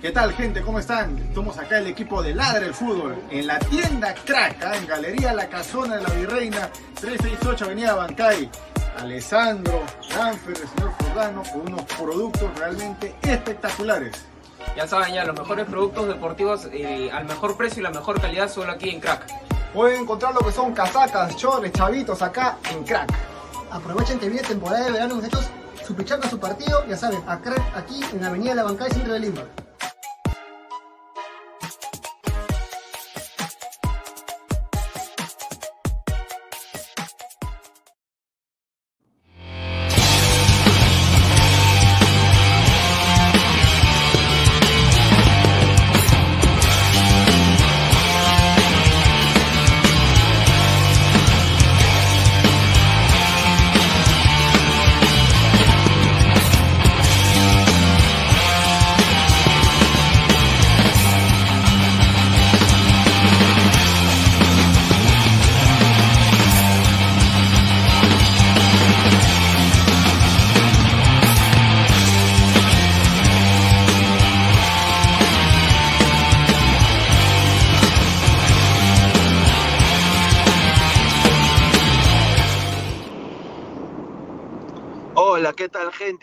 ¿Qué 0.00 0.10
tal 0.10 0.32
gente? 0.34 0.60
¿Cómo 0.60 0.78
están? 0.78 1.16
Estamos 1.18 1.58
acá 1.58 1.78
el 1.78 1.86
equipo 1.86 2.22
de 2.22 2.34
Ladre 2.34 2.66
el 2.66 2.74
Fútbol 2.74 3.16
en 3.30 3.46
la 3.46 3.58
tienda 3.58 4.14
Crack, 4.14 4.62
¿ah? 4.62 4.76
en 4.76 4.86
Galería 4.86 5.32
La 5.32 5.48
Casona 5.48 5.96
de 5.96 6.02
la 6.02 6.10
Virreina, 6.10 6.68
368 7.00 7.64
Avenida 7.64 7.94
Bancay. 7.94 8.50
Alessandro, 8.98 9.82
Danfer, 10.14 10.56
el 10.56 10.68
señor 10.68 10.92
Fordano, 10.98 11.42
con 11.52 11.62
unos 11.62 11.82
productos 11.82 12.58
realmente 12.58 13.14
espectaculares. 13.22 14.12
Ya 14.76 14.88
saben, 14.88 15.14
ya 15.14 15.24
los 15.24 15.38
mejores 15.38 15.66
productos 15.66 16.08
deportivos 16.08 16.68
eh, 16.72 17.10
al 17.12 17.24
mejor 17.26 17.56
precio 17.56 17.80
y 17.80 17.82
la 17.82 17.90
mejor 17.90 18.20
calidad 18.20 18.50
solo 18.50 18.72
aquí 18.72 18.90
en 18.90 19.00
Crack. 19.00 19.26
Pueden 19.72 20.02
encontrar 20.02 20.34
lo 20.34 20.40
que 20.40 20.52
son 20.52 20.72
casacas, 20.72 21.36
chores, 21.36 21.72
chavitos 21.72 22.22
acá 22.22 22.58
en 22.70 22.84
Crack. 22.84 23.12
Aprovechen 23.70 24.18
que 24.18 24.28
viene 24.28 24.46
temporada 24.46 24.84
de 24.84 24.92
verano, 24.92 25.16
muchachos. 25.16 25.48
Su 25.86 25.94
pichanga, 25.94 26.28
su 26.28 26.38
partido, 26.38 26.84
ya 26.86 26.96
saben, 26.96 27.22
a 27.26 27.38
Crack 27.40 27.76
aquí 27.76 28.00
en 28.12 28.22
la 28.22 28.28
Avenida 28.28 28.54
La 28.54 28.64
Bancay, 28.64 28.90
centro 28.90 29.12
de 29.12 29.20
Lima. 29.20 29.42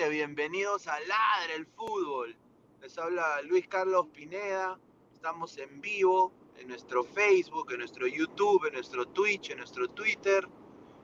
Bienvenidos 0.10 0.88
a 0.88 1.00
Ladre 1.02 1.56
el 1.58 1.68
Fútbol. 1.68 2.36
Les 2.82 2.98
habla 2.98 3.40
Luis 3.44 3.68
Carlos 3.68 4.08
Pineda. 4.12 4.80
Estamos 5.14 5.56
en 5.60 5.80
vivo 5.80 6.34
en 6.58 6.70
nuestro 6.70 7.04
Facebook, 7.04 7.72
en 7.72 7.80
nuestro 7.80 8.08
YouTube, 8.08 8.66
en 8.66 8.74
nuestro 8.74 9.08
Twitch, 9.08 9.52
en 9.52 9.60
nuestro 9.60 9.88
Twitter. 9.92 10.48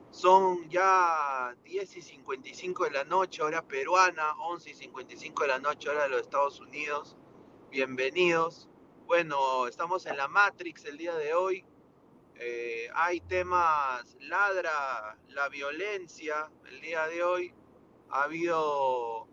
Son 0.10 0.68
ya 0.68 1.56
10 1.64 1.98
y 1.98 2.02
55 2.02 2.86
de 2.86 2.92
la 2.92 3.04
noche, 3.04 3.44
hora 3.44 3.62
peruana, 3.62 4.34
11 4.40 4.72
y 4.72 4.74
55 4.74 5.44
de 5.44 5.48
la 5.48 5.60
noche, 5.60 5.90
hora 5.90 6.04
de 6.04 6.10
los 6.10 6.22
Estados 6.22 6.60
Unidos. 6.60 7.16
Bienvenidos. 7.70 8.68
Bueno, 9.06 9.68
estamos 9.68 10.08
en 10.08 10.18
la 10.18 10.28
Matrix 10.28 10.86
el 10.86 10.98
día 10.98 11.16
de 11.16 11.36
hoy. 11.36 11.64
Eh, 12.34 12.90
hay 12.96 13.22
temas, 13.22 14.18
ladra 14.22 15.20
la 15.28 15.50
violencia 15.50 16.50
el 16.66 16.82
día 16.82 17.06
de 17.08 17.24
hoy 17.24 17.54
ha 18.10 18.24
habido 18.24 19.28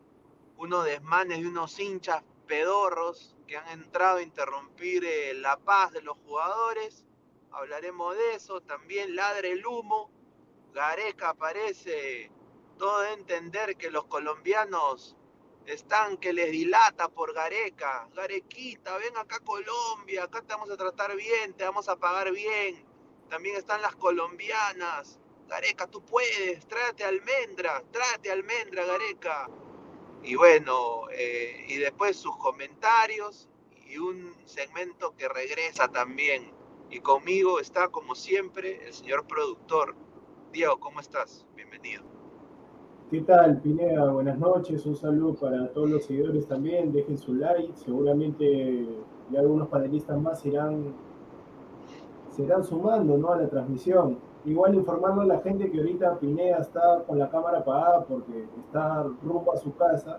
unos 0.56 0.84
desmanes 0.84 1.40
de 1.40 1.48
unos 1.48 1.78
hinchas 1.78 2.22
pedorros 2.46 3.34
que 3.46 3.56
han 3.56 3.68
entrado 3.68 4.18
a 4.18 4.22
interrumpir 4.22 5.04
eh, 5.04 5.34
la 5.34 5.56
paz 5.56 5.92
de 5.92 6.02
los 6.02 6.16
jugadores. 6.18 7.04
Hablaremos 7.52 8.16
de 8.16 8.34
eso. 8.34 8.60
También 8.60 9.14
ladre 9.14 9.52
el 9.52 9.66
humo. 9.66 10.10
Gareca 10.72 11.30
aparece. 11.30 12.30
Todo 12.78 13.00
de 13.02 13.12
entender 13.12 13.76
que 13.76 13.90
los 13.90 14.04
colombianos 14.06 15.16
están 15.66 16.16
que 16.16 16.32
les 16.32 16.50
dilata 16.50 17.08
por 17.08 17.32
Gareca. 17.32 18.08
Garequita, 18.14 18.96
ven 18.98 19.16
acá 19.16 19.38
Colombia. 19.40 20.24
Acá 20.24 20.42
te 20.42 20.54
vamos 20.54 20.70
a 20.70 20.76
tratar 20.76 21.14
bien, 21.16 21.54
te 21.54 21.64
vamos 21.64 21.88
a 21.88 21.96
pagar 21.96 22.32
bien. 22.32 22.84
También 23.28 23.56
están 23.56 23.80
las 23.82 23.94
colombianas. 23.96 25.20
Gareca, 25.48 25.86
tú 25.86 26.02
puedes, 26.02 26.66
tráete 26.66 27.04
almendra, 27.04 27.82
tráete 27.90 28.30
almendra, 28.30 28.84
Gareca. 28.84 29.48
Y 30.22 30.36
bueno, 30.36 31.02
eh, 31.12 31.66
y 31.68 31.76
después 31.76 32.16
sus 32.16 32.36
comentarios 32.38 33.48
y 33.86 33.98
un 33.98 34.32
segmento 34.44 35.14
que 35.16 35.28
regresa 35.28 35.88
también. 35.88 36.50
Y 36.90 37.00
conmigo 37.00 37.60
está, 37.60 37.88
como 37.88 38.14
siempre, 38.14 38.86
el 38.86 38.92
señor 38.94 39.26
productor. 39.26 39.94
Diego, 40.52 40.78
¿cómo 40.80 41.00
estás? 41.00 41.44
Bienvenido. 41.54 42.02
¿Qué 43.10 43.20
tal, 43.20 43.60
Pineda? 43.60 44.10
Buenas 44.12 44.38
noches. 44.38 44.86
Un 44.86 44.96
saludo 44.96 45.34
para 45.34 45.72
todos 45.72 45.90
los 45.90 46.04
seguidores 46.04 46.48
también. 46.48 46.92
Dejen 46.92 47.18
su 47.18 47.34
like. 47.34 47.72
Seguramente 47.76 48.86
ya 49.30 49.40
algunos 49.40 49.68
panelistas 49.68 50.20
más 50.20 50.44
irán, 50.46 50.94
se 52.30 52.42
irán 52.42 52.64
sumando 52.64 53.16
¿no? 53.16 53.32
a 53.32 53.38
la 53.38 53.48
transmisión. 53.48 54.18
Igual 54.44 54.74
informando 54.74 55.22
a 55.22 55.26
la 55.26 55.40
gente 55.40 55.70
que 55.70 55.78
ahorita 55.78 56.18
Pineda 56.18 56.58
está 56.58 57.02
con 57.06 57.18
la 57.18 57.30
cámara 57.30 57.58
apagada 57.58 58.04
porque 58.04 58.44
está 58.66 59.04
rumbo 59.22 59.52
a 59.52 59.56
su 59.56 59.74
casa. 59.74 60.18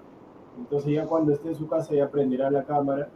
Entonces 0.58 0.94
ya 0.94 1.06
cuando 1.06 1.34
esté 1.34 1.50
en 1.50 1.56
su 1.56 1.68
casa 1.68 1.94
ya 1.94 2.10
prenderá 2.10 2.50
la 2.50 2.64
cámara. 2.64 3.10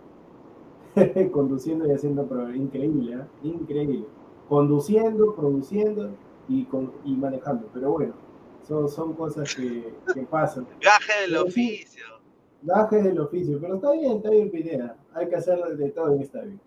conduciendo 1.32 1.88
y 1.88 1.92
haciendo 1.92 2.28
increíble, 2.54 3.14
¿eh? 3.14 3.26
increíble. 3.44 4.06
Conduciendo, 4.48 5.36
produciendo 5.36 6.12
y, 6.48 6.66
con, 6.66 6.92
y 7.04 7.16
manejando. 7.16 7.68
Pero 7.74 7.92
bueno, 7.92 8.14
son, 8.68 8.90
son 8.90 9.14
cosas 9.14 9.54
que, 9.56 9.94
que 10.14 10.22
pasan. 10.24 10.68
Gaje 10.82 11.22
del 11.22 11.38
oficio. 11.38 12.06
Gaje 12.64 13.02
del 13.02 13.20
oficio. 13.20 13.60
Pero 13.62 13.76
está 13.76 13.92
bien, 13.92 14.18
está 14.18 14.30
bien 14.30 14.52
Pineda. 14.52 14.98
Hay 15.14 15.28
que 15.30 15.36
hacer 15.36 15.60
de 15.60 15.90
todo 15.92 16.14
en 16.14 16.22
esta 16.22 16.42
vida. 16.42 16.60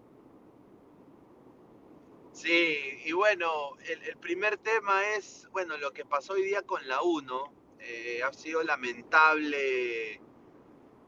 Sí, 2.42 3.00
y 3.04 3.12
bueno, 3.12 3.76
el, 3.86 4.16
primer 4.16 4.56
tema 4.56 5.00
es, 5.10 5.46
bueno, 5.52 5.76
lo 5.76 5.92
que 5.92 6.04
pasó 6.04 6.32
hoy 6.32 6.42
día 6.42 6.62
con 6.62 6.88
la 6.88 7.00
1. 7.00 7.52
Eh, 7.78 8.20
ha 8.24 8.32
sido 8.32 8.64
lamentable 8.64 10.14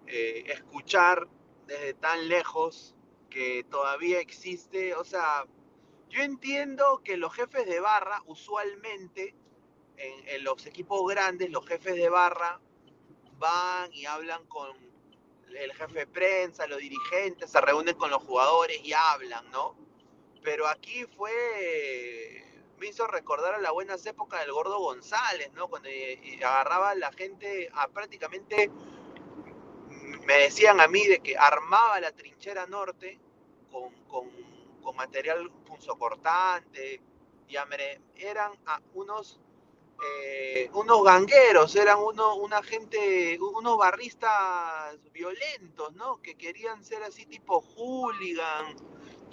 eh, 0.06 0.44
escuchar 0.46 1.26
desde 1.66 1.94
tan 1.94 2.28
lejos 2.28 2.94
que 3.30 3.64
todavía 3.64 4.20
existe, 4.20 4.94
o 4.94 5.02
sea, 5.02 5.44
yo 6.08 6.22
entiendo 6.22 7.02
que 7.02 7.16
los 7.16 7.34
jefes 7.34 7.66
de 7.66 7.80
barra 7.80 8.22
usualmente 8.26 9.34
en, 9.96 10.28
en 10.28 10.44
los 10.44 10.64
equipos 10.66 11.04
grandes, 11.08 11.50
los 11.50 11.66
jefes 11.66 11.96
de 11.96 12.10
barra 12.10 12.60
van 13.38 13.92
y 13.92 14.06
hablan 14.06 14.46
con 14.46 14.70
el 15.48 15.72
jefe 15.72 15.98
de 15.98 16.06
prensa, 16.06 16.68
los 16.68 16.78
dirigentes, 16.78 17.50
se 17.50 17.60
reúnen 17.60 17.96
con 17.96 18.10
los 18.10 18.22
jugadores 18.22 18.78
y 18.84 18.92
hablan, 18.92 19.50
¿no? 19.50 19.83
Pero 20.44 20.68
aquí 20.68 21.06
fue, 21.16 22.44
me 22.78 22.88
hizo 22.88 23.06
recordar 23.06 23.54
a 23.54 23.60
las 23.60 23.72
buenas 23.72 24.04
épocas 24.04 24.40
del 24.42 24.52
Gordo 24.52 24.78
González, 24.78 25.50
¿no? 25.54 25.68
Cuando 25.68 25.88
agarraba 26.44 26.90
a 26.90 26.94
la 26.94 27.10
gente 27.12 27.70
prácticamente, 27.94 28.70
me 30.26 30.34
decían 30.34 30.82
a 30.82 30.86
mí 30.86 31.04
de 31.06 31.20
que 31.20 31.36
armaba 31.36 31.98
la 31.98 32.12
trinchera 32.12 32.66
norte 32.66 33.18
con, 33.72 33.90
con, 34.04 34.30
con 34.82 34.94
material 34.94 35.50
punzocortante, 35.66 37.00
y 37.48 37.56
eran 38.16 38.52
unos, 38.92 39.40
eh, 40.26 40.68
unos 40.74 41.04
gangueros, 41.04 41.74
eran 41.74 41.98
uno, 42.00 42.36
una 42.36 42.62
gente, 42.62 43.38
unos 43.40 43.78
barristas 43.78 44.98
violentos, 45.10 45.94
¿no? 45.94 46.20
Que 46.20 46.34
querían 46.34 46.84
ser 46.84 47.02
así 47.02 47.24
tipo 47.24 47.60
hooligan, 47.60 48.76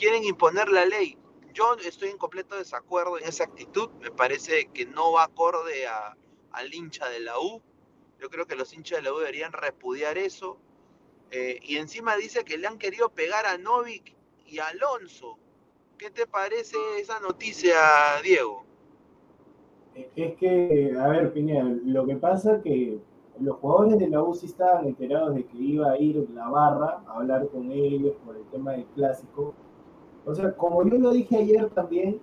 quieren 0.01 0.23
imponer 0.23 0.67
la 0.69 0.83
ley. 0.83 1.15
Yo 1.53 1.75
estoy 1.85 2.09
en 2.09 2.17
completo 2.17 2.55
desacuerdo 2.57 3.19
en 3.19 3.25
esa 3.25 3.43
actitud. 3.43 3.91
Me 4.01 4.09
parece 4.09 4.67
que 4.73 4.87
no 4.87 5.11
va 5.11 5.25
acorde 5.25 5.85
a, 5.85 6.17
al 6.53 6.73
hincha 6.73 7.07
de 7.07 7.19
la 7.19 7.39
U. 7.39 7.61
Yo 8.19 8.29
creo 8.29 8.47
que 8.47 8.55
los 8.55 8.73
hinchas 8.73 8.97
de 8.97 9.03
la 9.03 9.13
U 9.13 9.19
deberían 9.19 9.53
repudiar 9.53 10.17
eso. 10.17 10.57
Eh, 11.29 11.59
y 11.61 11.77
encima 11.77 12.15
dice 12.15 12.43
que 12.43 12.57
le 12.57 12.65
han 12.65 12.79
querido 12.79 13.09
pegar 13.09 13.45
a 13.45 13.59
Novik 13.59 14.15
y 14.47 14.57
a 14.57 14.69
Alonso. 14.69 15.37
¿Qué 15.99 16.09
te 16.09 16.25
parece 16.25 16.77
esa 16.99 17.19
noticia, 17.19 17.77
Diego? 18.23 18.65
Es 20.15 20.35
que, 20.37 20.95
a 20.99 21.07
ver, 21.09 21.31
Pineda, 21.31 21.63
lo 21.85 22.07
que 22.07 22.15
pasa 22.15 22.55
es 22.55 22.63
que 22.63 22.99
los 23.39 23.57
jugadores 23.57 23.99
de 23.99 24.09
la 24.09 24.23
U 24.23 24.33
sí 24.33 24.47
estaban 24.47 24.87
enterados 24.87 25.35
de 25.35 25.45
que 25.45 25.57
iba 25.57 25.91
a 25.91 25.97
ir 25.99 26.27
la 26.33 26.49
barra 26.49 27.03
a 27.07 27.17
hablar 27.17 27.47
con 27.49 27.71
ellos 27.71 28.15
por 28.25 28.35
el 28.35 28.43
tema 28.45 28.71
del 28.71 28.85
clásico 28.95 29.53
o 30.25 30.35
sea, 30.35 30.51
como 30.55 30.83
yo 30.83 30.97
lo 30.97 31.11
dije 31.11 31.37
ayer 31.37 31.69
también, 31.69 32.19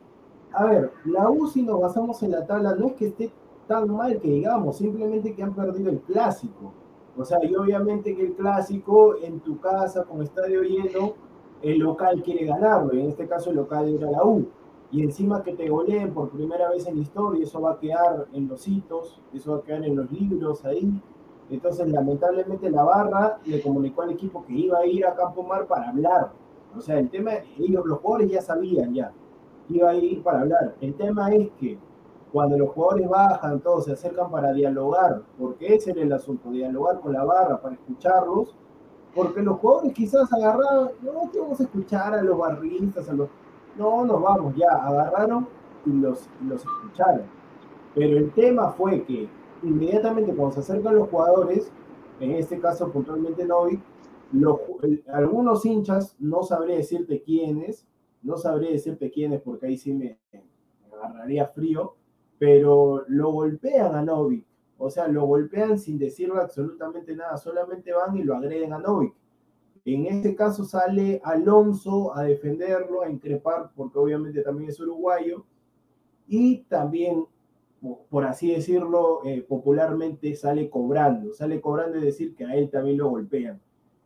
a 0.53 0.65
ver, 0.65 0.93
la 1.05 1.31
U 1.31 1.47
si 1.47 1.63
nos 1.63 1.81
basamos 1.81 2.23
en 2.23 2.33
la 2.33 2.47
tabla 2.47 2.75
no 2.75 2.87
es 2.87 2.93
que 2.95 3.07
esté 3.07 3.33
tan 3.67 3.91
mal 3.95 4.19
que 4.19 4.29
digamos, 4.29 4.79
simplemente 4.79 5.35
que 5.35 5.43
han 5.43 5.55
perdido 5.55 5.91
el 5.91 6.01
clásico. 6.01 6.73
O 7.17 7.25
sea, 7.25 7.39
y 7.45 7.55
obviamente 7.55 8.15
que 8.15 8.23
el 8.23 8.33
clásico 8.35 9.17
en 9.23 9.41
tu 9.41 9.59
casa 9.61 10.05
con 10.05 10.23
estadio 10.23 10.63
lleno, 10.63 11.15
el 11.63 11.79
local 11.79 12.23
quiere 12.23 12.47
ganarlo, 12.47 12.95
y 12.95 13.01
en 13.01 13.09
este 13.09 13.27
caso 13.27 13.51
el 13.51 13.57
local 13.57 13.89
era 13.89 14.11
la 14.11 14.25
U. 14.25 14.47
Y 14.91 15.03
encima 15.03 15.43
que 15.43 15.53
te 15.53 15.69
goleen 15.69 16.15
por 16.15 16.31
primera 16.31 16.71
vez 16.71 16.87
en 16.87 16.97
la 16.97 17.03
historia, 17.03 17.43
eso 17.43 17.61
va 17.61 17.73
a 17.73 17.79
quedar 17.79 18.27
en 18.33 18.49
los 18.49 18.67
hitos, 18.67 19.21
eso 19.35 19.53
va 19.53 19.59
a 19.59 19.63
quedar 19.63 19.85
en 19.85 19.97
los 19.97 20.11
libros 20.11 20.65
ahí. 20.65 21.03
Entonces, 21.51 21.89
lamentablemente, 21.89 22.71
la 22.71 22.85
barra 22.85 23.39
le 23.45 23.61
comunicó 23.61 24.03
al 24.03 24.13
equipo 24.13 24.45
que 24.47 24.55
iba 24.55 24.79
a 24.79 24.87
ir 24.87 25.05
a 25.05 25.15
Campo 25.15 25.43
Mar 25.43 25.67
para 25.67 25.91
hablar 25.91 26.31
o 26.77 26.81
sea, 26.81 26.99
el 26.99 27.09
tema, 27.11 27.33
ellos, 27.59 27.85
los 27.87 27.99
jugadores 27.99 28.31
ya 28.31 28.43
sabían 28.43 28.95
ya, 28.95 29.13
iba 29.69 29.91
a 29.91 29.95
ir 29.95 30.23
para 30.23 30.41
hablar. 30.41 30.75
El 30.81 30.95
tema 30.95 31.33
es 31.35 31.51
que 31.59 31.79
cuando 32.33 32.59
los 32.59 32.71
jugadores 32.71 33.09
bajan, 33.09 33.61
todos 33.61 33.87
se 33.87 33.93
acercan 33.93 34.31
para 34.31 34.53
dialogar, 34.53 35.23
porque 35.39 35.75
ese 35.75 35.93
era 35.93 36.03
el 36.03 36.13
asunto, 36.13 36.51
dialogar 36.51 37.01
con 37.01 37.13
la 37.13 37.25
barra, 37.25 37.61
para 37.61 37.75
escucharlos, 37.75 38.55
porque 39.15 39.43
los 39.43 39.59
jugadores 39.59 39.93
quizás 39.95 40.33
agarraron, 40.33 40.91
no, 41.03 41.31
que 41.31 41.41
vamos 41.41 41.59
a 41.61 41.63
escuchar 41.63 42.15
a 42.15 42.23
los 42.23 42.39
barristas, 42.39 43.09
a 43.09 43.15
los... 43.15 43.29
No, 43.77 44.05
nos 44.05 44.21
vamos, 44.21 44.55
ya, 44.57 44.69
agarraron 44.71 45.47
y 45.87 45.91
los, 45.91 46.29
los 46.47 46.61
escucharon. 46.61 47.23
Pero 47.95 48.19
el 48.19 48.31
tema 48.33 48.71
fue 48.73 49.03
que 49.05 49.29
inmediatamente 49.63 50.35
cuando 50.35 50.55
se 50.55 50.61
acercan 50.61 50.97
los 50.97 51.09
jugadores, 51.09 51.71
en 52.21 52.33
este 52.33 52.59
caso 52.59 52.91
puntualmente 52.91 53.45
Novik, 53.45 53.81
algunos 55.13 55.65
hinchas, 55.65 56.17
no 56.19 56.43
sabré 56.43 56.77
decirte 56.77 57.23
quiénes, 57.23 57.87
no 58.23 58.37
sabré 58.37 58.73
decirte 58.73 59.11
quiénes 59.11 59.41
porque 59.41 59.67
ahí 59.67 59.77
sí 59.77 59.93
me, 59.93 60.19
me 60.33 60.43
agarraría 60.97 61.47
frío, 61.47 61.95
pero 62.39 63.05
lo 63.09 63.33
golpean 63.33 63.95
a 63.95 64.03
Novik. 64.03 64.47
O 64.77 64.91
sea, 64.91 65.09
lo 65.09 65.27
golpean 65.27 65.79
sin 65.79 65.99
decirle 65.99 66.41
absolutamente 66.41 67.15
nada, 67.17 67.37
solamente 67.37 67.93
van 67.93 68.17
y 68.17 68.23
lo 68.23 68.37
agreden 68.37 68.73
a 68.73 68.79
Novik. 68.79 69.15
En 69.85 70.07
este 70.07 70.35
caso 70.35 70.65
sale 70.65 71.21
Alonso 71.25 72.15
a 72.15 72.23
defenderlo, 72.25 73.03
a 73.03 73.11
increpar, 73.11 73.71
porque 73.75 73.99
obviamente 73.99 74.43
también 74.43 74.69
es 74.69 74.79
uruguayo, 74.79 75.45
y 76.29 76.59
también, 76.69 77.25
por 78.11 78.25
así 78.25 78.53
decirlo, 78.53 79.25
eh, 79.25 79.43
popularmente 79.43 80.35
sale 80.37 80.69
cobrando, 80.69 81.33
sale 81.33 81.61
cobrando 81.61 81.97
y 81.99 82.03
decir 82.03 82.35
que 82.35 82.45
a 82.45 82.55
él 82.55 82.71
también 82.71 82.99
lo 82.99 83.09
golpean. 83.09 83.61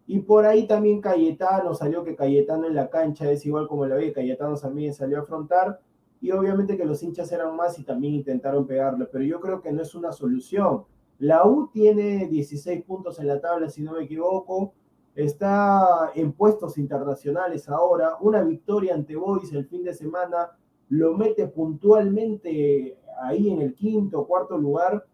Y 0.07 0.21
por 0.21 0.47
ahí 0.47 0.67
también 0.67 1.01
Cayetano, 1.01 1.75
salió 1.75 2.05
que 2.05 2.17
Cayetano 2.17 2.67
en 2.67 2.75
la 2.75 2.91
cancha 2.91 3.31
es 3.31 3.47
igual 3.47 3.69
como 3.69 3.87
la 3.87 3.95
ve, 3.95 4.13
Cayetano 4.13 4.57
también 4.57 4.93
salió 4.93 5.19
a 5.19 5.23
afrontar. 5.23 5.81
Y 6.21 6.31
obviamente 6.31 6.77
que 6.77 6.85
los 6.85 7.03
hinchas 7.03 7.31
eran 7.33 7.57
más 7.57 7.79
y 7.79 7.85
también 7.85 8.15
intentaron 8.15 8.67
pegarle, 8.67 9.07
pero 9.07 9.25
yo 9.25 9.41
creo 9.41 9.61
que 9.61 9.73
no 9.73 9.83
es 9.83 9.95
una 9.95 10.13
solución. 10.13 10.85
La 11.19 11.47
U 11.47 11.69
tiene 11.73 12.27
16 12.29 12.85
puntos 12.85 13.19
en 13.21 13.29
la 13.29 13.41
tabla, 13.41 13.69
si 13.69 13.83
no 13.83 13.93
me 13.93 14.05
equivoco. 14.05 14.73
Está 15.15 16.11
en 16.15 16.33
puestos 16.33 16.79
internacionales 16.79 17.69
ahora. 17.69 18.17
Una 18.21 18.43
victoria 18.43 18.95
ante 18.95 19.15
Boys 19.15 19.53
el 19.53 19.67
fin 19.67 19.85
de 19.85 19.93
semana 19.93 20.51
lo 20.89 21.17
mete 21.17 21.47
puntualmente 21.49 22.99
ahí 23.21 23.51
en 23.51 23.63
el 23.63 23.75
quinto 23.75 24.27
cuarto 24.27 24.59
lugar 24.59 25.05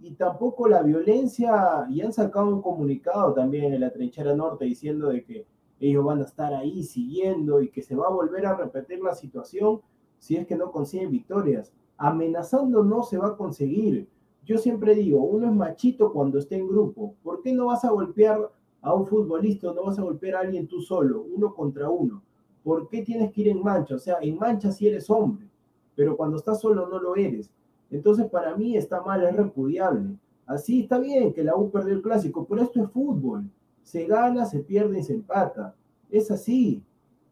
y 0.00 0.12
tampoco 0.12 0.68
la 0.68 0.82
violencia, 0.82 1.86
y 1.90 2.00
han 2.00 2.12
sacado 2.12 2.48
un 2.48 2.62
comunicado 2.62 3.32
también 3.34 3.72
en 3.72 3.80
la 3.80 3.90
trinchera 3.90 4.34
norte 4.34 4.64
diciendo 4.64 5.08
de 5.08 5.24
que 5.24 5.46
ellos 5.80 6.04
van 6.04 6.20
a 6.20 6.24
estar 6.24 6.54
ahí 6.54 6.82
siguiendo 6.82 7.60
y 7.60 7.70
que 7.70 7.82
se 7.82 7.94
va 7.94 8.06
a 8.06 8.12
volver 8.12 8.46
a 8.46 8.56
repetir 8.56 9.00
la 9.02 9.14
situación 9.14 9.80
si 10.18 10.36
es 10.36 10.46
que 10.46 10.56
no 10.56 10.70
consiguen 10.72 11.10
victorias. 11.10 11.72
Amenazando 11.98 12.82
no 12.82 13.02
se 13.02 13.18
va 13.18 13.28
a 13.28 13.36
conseguir. 13.36 14.08
Yo 14.44 14.58
siempre 14.58 14.94
digo, 14.94 15.22
uno 15.22 15.46
es 15.46 15.52
machito 15.52 16.12
cuando 16.12 16.38
está 16.38 16.56
en 16.56 16.68
grupo. 16.68 17.14
¿Por 17.22 17.42
qué 17.42 17.52
no 17.52 17.66
vas 17.66 17.84
a 17.84 17.90
golpear 17.90 18.50
a 18.86 18.94
un 18.94 19.04
futbolista, 19.04 19.72
no 19.72 19.84
vas 19.84 19.98
a 19.98 20.02
golpear 20.02 20.36
a 20.36 20.40
alguien 20.40 20.68
tú 20.68 20.80
solo, 20.80 21.26
uno 21.34 21.52
contra 21.52 21.90
uno. 21.90 22.22
¿Por 22.62 22.88
qué 22.88 23.02
tienes 23.02 23.32
que 23.32 23.40
ir 23.40 23.48
en 23.48 23.60
mancha? 23.60 23.96
O 23.96 23.98
sea, 23.98 24.18
en 24.20 24.38
mancha 24.38 24.70
si 24.70 24.86
eres 24.86 25.10
hombre, 25.10 25.48
pero 25.96 26.16
cuando 26.16 26.36
estás 26.36 26.60
solo 26.60 26.88
no 26.88 27.00
lo 27.00 27.16
eres. 27.16 27.50
Entonces, 27.90 28.26
para 28.30 28.54
mí 28.56 28.76
está 28.76 29.00
mal, 29.02 29.24
es 29.24 29.34
repudiable. 29.34 30.16
Así 30.46 30.82
está 30.82 30.98
bien 30.98 31.32
que 31.32 31.44
la 31.44 31.56
U 31.56 31.70
perdió 31.70 31.94
el 31.94 32.02
clásico, 32.02 32.46
pero 32.46 32.62
esto 32.62 32.82
es 32.82 32.90
fútbol. 32.90 33.50
Se 33.82 34.06
gana, 34.06 34.46
se 34.46 34.60
pierde 34.60 35.00
y 35.00 35.02
se 35.02 35.14
empata. 35.14 35.74
Es 36.10 36.30
así, 36.30 36.82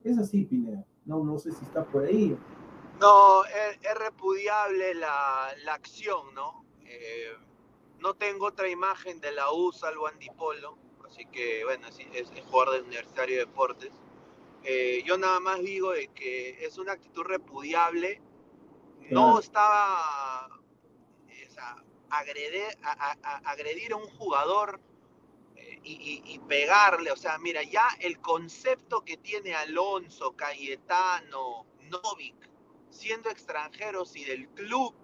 es 0.02 0.18
así, 0.18 0.44
Pineda. 0.44 0.84
No, 1.04 1.22
no 1.22 1.38
sé 1.38 1.52
si 1.52 1.64
está 1.64 1.84
por 1.84 2.04
ahí. 2.04 2.36
No, 3.00 3.44
es, 3.44 3.98
repudiable 3.98 4.94
la, 4.94 5.48
la, 5.64 5.74
acción, 5.74 6.34
¿no? 6.34 6.64
Eh, 6.86 7.32
no 7.98 8.14
tengo 8.14 8.46
otra 8.46 8.68
imagen 8.68 9.20
de 9.20 9.32
la 9.32 9.52
U 9.52 9.72
salvo 9.72 10.06
Andy 10.06 10.28
Polo, 10.30 10.76
así 11.06 11.26
que 11.26 11.64
bueno, 11.64 11.88
es, 11.88 11.98
es, 12.12 12.30
es 12.36 12.44
jugador 12.44 12.74
del 12.74 12.84
Universitario 12.84 13.36
de 13.36 13.46
Deportes. 13.46 13.92
Eh, 14.64 15.02
yo 15.04 15.18
nada 15.18 15.40
más 15.40 15.60
digo 15.60 15.92
de 15.92 16.08
que 16.08 16.64
es 16.64 16.78
una 16.78 16.92
actitud 16.92 17.22
repudiable. 17.22 18.20
No 19.10 19.38
estaba 19.38 20.48
o 20.48 21.52
sea, 21.52 21.76
agredir, 22.10 22.62
a, 22.82 22.92
a- 23.10 23.18
a- 23.22 23.50
agredir 23.50 23.92
a 23.92 23.96
un 23.96 24.08
jugador 24.16 24.80
eh, 25.56 25.80
y, 25.82 25.92
y- 25.92 26.34
y 26.34 26.38
pegarle. 26.40 27.10
O 27.12 27.16
sea, 27.16 27.38
mira, 27.38 27.62
ya 27.62 27.86
el 28.00 28.20
concepto 28.20 29.04
que 29.04 29.16
tiene 29.16 29.54
Alonso, 29.54 30.34
Cayetano, 30.36 31.66
Novik, 31.90 32.48
siendo 32.90 33.30
extranjeros 33.30 34.16
y 34.16 34.24
del 34.24 34.48
club, 34.50 34.94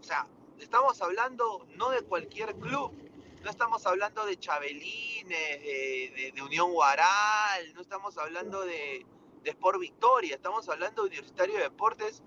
o 0.00 0.02
sea, 0.02 0.26
estamos 0.58 1.00
hablando 1.02 1.66
no 1.76 1.90
de 1.90 2.02
cualquier 2.02 2.54
club, 2.56 2.92
no 3.42 3.50
estamos 3.50 3.84
hablando 3.86 4.24
de 4.24 4.38
Chabelines, 4.38 5.28
de, 5.28 6.12
de- 6.16 6.32
de 6.34 6.42
Unión 6.42 6.72
Guaral, 6.72 7.74
no 7.74 7.80
estamos 7.80 8.16
hablando 8.18 8.62
de, 8.62 9.04
de 9.42 9.50
Sport 9.50 9.80
Victoria, 9.80 10.34
estamos 10.36 10.68
hablando 10.68 11.02
de 11.02 11.08
Universitario 11.08 11.54
de 11.56 11.62
Deportes, 11.64 12.22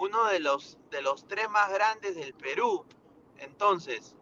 uno 0.00 0.26
de 0.28 0.40
los, 0.40 0.78
de 0.90 1.02
los 1.02 1.28
tres 1.28 1.48
más 1.50 1.70
grandes 1.72 2.16
del 2.16 2.32
Perú. 2.34 2.86
Entonces, 3.36 4.16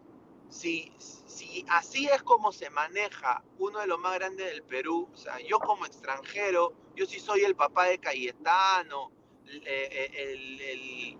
si, 0.49 0.91
si 0.99 1.65
así 1.69 2.07
es 2.07 2.21
como 2.23 2.51
se 2.51 2.69
maneja 2.69 3.43
uno 3.59 3.79
de 3.79 3.87
los 3.87 3.97
más 3.99 4.15
grandes 4.15 4.47
del 4.47 4.63
Perú, 4.63 5.09
o 5.13 5.17
sea, 5.17 5.39
yo 5.39 5.59
como 5.59 5.85
extranjero, 5.85 6.73
yo 6.95 7.05
sí 7.05 7.19
soy 7.19 7.41
el 7.41 7.55
papá 7.55 7.85
de 7.85 7.97
Cayetano, 7.99 9.11
el, 9.45 9.65
el- 9.67 10.15
el- 10.15 10.61
el- 10.61 11.17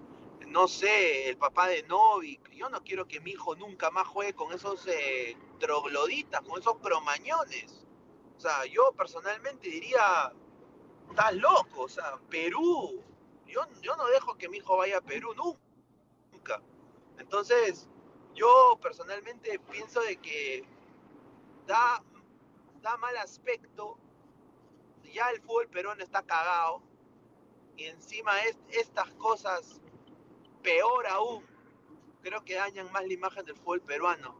no 0.51 0.67
sé, 0.67 1.29
el 1.29 1.37
papá 1.37 1.67
de 1.67 1.83
Novik, 1.83 2.49
yo 2.51 2.69
no 2.69 2.83
quiero 2.83 3.07
que 3.07 3.21
mi 3.21 3.31
hijo 3.31 3.55
nunca 3.55 3.91
más 3.91 4.07
juegue 4.07 4.33
con 4.33 4.51
esos 4.51 4.85
eh, 4.87 5.37
trogloditas, 5.59 6.41
con 6.41 6.59
esos 6.59 6.77
cromañones. 6.79 7.85
O 8.37 8.39
sea, 8.41 8.65
yo 8.65 8.91
personalmente 8.93 9.69
diría, 9.69 10.33
estás 11.09 11.33
loco, 11.35 11.83
o 11.83 11.89
sea, 11.89 12.17
Perú, 12.29 13.03
yo, 13.49 13.95
no 13.95 14.07
dejo 14.07 14.37
que 14.37 14.49
mi 14.49 14.57
hijo 14.57 14.77
vaya 14.77 14.97
a 14.97 15.01
Perú 15.01 15.33
nunca. 15.35 16.61
Entonces, 17.17 17.87
yo 18.35 18.79
personalmente 18.81 19.59
pienso 19.71 20.01
de 20.01 20.17
que 20.17 20.65
da, 21.65 22.03
mal 22.97 23.17
aspecto, 23.17 23.97
ya 25.13 25.29
el 25.29 25.41
fútbol 25.41 25.67
peruano 25.67 26.03
está 26.03 26.23
cagado, 26.23 26.81
y 27.75 27.85
encima 27.85 28.39
es, 28.41 28.57
estas 28.71 29.09
cosas, 29.15 29.81
peor 30.61 31.07
aún, 31.07 31.45
creo 32.21 32.43
que 32.43 32.55
dañan 32.55 32.91
más 32.91 33.05
la 33.05 33.13
imagen 33.13 33.45
del 33.45 33.55
fútbol 33.55 33.81
peruano. 33.81 34.35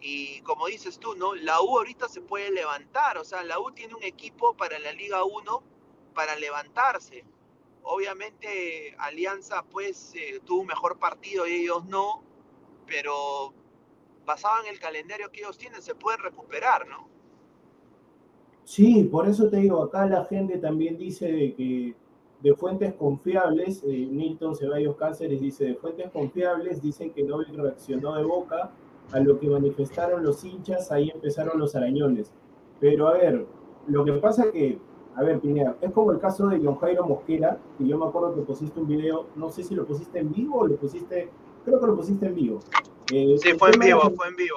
Y 0.00 0.40
como 0.42 0.66
dices 0.66 0.98
tú, 0.98 1.14
¿no? 1.14 1.34
La 1.34 1.60
U 1.60 1.78
ahorita 1.78 2.08
se 2.08 2.20
puede 2.20 2.50
levantar, 2.50 3.18
o 3.18 3.24
sea, 3.24 3.44
la 3.44 3.60
U 3.60 3.70
tiene 3.70 3.94
un 3.94 4.02
equipo 4.02 4.56
para 4.56 4.78
la 4.80 4.92
Liga 4.92 5.22
1 5.22 5.62
para 6.14 6.34
levantarse. 6.36 7.24
Obviamente 7.84 8.94
Alianza 8.98 9.64
pues 9.64 10.14
eh, 10.14 10.40
tuvo 10.44 10.60
un 10.60 10.66
mejor 10.66 10.98
partido 10.98 11.46
y 11.46 11.62
ellos 11.62 11.84
no, 11.86 12.22
pero 12.86 13.52
basado 14.24 14.62
en 14.64 14.72
el 14.72 14.78
calendario 14.78 15.30
que 15.30 15.40
ellos 15.40 15.58
tienen 15.58 15.82
se 15.82 15.94
pueden 15.94 16.20
recuperar, 16.20 16.86
¿no? 16.86 17.08
Sí, 18.64 19.04
por 19.04 19.28
eso 19.28 19.50
te 19.50 19.56
digo, 19.56 19.82
acá 19.82 20.06
la 20.06 20.24
gente 20.24 20.58
también 20.58 20.96
dice 20.96 21.26
de 21.26 21.54
que 21.54 21.96
de 22.42 22.54
fuentes 22.54 22.94
confiables, 22.94 23.82
eh, 23.84 24.08
Milton 24.10 24.56
Ceballos 24.56 24.96
Cáceres 24.96 25.40
dice, 25.40 25.64
de 25.64 25.74
fuentes 25.74 26.10
confiables 26.10 26.82
dicen 26.82 27.12
que 27.12 27.22
Novik 27.22 27.54
reaccionó 27.54 28.16
de 28.16 28.24
boca 28.24 28.72
a 29.12 29.20
lo 29.20 29.38
que 29.38 29.48
manifestaron 29.48 30.24
los 30.24 30.44
hinchas, 30.44 30.90
ahí 30.90 31.10
empezaron 31.10 31.58
los 31.58 31.76
arañones. 31.76 32.32
Pero 32.80 33.08
a 33.08 33.12
ver, 33.12 33.46
lo 33.86 34.04
que 34.04 34.12
pasa 34.14 34.50
que, 34.50 34.78
a 35.14 35.22
ver, 35.22 35.40
Pineda, 35.40 35.76
es 35.80 35.90
como 35.92 36.12
el 36.12 36.18
caso 36.18 36.46
de 36.48 36.60
John 36.62 36.76
Jairo 36.76 37.06
Mosquera, 37.06 37.58
que 37.78 37.86
yo 37.86 37.98
me 37.98 38.06
acuerdo 38.06 38.34
que 38.34 38.42
pusiste 38.42 38.80
un 38.80 38.86
video, 38.88 39.26
no 39.36 39.50
sé 39.50 39.62
si 39.62 39.74
lo 39.74 39.84
pusiste 39.86 40.18
en 40.18 40.32
vivo 40.32 40.60
o 40.60 40.66
lo 40.66 40.76
pusiste, 40.76 41.28
creo 41.64 41.80
que 41.80 41.86
lo 41.86 41.96
pusiste 41.96 42.26
en 42.26 42.34
vivo. 42.34 42.58
Eh, 43.12 43.36
Sí, 43.38 43.52
fue 43.58 43.70
en 43.70 43.80
vivo, 43.80 44.00
que- 44.08 44.10
fue 44.16 44.28
en 44.28 44.36
vivo. 44.36 44.56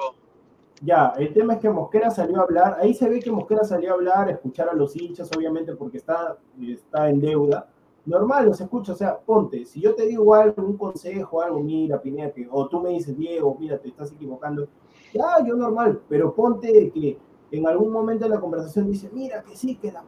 ya, 0.82 1.12
el 1.18 1.32
tema 1.32 1.54
es 1.54 1.60
que 1.60 1.68
Mosquera 1.70 2.10
salió 2.10 2.40
a 2.40 2.42
hablar, 2.44 2.76
ahí 2.80 2.94
se 2.94 3.08
ve 3.08 3.20
que 3.20 3.30
Mosquera 3.30 3.64
salió 3.64 3.90
a 3.90 3.94
hablar, 3.94 4.28
a 4.28 4.32
escuchar 4.32 4.68
a 4.68 4.74
los 4.74 4.94
hinchas, 4.96 5.30
obviamente 5.36 5.74
porque 5.74 5.98
está, 5.98 6.38
está 6.60 7.08
en 7.10 7.20
deuda. 7.20 7.68
Normal, 8.06 8.46
los 8.46 8.60
escucha, 8.60 8.92
o 8.92 8.94
sea, 8.94 9.18
ponte, 9.18 9.64
si 9.64 9.80
yo 9.80 9.94
te 9.94 10.06
digo 10.06 10.32
algo, 10.34 10.62
un 10.62 10.76
consejo, 10.76 11.42
algo, 11.42 11.60
mira, 11.60 12.00
Pineda, 12.00 12.30
que, 12.30 12.46
o 12.50 12.68
tú 12.68 12.80
me 12.80 12.90
dices, 12.90 13.16
Diego, 13.18 13.56
mira, 13.58 13.78
te 13.78 13.88
estás 13.88 14.12
equivocando, 14.12 14.68
ya, 15.12 15.44
yo 15.44 15.56
normal, 15.56 16.00
pero 16.08 16.32
ponte 16.34 16.90
que 16.92 17.18
en 17.50 17.66
algún 17.66 17.90
momento 17.90 18.24
de 18.24 18.30
la 18.30 18.40
conversación 18.40 18.86
dice, 18.86 19.10
mira, 19.12 19.42
que 19.42 19.56
sí, 19.56 19.76
que 19.76 19.90
la, 19.90 20.04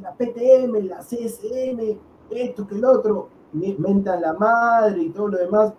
la 0.00 0.12
PTM, 0.12 0.86
la 0.88 0.98
CSM, 1.00 1.98
esto, 2.30 2.66
que 2.66 2.74
el 2.76 2.84
otro, 2.84 3.28
me- 3.52 3.74
mentan 3.78 4.20
la 4.22 4.32
madre 4.34 5.02
y 5.02 5.10
todo 5.10 5.28
lo 5.28 5.38
demás, 5.38 5.72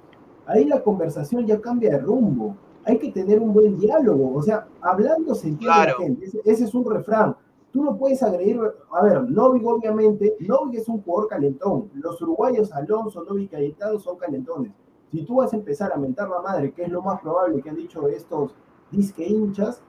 ahí 0.46 0.66
la 0.66 0.82
conversación 0.84 1.46
ya 1.46 1.60
cambia 1.60 1.92
de 1.92 2.00
rumbo 2.00 2.56
hay 2.88 3.00
que 3.00 3.12
tener 3.12 3.40
un 3.40 3.52
buen 3.52 3.80
diálogo. 3.80 4.36
O 4.36 4.44
sea, 4.44 4.68
hablando 4.80 5.34
se 5.34 5.48
entiende 5.48 5.74
Claro. 5.76 5.96
la 5.98 6.06
gente. 6.06 6.26
Ese, 6.28 6.40
ese 6.46 6.64
es 6.66 6.74
un 6.76 6.86
refrán. 6.88 7.36
Tú 7.72 7.84
no 7.84 7.98
puedes 7.98 8.22
agredir. 8.22 8.60
A 8.92 9.04
ver, 9.04 9.24
Novik, 9.28 9.66
obviamente, 9.66 10.36
Novik 10.42 10.76
es 10.80 10.88
un 10.88 11.02
jugador 11.02 11.28
calentón. 11.30 11.90
Los 11.96 12.22
uruguayos, 12.22 12.72
Alonso, 12.72 13.24
Novik, 13.24 13.50
Cayetano, 13.50 13.98
son 13.98 14.18
calentones. 14.18 14.72
Si 15.12 15.24
tú 15.26 15.38
vas 15.38 15.52
a 15.52 15.56
empezar 15.56 15.92
a 15.94 15.98
mentar 15.98 16.30
la 16.30 16.42
madre, 16.42 16.74
que 16.74 16.84
es 16.84 16.90
lo 16.90 17.02
más 17.02 17.20
probable 17.22 17.60
que 17.64 17.72
han 17.72 17.76
dicho 17.76 18.08
estos 18.08 18.54
disque 18.92 19.26
hinchas, 19.28 19.82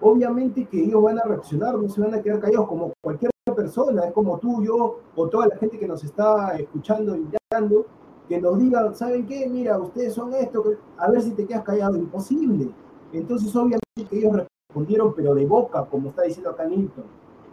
obviamente 0.00 0.66
que 0.66 0.84
ellos 0.84 1.02
van 1.02 1.18
a 1.18 1.22
reaccionar, 1.22 1.76
no 1.76 1.88
se 1.88 2.00
van 2.00 2.14
a 2.14 2.22
quedar 2.22 2.40
callados 2.40 2.68
como 2.68 2.92
cualquier 3.02 3.30
persona, 3.54 4.04
es 4.04 4.12
como 4.12 4.38
tú, 4.38 4.62
yo 4.62 5.00
o 5.16 5.28
toda 5.28 5.48
la 5.48 5.56
gente 5.56 5.78
que 5.78 5.88
nos 5.88 6.04
está 6.04 6.56
escuchando 6.56 7.16
y 7.16 7.26
mirando, 7.50 7.86
que 8.28 8.40
nos 8.40 8.58
digan, 8.58 8.94
¿saben 8.94 9.26
qué? 9.26 9.48
Mira, 9.48 9.78
ustedes 9.78 10.14
son 10.14 10.34
esto, 10.34 10.62
a 10.96 11.10
ver 11.10 11.22
si 11.22 11.32
te 11.32 11.46
quedas 11.46 11.64
callado, 11.64 11.96
imposible. 11.96 12.70
Entonces, 13.12 13.54
obviamente 13.56 13.82
que 14.08 14.18
ellos 14.18 14.46
respondieron, 14.68 15.14
pero 15.14 15.34
de 15.34 15.46
boca, 15.46 15.84
como 15.86 16.10
está 16.10 16.22
diciendo 16.22 16.50
acá 16.50 16.64
Nilton. 16.64 17.04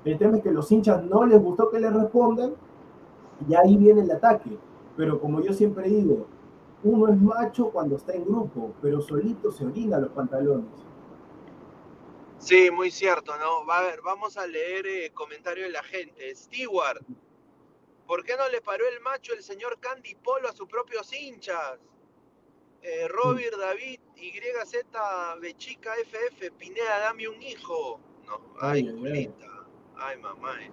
El 0.03 0.17
tema 0.17 0.37
es 0.37 0.43
que 0.43 0.51
los 0.51 0.71
hinchas 0.71 1.03
no 1.03 1.25
les 1.25 1.41
gustó 1.41 1.69
que 1.69 1.79
les 1.79 1.93
respondan, 1.93 2.53
y 3.47 3.55
ahí 3.55 3.77
viene 3.77 4.01
el 4.01 4.11
ataque. 4.11 4.57
Pero 4.95 5.19
como 5.19 5.41
yo 5.41 5.53
siempre 5.53 5.89
digo, 5.89 6.25
uno 6.83 7.07
es 7.07 7.19
macho 7.19 7.69
cuando 7.71 7.95
está 7.95 8.13
en 8.13 8.25
grupo, 8.25 8.71
pero 8.81 9.01
solito 9.01 9.51
se 9.51 9.65
orina 9.65 9.97
los 9.97 10.11
pantalones. 10.11 10.84
Sí, 12.39 12.69
muy 12.69 12.91
cierto, 12.91 13.37
¿no? 13.37 13.65
Va 13.65 13.79
a 13.79 13.83
ver, 13.83 14.01
vamos 14.01 14.37
a 14.37 14.45
leer 14.45 14.85
eh, 14.85 15.11
comentarios 15.13 15.67
de 15.67 15.71
la 15.73 15.83
gente. 15.83 16.35
Stewart, 16.35 17.01
¿por 18.05 18.23
qué 18.23 18.35
no 18.37 18.47
le 18.49 18.61
paró 18.61 18.87
el 18.87 18.99
macho 19.01 19.33
el 19.33 19.41
señor 19.43 19.79
Candy 19.79 20.15
Polo 20.15 20.47
a 20.49 20.53
sus 20.53 20.67
propios 20.67 21.11
hinchas? 21.13 21.79
Eh, 22.81 23.07
Robert 23.07 23.57
David, 23.57 23.99
YZ, 24.15 24.85
Bechica, 25.39 25.95
FF, 25.95 26.51
Pineda, 26.51 26.99
dame 26.99 27.27
un 27.27 27.41
hijo. 27.41 27.99
No, 28.27 28.39
ay, 28.61 28.87
Ay, 29.11 29.33
ay, 29.97 30.17
mamá. 30.17 30.61
eh. 30.61 30.71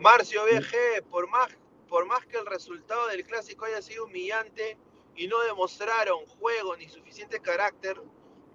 Marcio 0.00 0.44
BG, 0.44 1.02
por 1.10 1.28
más, 1.28 1.48
por 1.88 2.06
más 2.06 2.24
que 2.26 2.38
el 2.38 2.46
resultado 2.46 3.08
del 3.08 3.26
clásico 3.26 3.64
haya 3.66 3.82
sido 3.82 4.04
humillante 4.04 4.78
y 5.16 5.26
no 5.26 5.40
demostraron 5.40 6.24
juego 6.26 6.76
ni 6.76 6.88
suficiente 6.88 7.40
carácter, 7.40 8.00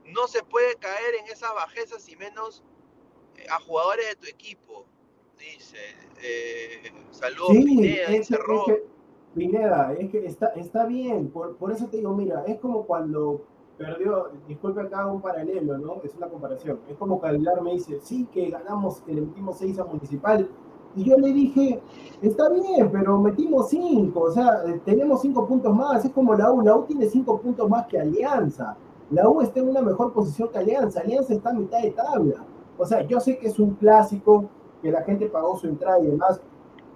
no 0.05 0.27
se 0.27 0.43
puede 0.43 0.75
caer 0.75 1.15
en 1.21 1.31
esas 1.31 1.53
bajezas 1.53 2.07
y 2.09 2.15
menos 2.15 2.63
eh, 3.37 3.45
a 3.49 3.59
jugadores 3.59 4.05
de 4.09 4.15
tu 4.15 4.27
equipo. 4.27 4.85
Dice, 5.37 5.77
eh, 6.21 6.91
saludos 7.11 7.49
Sí, 7.51 7.63
Pineda, 7.63 8.03
es, 8.03 8.09
dice 8.29 8.35
es 8.35 8.39
Rob. 8.39 8.65
que, 8.65 8.83
Pineda, 9.35 9.93
es 9.99 10.09
que 10.11 10.25
está, 10.25 10.47
está 10.49 10.85
bien, 10.85 11.29
por, 11.31 11.57
por 11.57 11.71
eso 11.71 11.87
te 11.87 11.97
digo, 11.97 12.13
mira, 12.13 12.43
es 12.47 12.59
como 12.59 12.85
cuando 12.85 13.45
perdió, 13.77 14.31
disculpe 14.47 14.81
acá 14.81 15.07
un 15.07 15.21
paralelo, 15.21 15.77
¿no? 15.77 16.01
Es 16.03 16.13
una 16.15 16.27
comparación. 16.29 16.79
Es 16.87 16.95
como 16.97 17.19
Aguilar 17.23 17.61
me 17.61 17.73
dice, 17.73 17.99
sí, 18.01 18.27
que 18.31 18.49
ganamos, 18.49 19.01
que 19.01 19.13
le 19.13 19.21
metimos 19.21 19.57
seis 19.57 19.79
a 19.79 19.85
Municipal. 19.85 20.49
Y 20.95 21.05
yo 21.05 21.17
le 21.17 21.33
dije, 21.33 21.81
está 22.21 22.49
bien, 22.49 22.91
pero 22.91 23.17
metimos 23.19 23.69
cinco, 23.69 24.21
o 24.21 24.31
sea, 24.31 24.63
tenemos 24.85 25.21
cinco 25.21 25.47
puntos 25.47 25.75
más. 25.75 26.05
Es 26.05 26.11
como 26.11 26.35
la 26.35 26.51
U, 26.51 26.61
la 26.61 26.75
U 26.75 26.83
tiene 26.85 27.07
cinco 27.09 27.41
puntos 27.41 27.67
más 27.67 27.87
que 27.87 27.99
Alianza. 27.99 28.77
La 29.11 29.29
U 29.29 29.41
está 29.41 29.59
en 29.59 29.69
una 29.69 29.81
mejor 29.81 30.13
posición 30.13 30.49
que 30.49 30.57
Alianza. 30.57 31.01
Alianza 31.01 31.33
está 31.33 31.49
a 31.49 31.53
mitad 31.53 31.81
de 31.81 31.91
tabla. 31.91 32.45
O 32.77 32.85
sea, 32.85 33.01
yo 33.01 33.19
sé 33.19 33.37
que 33.37 33.47
es 33.47 33.59
un 33.59 33.75
clásico, 33.75 34.49
que 34.81 34.91
la 34.91 35.03
gente 35.03 35.27
pagó 35.27 35.57
su 35.57 35.67
entrada 35.67 35.99
y 35.99 36.07
demás, 36.07 36.41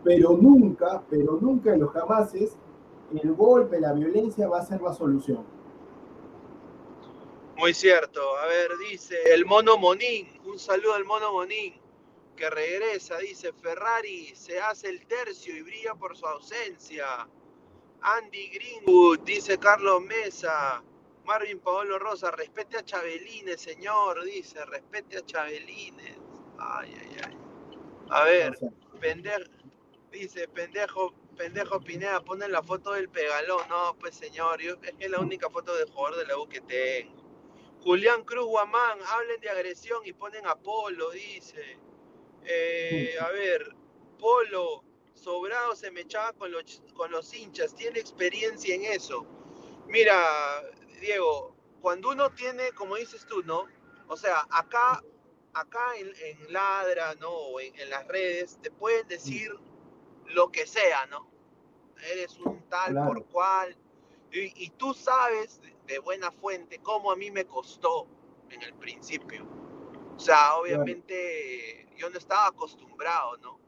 pero 0.04 0.38
nunca, 0.38 1.04
pero 1.10 1.38
nunca 1.40 1.74
en 1.74 1.82
los 1.82 1.92
jamases, 1.92 2.58
el 3.14 3.34
golpe, 3.34 3.80
la 3.80 3.94
violencia 3.94 4.48
va 4.48 4.60
a 4.60 4.66
ser 4.66 4.82
la 4.82 4.94
solución. 4.94 5.46
Muy 7.58 7.74
cierto. 7.74 8.22
A 8.38 8.48
ver, 8.48 8.70
dice 8.90 9.16
el 9.34 9.46
mono 9.46 9.78
Monín. 9.78 10.28
Un 10.46 10.60
saludo 10.60 10.94
al 10.94 11.06
mono 11.06 11.34
Monín 11.34 11.74
que 12.36 12.50
regresa. 12.50 13.18
Dice 13.18 13.52
Ferrari 13.52 14.34
se 14.36 14.60
hace 14.60 14.90
el 14.90 15.06
tercio 15.08 15.56
y 15.56 15.64
brilla 15.64 15.96
por 15.96 16.16
su 16.16 16.26
ausencia. 16.26 17.28
Andy 18.02 18.50
Greenwood, 18.50 19.20
dice 19.22 19.58
Carlos 19.58 20.02
Mesa. 20.04 20.84
Marvin 21.28 21.60
Paolo 21.60 22.00
Rosa, 22.00 22.32
respete 22.32 22.78
a 22.78 22.86
Chabelines, 22.86 23.60
señor, 23.60 24.24
dice, 24.24 24.64
respete 24.66 25.18
a 25.18 25.26
Chabelines. 25.26 26.16
Ay, 26.58 26.96
ay, 27.02 27.18
ay. 27.26 27.38
A 28.10 28.24
ver, 28.24 28.58
pendejo, 29.02 29.52
dice, 30.10 30.48
pendejo, 30.48 31.14
pendejo 31.36 31.82
Pineda, 31.82 32.22
ponen 32.22 32.54
la 32.54 32.64
foto 32.64 32.94
del 32.94 33.10
pegalón. 33.10 33.68
No, 33.68 33.98
pues 34.00 34.16
señor, 34.16 34.62
yo, 34.62 34.76
es 34.82 34.94
que 34.94 35.04
es 35.04 35.12
la 35.12 35.20
única 35.20 35.50
foto 35.50 35.76
de 35.76 35.84
jugador 35.92 36.18
de 36.20 36.28
la 36.28 36.38
U 36.38 36.48
que 36.48 36.62
tengo. 36.62 37.28
Julián 37.84 38.24
Cruz 38.24 38.46
Guamán, 38.46 38.98
hablen 39.10 39.42
de 39.42 39.50
agresión 39.50 40.02
y 40.06 40.14
ponen 40.14 40.48
a 40.48 40.56
Polo, 40.56 41.12
dice. 41.12 41.78
Eh, 42.46 43.16
a 43.20 43.30
ver, 43.32 43.76
Polo, 44.18 44.82
sobrado 45.14 45.76
se 45.76 45.92
me 45.92 46.02
echaba 46.02 46.32
con 46.32 46.54
los, 46.54 46.82
con 46.94 47.12
los 47.12 47.34
hinchas, 47.34 47.76
tiene 47.76 48.00
experiencia 48.00 48.74
en 48.74 48.86
eso. 48.86 49.28
Mira, 49.88 50.16
Diego, 51.00 51.56
cuando 51.82 52.10
uno 52.10 52.30
tiene, 52.32 52.72
como 52.72 52.96
dices 52.96 53.26
tú, 53.26 53.44
¿no? 53.44 53.66
O 54.08 54.18
sea, 54.18 54.48
acá, 54.50 55.04
acá 55.54 55.96
en, 55.98 56.52
Ladra, 56.52 57.16
¿no? 57.16 57.30
O 57.30 57.60
en, 57.60 57.90
las 57.90 58.08
redes, 58.08 58.60
te 58.62 58.72
pueden 58.72 59.08
decir 59.08 59.52
lo 60.26 60.52
que 60.52 60.66
sea, 60.66 61.06
¿no? 61.08 61.30
Eres 62.12 62.38
un 62.40 62.62
tal 62.70 62.94
por 62.94 63.26
cual. 63.28 63.76
Y, 64.32 64.70
tú 64.72 64.94
sabes 64.94 65.62
de, 65.86 66.00
buena 66.00 66.32
fuente 66.32 66.80
cómo 66.80 67.12
a 67.12 67.16
mí 67.16 67.32
me 67.32 67.46
costó 67.46 68.08
en 68.50 68.62
el 68.62 68.74
principio. 68.76 69.48
O 70.16 70.20
sea, 70.20 70.56
obviamente 70.58 71.88
yo 71.96 72.10
no 72.10 72.18
estaba 72.18 72.48
acostumbrado, 72.48 73.38
¿no? 73.38 73.60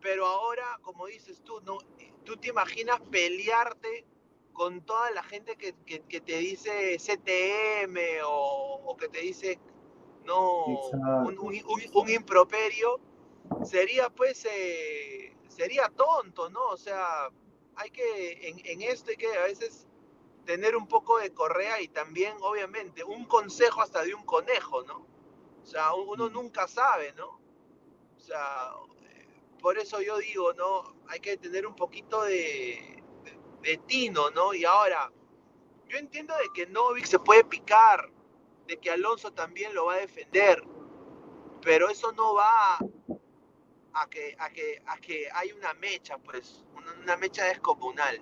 Pero 0.00 0.26
ahora, 0.26 0.78
como 0.82 1.06
dices 1.06 1.42
tú, 1.42 1.60
¿no? 1.62 1.78
Tú 2.24 2.36
te 2.36 2.48
imaginas 2.48 3.00
pelearte 3.10 4.06
con 4.52 4.82
toda 4.82 5.10
la 5.10 5.22
gente 5.22 5.56
que, 5.56 5.72
te 5.72 6.36
dice 6.38 6.96
CTM 6.98 7.98
o, 8.24 8.96
que 8.98 9.08
te 9.08 9.20
dice 9.20 9.58
no 10.24 10.64
un, 10.64 12.10
improperio, 12.10 13.00
sería 13.64 14.10
pues 14.10 14.46
eh, 14.50 15.34
sería 15.48 15.88
tonto, 15.88 16.50
¿no? 16.50 16.66
O 16.66 16.76
sea, 16.76 17.30
hay 17.76 17.90
que 17.90 18.48
en, 18.48 18.60
en, 18.64 18.82
esto 18.82 19.10
hay 19.10 19.16
que 19.16 19.34
a 19.34 19.44
veces 19.44 19.86
tener 20.44 20.76
un 20.76 20.86
poco 20.86 21.18
de 21.18 21.32
correa 21.32 21.80
y 21.80 21.88
también, 21.88 22.34
obviamente, 22.42 23.04
un 23.04 23.24
consejo 23.24 23.82
hasta 23.82 24.02
de 24.02 24.14
un 24.14 24.24
conejo, 24.24 24.82
¿no? 24.82 25.06
O 25.62 25.66
sea, 25.66 25.94
uno 25.94 26.28
nunca 26.28 26.66
sabe, 26.66 27.12
¿no? 27.14 27.40
O 28.16 28.20
sea, 28.20 28.72
por 29.60 29.78
eso 29.78 30.00
yo 30.00 30.18
digo, 30.18 30.52
¿no? 30.54 30.94
Hay 31.08 31.20
que 31.20 31.36
tener 31.36 31.66
un 31.66 31.76
poquito 31.76 32.22
de, 32.24 32.99
de 33.62 33.76
Tino, 33.86 34.30
¿no? 34.30 34.54
Y 34.54 34.64
ahora, 34.64 35.10
yo 35.88 35.98
entiendo 35.98 36.34
de 36.36 36.50
que 36.54 36.66
Novik 36.70 37.04
se 37.04 37.18
puede 37.18 37.44
picar, 37.44 38.10
de 38.66 38.76
que 38.78 38.90
Alonso 38.90 39.32
también 39.32 39.74
lo 39.74 39.86
va 39.86 39.94
a 39.94 39.98
defender, 39.98 40.62
pero 41.62 41.88
eso 41.88 42.12
no 42.12 42.34
va 42.34 42.78
a 43.92 44.08
que, 44.08 44.36
a 44.38 44.50
que, 44.50 44.82
a 44.86 44.96
que 44.98 45.28
hay 45.34 45.52
una 45.52 45.74
mecha, 45.74 46.16
pues, 46.18 46.64
una, 47.02 47.16
mecha 47.16 47.44
descomunal. 47.44 48.20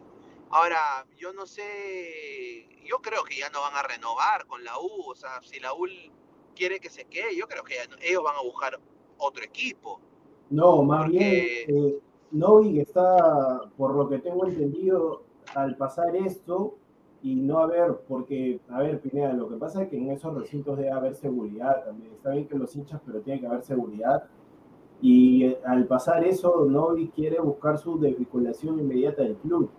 Ahora, 0.50 1.06
yo 1.16 1.32
no 1.32 1.46
sé, 1.46 2.66
yo 2.84 2.98
creo 3.00 3.22
que 3.22 3.36
ya 3.36 3.50
no 3.50 3.60
van 3.60 3.74
a 3.74 3.82
renovar 3.82 4.46
con 4.46 4.64
la 4.64 4.78
U, 4.78 5.10
o 5.10 5.14
sea, 5.14 5.42
si 5.42 5.60
la 5.60 5.74
U 5.74 5.86
quiere 6.56 6.80
que 6.80 6.88
se 6.88 7.04
quede, 7.04 7.36
yo 7.36 7.46
creo 7.46 7.62
que 7.62 7.76
ellos 8.00 8.22
van 8.22 8.36
a 8.36 8.42
buscar 8.42 8.80
otro 9.18 9.44
equipo. 9.44 10.00
No, 10.50 10.82
más 10.82 11.10
bien, 11.10 11.20
eh, 11.68 12.00
Novik 12.30 12.78
está, 12.78 13.70
por 13.76 13.94
lo 13.94 14.08
que 14.08 14.18
tengo 14.18 14.46
entendido, 14.46 15.27
al 15.62 15.76
pasar 15.76 16.14
esto 16.16 16.76
y 17.22 17.34
no 17.34 17.58
haber, 17.58 17.96
porque, 18.06 18.60
a 18.70 18.80
ver, 18.80 19.00
Pineda, 19.00 19.32
lo 19.32 19.48
que 19.48 19.56
pasa 19.56 19.82
es 19.82 19.88
que 19.88 19.96
en 19.96 20.10
esos 20.10 20.34
recintos 20.34 20.76
debe 20.76 20.92
haber 20.92 21.14
seguridad 21.14 21.84
también. 21.84 22.12
Está 22.12 22.30
bien 22.30 22.46
que 22.46 22.56
los 22.56 22.74
hinchas, 22.76 23.00
pero 23.04 23.20
tiene 23.20 23.40
que 23.40 23.46
haber 23.46 23.62
seguridad. 23.62 24.24
Y 25.00 25.44
eh, 25.46 25.60
al 25.64 25.86
pasar 25.86 26.24
eso, 26.24 26.64
Novi 26.64 27.08
quiere 27.08 27.40
buscar 27.40 27.78
su 27.78 27.98
desvinculación 27.98 28.78
inmediata 28.78 29.22
del 29.22 29.36
club. 29.36 29.70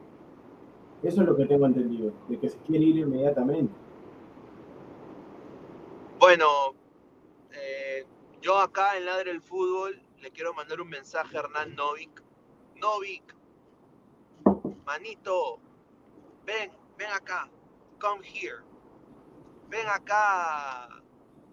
Eso 1.02 1.22
es 1.22 1.28
lo 1.28 1.36
que 1.36 1.46
tengo 1.46 1.66
entendido, 1.66 2.12
de 2.28 2.38
que 2.38 2.50
se 2.50 2.58
quiere 2.60 2.84
ir 2.86 2.98
inmediatamente. 2.98 3.74
Bueno, 6.20 6.46
eh, 7.54 8.06
yo 8.42 8.58
acá 8.58 8.98
en 8.98 9.06
Ladre 9.06 9.32
el 9.32 9.42
Fútbol 9.42 10.02
le 10.22 10.32
quiero 10.32 10.54
mandar 10.54 10.82
un 10.82 10.90
mensaje 10.90 11.38
a 11.38 11.40
Hernán 11.40 11.74
Novik. 11.76 12.22
Novik, 12.76 13.36
manito, 14.86 15.60
ven, 16.50 16.72
ven 16.98 17.12
acá, 17.12 17.48
come 18.00 18.26
here, 18.26 18.64
ven 19.70 19.88
acá, 19.88 20.86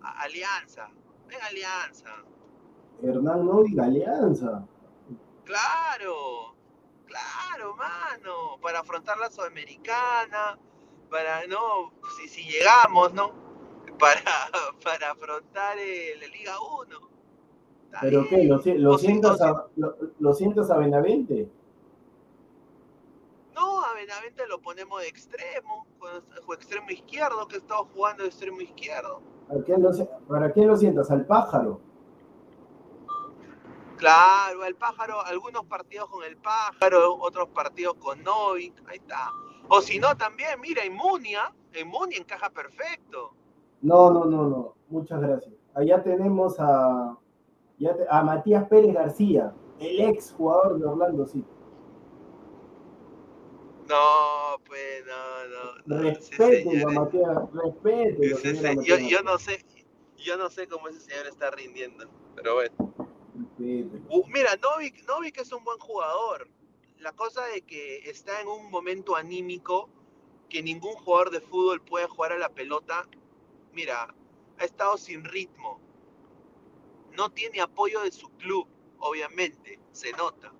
a 0.01 0.23
Alianza, 0.23 0.89
ven 1.29 1.39
Alianza. 1.43 2.11
Hernán 3.03 3.45
no 3.45 3.63
diga 3.63 3.85
Alianza. 3.85 4.67
Claro, 5.45 6.57
claro, 7.05 7.77
mano, 7.77 8.59
para 8.63 8.81
afrontar 8.81 9.19
la 9.19 9.31
Sudamericana, 9.31 10.59
para, 11.11 11.47
no, 11.47 11.93
si, 12.17 12.29
si 12.29 12.43
llegamos, 12.51 13.13
¿no? 13.13 13.45
Para, 13.99 14.21
para 14.85 15.13
afrontar 15.13 15.77
la 15.77 16.27
Liga 16.27 16.53
1. 16.61 16.99
¿Pero 18.03 18.29
qué? 18.29 18.45
¿Lo, 18.45 18.61
lo, 18.63 18.99
sientas 18.99 19.41
a, 19.41 19.69
lo, 19.77 19.97
lo 20.19 20.35
sientas 20.35 20.71
a 20.71 20.77
Benavente? 20.77 21.49
No, 23.57 23.83
a 23.83 23.95
Benavente 23.95 24.47
lo 24.47 24.61
ponemos 24.61 25.01
de 25.01 25.09
extremo, 25.09 25.87
o 26.47 26.53
extremo 26.53 26.90
izquierdo, 26.90 27.49
que 27.49 27.57
estaba 27.57 27.85
jugando 27.95 28.23
de 28.23 28.29
extremo 28.29 28.61
izquierdo. 28.61 29.23
¿Para 30.29 30.53
quién 30.53 30.69
lo 30.69 30.77
sientas? 30.77 31.11
¿Al 31.11 31.25
pájaro? 31.25 31.81
Claro, 33.97 34.62
el 34.66 34.75
pájaro, 34.75 35.25
algunos 35.25 35.64
partidos 35.64 36.11
con 36.11 36.23
el 36.23 36.37
pájaro, 36.37 37.16
otros 37.19 37.49
partidos 37.49 37.95
con 37.95 38.23
Novik, 38.23 38.75
ahí 38.88 38.99
está. 38.99 39.31
O 39.69 39.81
si 39.81 39.99
no, 39.99 40.14
también, 40.19 40.61
mira, 40.61 40.85
Inmunia, 40.85 41.51
Inmunia 41.81 42.19
encaja 42.19 42.51
perfecto. 42.51 43.33
No, 43.81 44.11
no, 44.11 44.27
no, 44.27 44.49
no, 44.49 44.75
muchas 44.88 45.19
gracias. 45.21 45.55
Allá 45.75 46.03
tenemos 46.03 46.61
a, 46.61 47.16
a 48.11 48.23
Matías 48.23 48.69
Pérez 48.69 48.92
García, 48.92 49.55
el 49.81 50.01
ex 50.01 50.33
jugador 50.33 50.79
de 50.79 50.85
Orlando 50.85 51.25
City. 51.27 51.56
No, 53.88 54.59
pues 54.64 55.05
no, 55.07 55.87
no. 55.87 56.03
Respete, 56.03 56.85
respete. 57.53 58.85
yo, 58.85 58.99
yo, 58.99 59.22
no 59.22 59.38
sé, 59.38 59.64
yo 60.16 60.37
no 60.37 60.51
sé 60.51 60.66
cómo 60.66 60.88
ese 60.88 61.01
señor 61.01 61.27
está 61.27 61.51
rindiendo, 61.51 62.09
pero 62.35 62.55
bueno. 62.55 62.75
Uh, 64.09 64.27
mira, 64.29 64.57
Novik, 64.57 65.07
Novik 65.07 65.38
es 65.38 65.53
un 65.53 65.62
buen 65.62 65.79
jugador. 65.79 66.49
La 66.99 67.12
cosa 67.12 67.44
de 67.46 67.62
que 67.62 68.09
está 68.09 68.40
en 68.40 68.49
un 68.49 68.70
momento 68.70 69.14
anímico 69.14 69.90
que 70.49 70.62
ningún 70.62 70.94
jugador 70.94 71.31
de 71.31 71.40
fútbol 71.40 71.83
puede 71.83 72.07
jugar 72.07 72.33
a 72.33 72.38
la 72.38 72.49
pelota. 72.49 73.07
Mira, 73.72 74.14
ha 74.59 74.64
estado 74.64 74.96
sin 74.96 75.25
ritmo. 75.25 75.81
No 77.12 77.31
tiene 77.31 77.61
apoyo 77.61 78.03
de 78.03 78.12
su 78.12 78.29
club, 78.37 78.66
obviamente, 78.99 79.81
se 79.92 80.12
nota. 80.12 80.53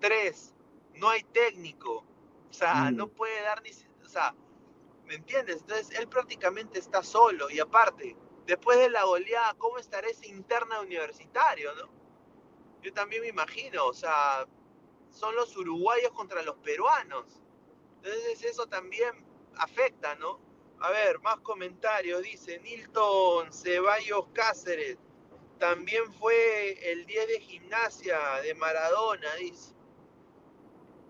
Tres, 0.00 0.54
no 0.94 1.08
hay 1.08 1.22
técnico. 1.24 2.04
O 2.50 2.52
sea, 2.52 2.90
no 2.90 3.06
mm. 3.06 3.10
puede 3.10 3.42
dar 3.42 3.62
ni... 3.62 3.70
O 4.04 4.08
sea, 4.08 4.34
¿me 5.04 5.14
entiendes? 5.14 5.58
Entonces 5.60 5.98
él 5.98 6.08
prácticamente 6.08 6.78
está 6.78 7.02
solo 7.02 7.50
y 7.50 7.60
aparte, 7.60 8.16
después 8.46 8.78
de 8.78 8.90
la 8.90 9.04
goleada, 9.04 9.54
¿cómo 9.54 9.78
estará 9.78 10.08
ese 10.08 10.28
interna 10.28 10.80
universitario, 10.80 11.74
no? 11.74 11.88
Yo 12.82 12.92
también 12.92 13.22
me 13.22 13.28
imagino, 13.28 13.86
o 13.86 13.92
sea, 13.92 14.46
son 15.10 15.34
los 15.34 15.56
uruguayos 15.56 16.12
contra 16.12 16.42
los 16.42 16.56
peruanos. 16.58 17.42
Entonces 17.96 18.44
eso 18.44 18.66
también 18.66 19.24
afecta, 19.56 20.14
¿no? 20.16 20.40
A 20.80 20.90
ver, 20.90 21.18
más 21.20 21.40
comentarios. 21.40 22.22
Dice 22.22 22.60
Nilton 22.60 23.52
Ceballos 23.52 24.26
Cáceres. 24.32 24.98
También 25.58 26.12
fue 26.14 26.92
el 26.92 27.04
10 27.04 27.28
de 27.28 27.40
gimnasia 27.40 28.18
de 28.42 28.54
Maradona, 28.54 29.34
dice. 29.34 29.74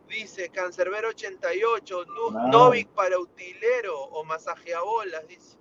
Dice 0.09 0.49
Cancerbero 0.49 1.09
88, 1.11 2.05
Novik 2.51 2.89
para 2.91 3.19
utilero 3.19 3.95
o 4.11 4.25
bolas, 4.25 5.29
dice. 5.29 5.57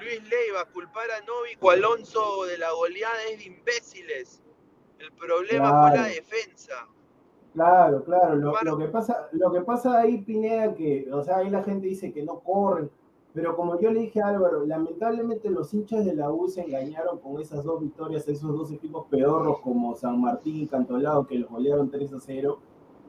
Luis 0.00 0.22
Leiva, 0.28 0.64
culpar 0.72 1.10
a 1.10 1.20
Novik 1.24 1.62
o 1.62 1.70
Alonso 1.70 2.44
de 2.44 2.58
la 2.58 2.72
goleada 2.72 3.14
es 3.30 3.38
de 3.38 3.44
imbéciles. 3.44 4.42
El 4.98 5.12
problema 5.12 5.70
fue 5.70 5.90
la 5.90 6.04
Claro. 6.04 6.14
defensa. 6.14 6.88
Claro, 7.54 8.04
claro. 8.04 8.34
Lo 8.34 8.76
que 8.78 8.86
pasa, 8.88 9.28
lo 9.32 9.52
que 9.52 9.60
pasa 9.60 10.00
ahí, 10.00 10.18
Pineda, 10.22 10.74
que, 10.74 11.08
o 11.12 11.22
sea, 11.22 11.36
ahí 11.38 11.50
la 11.50 11.62
gente 11.62 11.86
dice 11.86 12.12
que 12.12 12.22
no 12.24 12.40
corren, 12.40 12.90
pero 13.32 13.54
como 13.56 13.80
yo 13.80 13.92
le 13.92 14.00
dije 14.00 14.20
a 14.20 14.28
Álvaro, 14.28 14.66
lamentablemente 14.66 15.48
los 15.50 15.72
hinchas 15.72 16.04
de 16.04 16.14
la 16.14 16.30
U 16.30 16.48
se 16.48 16.62
engañaron 16.62 17.20
con 17.20 17.40
esas 17.40 17.62
dos 17.64 17.80
victorias, 17.80 18.26
esos 18.26 18.56
dos 18.56 18.72
equipos 18.72 19.06
pedorros 19.08 19.60
como 19.60 19.94
San 19.94 20.20
Martín 20.20 20.62
y 20.62 20.66
Cantolao, 20.66 21.26
que 21.26 21.38
los 21.38 21.48
golearon 21.48 21.90
3 21.90 22.12
a 22.14 22.20
0, 22.20 22.58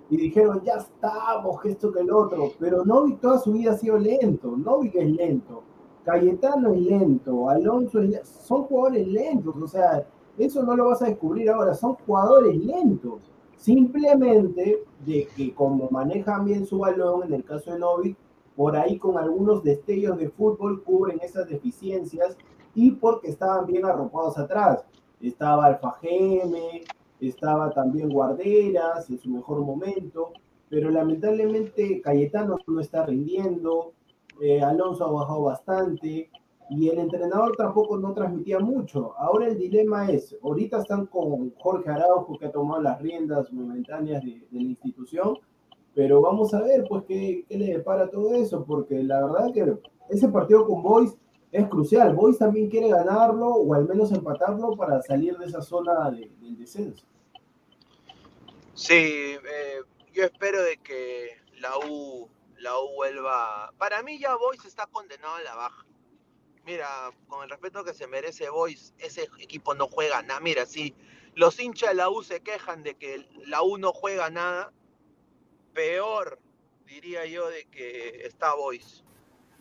y 0.10 0.18
dijeron, 0.18 0.62
ya 0.64 0.76
estamos, 0.76 1.62
que 1.62 1.72
esto 1.72 1.92
que 1.92 2.02
el 2.02 2.12
otro, 2.12 2.52
pero 2.60 2.86
Novik 2.86 3.20
toda 3.20 3.40
su 3.40 3.54
vida 3.54 3.72
ha 3.72 3.78
sido 3.78 3.98
lento, 3.98 4.56
Novik 4.56 4.96
es 4.96 5.10
lento, 5.10 5.64
Cayetano 6.04 6.74
es 6.74 6.82
lento, 6.82 7.50
Alonso 7.50 8.02
es 8.02 8.10
lento, 8.10 8.26
son 8.26 8.64
jugadores 8.64 9.08
lentos, 9.08 9.56
o 9.56 9.68
sea, 9.68 10.06
eso 10.38 10.64
no 10.64 10.76
lo 10.76 10.90
vas 10.90 11.02
a 11.02 11.06
descubrir 11.06 11.50
ahora, 11.50 11.74
son 11.74 11.96
jugadores 12.06 12.56
lentos. 12.58 13.22
Simplemente 13.56 14.84
de 15.06 15.28
que 15.36 15.54
como 15.56 15.90
manejan 15.90 16.46
bien 16.46 16.66
su 16.66 16.80
balón, 16.80 17.24
en 17.24 17.34
el 17.34 17.44
caso 17.44 17.72
de 17.72 17.80
Novik, 17.80 18.18
por 18.56 18.76
ahí 18.76 18.98
con 18.98 19.18
algunos 19.18 19.64
destellos 19.64 20.18
de 20.18 20.30
fútbol 20.30 20.84
cubren 20.84 21.20
esas 21.22 21.48
deficiencias 21.50 22.38
y 22.74 22.92
porque 22.92 23.30
estaban 23.30 23.66
bien 23.66 23.86
arropados 23.86 24.38
atrás. 24.38 24.86
Estaba 25.22 25.66
Alfa 25.66 25.98
Geme, 26.02 26.84
estaba 27.20 27.72
también 27.72 28.10
Guarderas 28.10 29.10
en 29.10 29.20
su 29.20 29.30
mejor 29.30 29.62
momento, 29.62 30.34
pero 30.70 30.90
lamentablemente 30.90 32.02
Cayetano 32.02 32.58
no 32.68 32.80
está 32.80 33.06
rindiendo, 33.06 33.94
eh, 34.42 34.62
Alonso 34.62 35.06
ha 35.06 35.12
bajado 35.12 35.44
bastante 35.44 36.30
y 36.70 36.90
el 36.90 37.00
entrenador 37.00 37.56
tampoco 37.56 37.98
no 37.98 38.14
transmitía 38.14 38.60
mucho. 38.60 39.14
Ahora 39.18 39.48
el 39.48 39.58
dilema 39.58 40.10
es, 40.10 40.36
ahorita 40.44 40.80
están 40.80 41.06
con 41.06 41.54
Jorge 41.58 41.90
Araujo 41.90 42.38
que 42.38 42.48
ha 42.48 42.52
tomado 42.52 42.82
las 42.82 43.00
riendas 43.02 43.52
momentáneas 43.54 44.24
de, 44.24 44.46
de 44.50 44.60
la 44.60 44.70
institución, 44.70 45.38
pero 45.94 46.22
vamos 46.22 46.54
a 46.54 46.62
ver 46.62 46.86
pues 46.90 47.04
qué, 47.08 47.46
qué 47.48 47.58
le 47.58 47.68
depara 47.68 48.10
todo 48.10 48.34
eso, 48.34 48.66
porque 48.66 49.02
la 49.04 49.26
verdad 49.26 49.54
que 49.54 49.78
ese 50.10 50.28
partido 50.28 50.66
con 50.66 50.84
Boys 50.84 51.16
es 51.52 51.68
crucial. 51.70 52.14
Boys 52.16 52.38
también 52.38 52.70
quiere 52.70 52.90
ganarlo 52.90 53.48
o 53.48 53.74
al 53.74 53.88
menos 53.88 54.12
empatarlo 54.12 54.76
para 54.76 55.02
salir 55.02 55.38
de 55.38 55.46
esa 55.46 55.62
zona 55.62 56.10
de- 56.12 56.30
del 56.40 56.58
descenso. 56.58 57.06
Sí, 58.74 58.94
eh, 58.94 59.80
yo 60.14 60.24
espero 60.26 60.62
de 60.64 60.78
que 60.78 61.30
la 61.60 61.78
U, 61.88 62.30
la 62.58 62.78
U 62.80 62.94
vuelva. 62.96 63.72
Para 63.78 64.04
mí 64.04 64.20
ya 64.20 64.36
Boys 64.36 64.66
está 64.66 64.86
condenado 64.88 65.36
a 65.36 65.42
la 65.44 65.56
baja. 65.56 65.86
Mira, 66.66 67.12
con 67.28 67.44
el 67.44 67.50
respeto 67.50 67.84
que 67.84 67.94
se 67.94 68.08
merece 68.08 68.50
Boys, 68.50 68.94
ese 68.98 69.30
equipo 69.40 69.76
no 69.76 69.88
juega 69.88 70.22
nada. 70.24 70.40
Mira, 70.40 70.66
si 70.66 70.94
los 71.36 71.60
hinchas 71.60 71.90
de 71.92 71.96
la 71.96 72.10
U 72.10 72.24
se 72.24 72.42
quejan 72.42 72.84
de 72.84 72.96
que 72.96 73.26
la 73.46 73.62
U 73.62 73.78
no 73.78 73.94
juega 73.94 74.30
nada, 74.30 74.74
peor 75.74 76.40
diría 76.86 77.26
yo 77.26 77.48
de 77.50 77.66
que 77.66 78.26
está 78.26 78.56
Boys. 78.56 79.04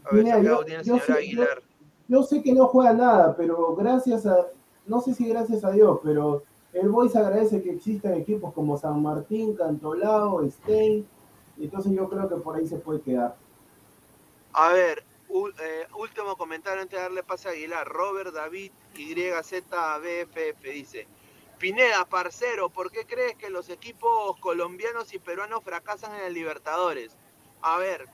A 0.05 0.15
ver, 0.15 0.25
Mira, 0.25 0.41
si 0.41 0.47
yo- 0.47 0.65
tiene 0.65 0.81
el 0.81 0.87
yo 0.87 0.95
señor 0.99 1.07
sé- 1.07 1.13
Aguilar. 1.13 1.63
Yo 1.63 1.74
sé 2.23 2.43
que 2.43 2.53
no 2.53 2.69
juega 2.69 2.93
nada, 2.93 3.35
pero 3.37 3.75
gracias 3.75 4.27
a, 4.27 4.47
no 4.87 5.01
sé 5.01 5.15
si 5.15 5.29
gracias 5.29 5.65
a 5.65 5.71
Dios, 5.71 6.01
pero 6.03 6.43
el 6.73 6.89
Boys 6.89 7.17
agradece 7.17 7.63
que 7.63 7.71
existan 7.71 8.15
equipos 8.15 8.53
como 8.53 8.77
San 8.77 9.03
Martín, 9.03 9.55
Cantolao, 9.55 10.45
Stein, 10.51 11.07
entonces 11.59 11.93
yo 11.93 12.09
creo 12.09 12.29
que 12.29 12.37
por 12.37 12.57
ahí 12.57 12.67
se 12.67 12.77
puede 12.77 13.01
quedar. 13.01 13.37
A 14.53 14.73
ver, 14.73 15.05
eh, 15.61 15.87
último 15.99 16.37
comentario 16.37 16.83
antes 16.83 16.97
de 16.97 17.03
darle 17.03 17.23
pase 17.23 17.49
a 17.49 17.53
Aguilar. 17.53 17.89
Robert 17.89 18.33
David 18.33 18.71
YZBFF 18.95 20.63
dice: 20.63 21.09
Pineda, 21.59 22.05
parcero, 22.05 22.69
¿por 22.69 22.91
qué 22.91 23.05
crees 23.07 23.35
que 23.37 23.51
los 23.51 23.69
equipos 23.69 24.39
colombianos 24.39 25.13
y 25.15 25.19
peruanos 25.19 25.65
fracasan 25.65 26.15
en 26.15 26.27
el 26.27 26.35
Libertadores? 26.35 27.17
A 27.63 27.79
ver, 27.79 28.07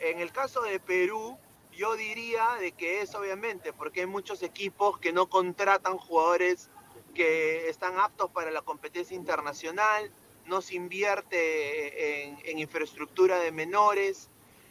en 0.00 0.20
el 0.20 0.32
caso 0.32 0.62
de 0.62 0.80
Perú, 0.80 1.38
yo 1.76 1.94
diría 1.94 2.56
de 2.58 2.72
que 2.72 3.02
es 3.02 3.14
obviamente 3.14 3.72
porque 3.72 4.00
hay 4.00 4.06
muchos 4.06 4.42
equipos 4.42 4.98
que 4.98 5.12
no 5.12 5.28
contratan 5.28 5.98
jugadores 5.98 6.70
que 7.14 7.68
están 7.68 7.98
aptos 7.98 8.30
para 8.30 8.50
la 8.50 8.62
competencia 8.62 9.14
internacional, 9.14 10.10
no 10.46 10.60
se 10.62 10.74
invierte 10.74 12.24
en, 12.50 12.58
infraestructura 12.58 13.38
de 13.38 13.52
menores, 13.52 14.28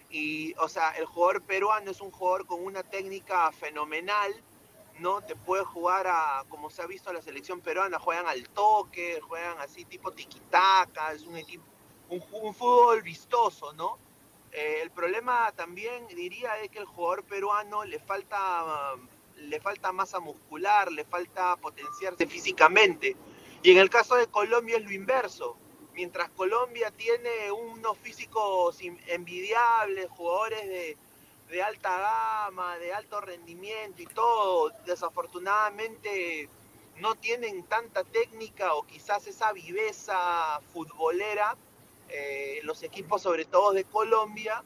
y, 0.10 0.54
o 0.60 0.70
sea, 0.70 0.92
el 0.92 1.06
jugador 1.06 1.42
peruano 1.42 1.92
es 1.92 2.02
un 2.02 2.12
jugador 2.12 2.46
con 2.46 2.64
una 2.64 2.84
técnica 2.84 3.52
fenomenal, 3.52 4.34
¿no? 5.00 5.22
Te 5.22 5.36
puede 5.36 5.66
jugar 5.66 6.08
a, 6.08 6.46
como 6.50 6.70
se 6.70 6.82
ha 6.82 6.86
visto 6.86 7.10
en 7.10 7.18
la 7.18 7.22
selección 7.22 7.62
peruana, 7.62 8.00
juegan 8.00 8.28
al 8.28 8.48
toque, 8.50 9.20
juegan 9.22 9.60
así 9.60 9.84
tipo 9.86 10.12
tiquitaca, 10.12 11.12
es 11.12 11.24
un 11.24 11.36
equipo, 11.38 11.66
un 12.10 12.22
fútbol 12.22 13.02
vistoso, 13.02 13.74
¿no? 13.74 14.05
Eh, 14.56 14.80
el 14.82 14.90
problema 14.90 15.52
también 15.52 16.08
diría 16.08 16.58
es 16.62 16.70
que 16.70 16.80
el 16.80 16.86
jugador 16.86 17.26
peruano 17.26 17.84
le 17.84 18.00
falta, 18.00 18.96
le 19.36 19.60
falta 19.60 19.92
masa 19.92 20.22
muscular, 20.22 20.90
le 20.94 21.04
falta 21.04 21.58
potenciarse 21.58 22.26
físicamente. 22.26 23.18
Y 23.64 23.72
en 23.72 23.80
el 23.80 23.90
caso 23.90 24.16
de 24.16 24.28
Colombia 24.28 24.78
es 24.78 24.86
lo 24.86 24.94
inverso. 24.94 25.58
Mientras 25.94 26.30
Colombia 26.30 26.90
tiene 26.92 27.52
unos 27.52 27.98
físicos 27.98 28.80
envidiables, 29.08 30.10
jugadores 30.12 30.66
de, 30.70 30.98
de 31.50 31.62
alta 31.62 32.46
gama, 32.48 32.78
de 32.78 32.94
alto 32.94 33.20
rendimiento 33.20 34.02
y 34.02 34.06
todo, 34.06 34.72
desafortunadamente 34.86 36.48
no 37.00 37.16
tienen 37.16 37.64
tanta 37.64 38.06
técnica 38.06 38.74
o 38.74 38.84
quizás 38.84 39.28
esa 39.28 39.52
viveza 39.52 40.62
futbolera, 40.72 41.58
eh, 42.10 42.60
los 42.64 42.84
equipos 42.84 43.22
sobre 43.22 43.46
todo 43.46 43.74
de 43.74 43.84
Colombia, 43.84 44.64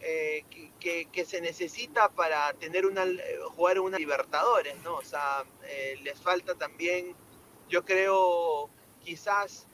eh, 0.00 0.44
que, 0.80 1.24
se 1.24 1.40
necesita 1.40 2.08
para 2.08 2.52
tener 2.54 2.86
una, 2.86 3.04
eh, 3.04 3.38
jugar 3.54 3.80
una 3.80 3.98
Libertadores, 3.98 4.76
¿no? 4.82 4.96
O 4.96 5.04
sea, 5.04 5.44
les 6.02 6.20
falta 6.20 6.54
también, 6.54 7.14
yo 7.68 7.84
creo, 7.84 8.70
quizás 9.00 9.66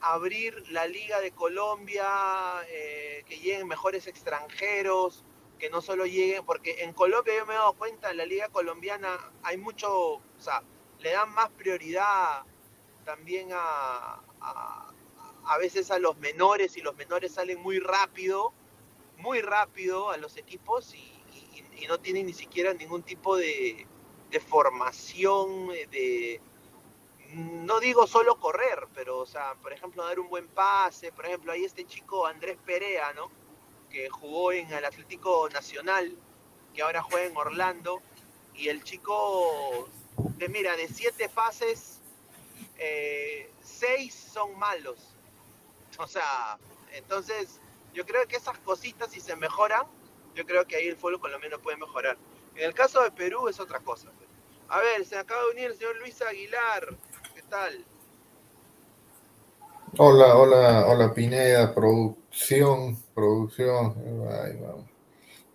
abrir 0.00 0.70
la 0.70 0.86
Liga 0.86 1.20
de 1.20 1.30
Colombia, 1.30 2.06
que 3.26 3.38
lleguen 3.38 3.66
mejores 3.66 4.06
extranjeros, 4.06 5.24
que 5.58 5.70
no 5.70 5.82
solo 5.82 6.06
lleguen, 6.06 6.44
porque 6.46 6.84
en 6.84 6.92
Colombia 6.92 7.34
yo 7.36 7.46
me 7.46 7.54
he 7.54 7.56
dado 7.56 7.74
cuenta, 7.74 8.10
en 8.10 8.16
la 8.16 8.24
Liga 8.24 8.48
Colombiana 8.48 9.18
hay 9.42 9.56
mucho, 9.58 10.14
o 10.14 10.22
sea, 10.38 10.62
le 11.00 11.12
dan 11.12 11.30
más 11.32 11.50
prioridad 11.50 12.44
también 13.04 13.48
a, 13.52 14.20
a 15.48 15.58
veces 15.58 15.90
a 15.90 15.98
los 15.98 16.18
menores 16.18 16.76
y 16.76 16.82
los 16.82 16.94
menores 16.96 17.32
salen 17.32 17.60
muy 17.60 17.78
rápido, 17.78 18.52
muy 19.16 19.40
rápido 19.40 20.10
a 20.10 20.16
los 20.16 20.36
equipos 20.36 20.94
y, 20.94 21.14
no 21.88 21.98
tienen 21.98 22.26
ni 22.26 22.34
siquiera 22.34 22.74
ningún 22.74 23.02
tipo 23.02 23.36
de, 23.36 23.86
de 24.30 24.40
formación, 24.40 25.70
eh, 25.72 25.86
de, 25.86 26.40
no 27.32 27.80
digo 27.80 28.06
solo 28.06 28.38
correr, 28.38 28.88
pero, 28.94 29.18
o 29.18 29.26
sea, 29.26 29.54
por 29.62 29.72
ejemplo, 29.72 30.04
dar 30.04 30.20
un 30.20 30.28
buen 30.28 30.48
pase, 30.48 31.12
por 31.12 31.24
ejemplo, 31.24 31.52
hay 31.52 31.64
este 31.64 31.86
chico 31.86 32.26
Andrés 32.26 32.58
Perea, 32.66 33.14
¿no? 33.14 33.30
Que 33.88 34.10
jugó 34.10 34.52
en 34.52 34.70
el 34.70 34.84
Atlético 34.84 35.48
Nacional, 35.50 36.14
que 36.74 36.82
ahora 36.82 37.00
juega 37.00 37.26
en 37.26 37.36
Orlando, 37.36 38.02
y 38.54 38.68
el 38.68 38.82
chico, 38.82 39.88
de, 40.36 40.48
mira, 40.48 40.76
de 40.76 40.88
siete 40.88 41.30
pases, 41.30 42.00
eh, 42.76 43.50
seis 43.62 44.14
son 44.14 44.58
malos. 44.58 45.17
O 45.98 46.06
sea, 46.06 46.58
entonces, 46.94 47.60
yo 47.92 48.06
creo 48.06 48.26
que 48.28 48.36
esas 48.36 48.58
cositas, 48.58 49.10
si 49.10 49.20
se 49.20 49.36
mejoran, 49.36 49.82
yo 50.34 50.44
creo 50.46 50.64
que 50.66 50.76
ahí 50.76 50.86
el 50.88 50.96
fútbol 50.96 51.20
colombiano 51.20 51.58
puede 51.58 51.76
mejorar. 51.76 52.16
En 52.54 52.64
el 52.64 52.74
caso 52.74 53.02
de 53.02 53.10
Perú 53.10 53.48
es 53.48 53.58
otra 53.60 53.80
cosa. 53.80 54.10
pues. 54.16 54.28
A 54.68 54.78
ver, 54.80 55.04
se 55.04 55.16
acaba 55.18 55.42
de 55.44 55.50
unir 55.50 55.64
el 55.70 55.76
señor 55.76 55.96
Luis 55.98 56.20
Aguilar. 56.22 56.96
¿Qué 57.34 57.42
tal? 57.42 57.84
Hola, 59.96 60.36
hola, 60.36 60.86
hola 60.86 61.14
Pineda, 61.14 61.74
producción, 61.74 62.96
producción. 63.14 63.94
Ay, 64.30 64.56
vamos. 64.60 64.84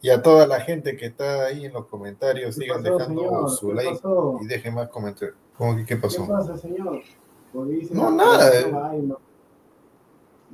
Y 0.01 0.09
a 0.09 0.21
toda 0.21 0.45
la 0.47 0.59
gente 0.59 0.97
que 0.97 1.05
está 1.05 1.45
ahí 1.45 1.65
en 1.65 1.73
los 1.73 1.85
comentarios, 1.85 2.55
¿Qué 2.55 2.63
sigan 2.63 2.83
pasó, 2.83 2.97
dejando 2.97 3.21
señor? 3.21 3.49
su 3.51 3.67
¿Qué 3.69 3.73
like 3.75 3.91
pasó? 3.91 4.39
y 4.41 4.47
dejen 4.47 4.73
más 4.73 4.89
comentarios. 4.89 5.37
¿Cómo 5.57 5.75
que 5.77 5.85
qué 5.85 5.95
¿Qué 5.95 6.01
pasó? 6.01 6.27
pasa, 6.27 6.57
señor? 6.57 7.01
Dice 7.53 7.93
No, 7.93 8.11
nada. 8.11 8.49
producción, 8.49 8.85
ay, 8.91 9.01
no. 9.03 9.21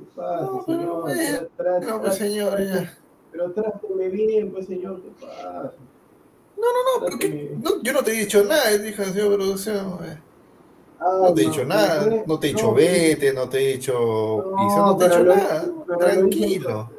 ¿Qué 0.00 0.06
pasa, 0.16 0.42
No, 0.44 0.64
pero 0.66 1.06
señor? 1.08 1.50
tra- 1.56 1.80
No, 1.86 2.00
pues 2.00 2.14
señor, 2.16 2.64
ya. 2.66 2.98
Pero 3.32 3.52
tráteme 3.52 4.08
bien, 4.08 4.50
pues, 4.50 4.66
señor, 4.66 5.00
¿qué 5.02 5.10
pasa? 5.20 5.72
No, 6.56 6.66
no, 6.66 6.98
no, 7.00 7.04
pero 7.06 7.18
¿qué? 7.18 7.54
No, 7.62 7.82
yo 7.82 7.92
no 7.92 8.02
te 8.02 8.10
he 8.12 8.20
dicho 8.20 8.42
nada, 8.44 8.70
dijo 8.76 9.02
el 9.02 9.12
señor 9.12 9.34
producción. 9.36 9.98
eh. 10.04 10.18
No 11.00 11.32
te 11.32 11.42
he 11.42 11.46
dicho 11.46 11.64
nada, 11.64 12.06
no 12.26 12.38
te 12.38 12.48
he 12.48 12.50
dicho 12.50 12.74
vete, 12.74 13.32
no 13.32 13.48
te 13.48 13.58
he 13.58 13.72
dicho 13.74 14.52
pisa, 14.58 14.80
no 14.80 14.96
te 14.98 15.04
he 15.04 15.08
dicho 15.08 15.24
nada. 15.24 15.64
Tranquilo. 15.98 16.90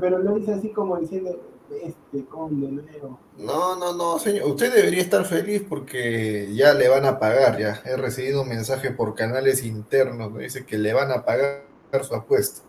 pero 0.00 0.18
lo 0.18 0.34
dice 0.36 0.54
así 0.54 0.70
como 0.70 0.96
diciendo, 0.96 1.38
este 1.70 2.24
conde 2.26 2.82
Leo. 2.82 3.18
No, 3.36 3.76
no, 3.76 3.92
no, 3.92 4.18
señor. 4.18 4.48
Usted 4.48 4.72
debería 4.74 5.02
estar 5.02 5.24
feliz 5.26 5.62
porque 5.68 6.48
ya 6.54 6.72
le 6.72 6.88
van 6.88 7.04
a 7.04 7.18
pagar, 7.18 7.58
ya. 7.58 7.82
He 7.84 7.96
recibido 7.96 8.42
un 8.42 8.48
mensaje 8.48 8.92
por 8.92 9.14
canales 9.14 9.62
internos, 9.62 10.32
me 10.32 10.44
dice 10.44 10.64
que 10.64 10.78
le 10.78 10.94
van 10.94 11.10
a 11.12 11.24
pagar 11.26 11.64
su 12.04 12.14
apuesta. 12.14 12.62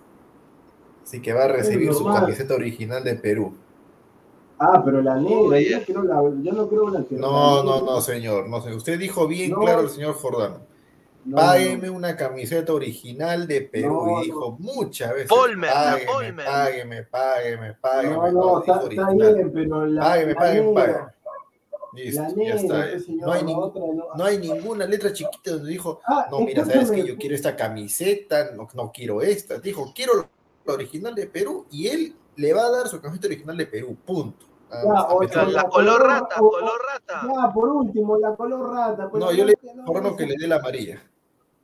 Así 1.04 1.22
que 1.22 1.34
va 1.34 1.46
a 1.46 1.48
recibir 1.48 1.94
su 1.94 2.06
camiseta 2.06 2.54
original 2.54 3.04
de 3.04 3.16
Perú. 3.16 3.54
Ah, 4.60 4.82
pero 4.86 5.02
la 5.02 5.16
negra, 5.16 5.60
yo, 5.60 5.80
no 5.80 5.86
creo 5.86 6.04
la, 6.04 6.44
yo 6.44 6.52
no 6.54 6.70
creo 6.70 6.90
la 6.90 7.04
No, 7.12 7.64
no, 7.64 7.82
no, 7.82 8.00
señor, 8.00 8.48
no 8.48 8.62
sé. 8.62 8.74
Usted 8.76 9.00
dijo 9.00 9.28
bien 9.28 9.52
claro 9.52 9.82
el 9.82 9.90
señor 9.90 10.14
Jordano. 10.14 10.60
págueme 11.34 11.90
una 11.90 12.16
camiseta 12.16 12.72
original 12.72 13.48
de 13.48 13.62
Perú. 13.62 14.20
y 14.22 14.26
dijo 14.26 14.56
muchas 14.60 15.14
veces. 15.14 15.30
Polmer, 15.30 15.72
págueme, 15.72 16.44
págueme, 16.44 17.04
págueme, 17.04 17.74
págueme. 17.82 18.16
No, 18.16 18.32
no, 18.32 18.60
está, 18.60 19.10
bien, 19.14 19.52
pero 19.52 19.86
la. 19.88 20.02
Págueme, 20.02 20.36
págueme, 20.36 20.74
págueme. 20.74 21.00
Listo, 21.94 22.24
ya 22.38 22.56
está. 22.56 22.88
no, 23.10 23.32
hay 23.32 23.44
no, 23.44 24.24
hay 24.24 24.38
ninguna 24.38 24.86
letra 24.86 25.12
chiquita 25.12 25.52
donde 25.52 25.72
dijo, 25.72 26.00
ah, 26.08 26.28
no, 26.32 26.40
mira, 26.40 26.64
sabes 26.66 26.90
que 26.92 27.06
yo 27.06 27.18
quiero 27.18 27.36
esta 27.36 27.56
camiseta, 27.56 28.52
no, 28.52 28.68
no 28.74 28.92
quiero 28.94 29.22
esta. 29.22 29.60
Dijo, 29.60 29.92
quiero 29.94 30.28
la 30.66 30.74
original 30.74 31.14
de 31.16 31.28
Perú 31.28 31.66
y 31.70 31.88
él 31.88 32.16
le 32.38 32.54
va 32.54 32.66
a 32.66 32.72
dar 32.72 32.88
su 32.88 33.02
camiseta 33.02 33.28
original 33.28 33.58
de 33.58 33.66
Perú, 33.66 33.98
punto. 34.06 34.46
Ya, 34.72 35.46
la, 35.46 35.64
color 35.70 36.02
rata, 36.02 36.36
color 36.38 36.82
rata. 36.94 37.28
Ya, 37.28 37.54
por 37.54 37.68
último, 37.68 38.18
la 38.18 38.34
color 38.36 38.72
rata. 38.72 39.10
no, 39.14 39.32
yo 39.34 39.44
le 39.44 39.58
digo 39.62 40.16
que 40.16 40.26
le 40.26 40.36
dé 40.40 40.48
la 40.48 40.56
amarilla. 40.56 41.04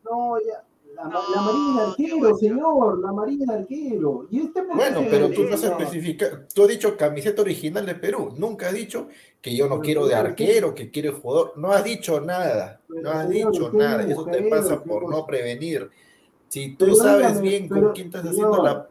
No, 0.04 0.38
ya. 0.40 0.64
La, 0.98 1.04
amarilla 1.04 1.84
es 1.84 1.90
arquero, 1.90 2.38
señor, 2.38 3.00
la 3.00 3.10
amarilla 3.10 3.44
es 3.46 3.50
arquero. 3.50 4.28
¿Y 4.32 4.42
este 4.42 4.62
bueno, 4.64 5.02
pero 5.10 5.30
tú 5.30 5.44
no 5.44 5.54
has 5.54 5.64
especificado, 5.64 6.40
tú 6.54 6.64
has 6.64 6.70
dicho 6.70 6.98
camiseta 6.98 7.42
original 7.42 7.86
de 7.86 7.96
Perú, 7.96 8.34
nunca 8.36 8.68
has 8.68 8.74
dicho 8.74 9.08
que 9.40 9.56
yo 9.56 9.70
no 9.70 9.80
quiero 9.80 10.08
de 10.08 10.16
arquero, 10.16 10.74
que 10.74 10.90
quiero 10.90 11.14
jugador, 11.14 11.54
no 11.56 11.72
has 11.72 11.84
dicho 11.84 12.20
nada, 12.20 12.82
no 12.90 13.12
has 13.12 13.30
dicho 13.30 13.72
nada, 13.72 14.04
eso 14.04 14.26
te 14.26 14.42
pasa 14.50 14.84
por 14.84 15.10
no 15.10 15.26
prevenir. 15.26 15.90
Si 16.48 16.76
tú 16.76 16.96
sabes 16.96 17.40
bien 17.42 17.70
con 17.70 17.92
quién 17.94 18.08
estás 18.08 18.26
haciendo 18.26 18.64
la 18.64 18.88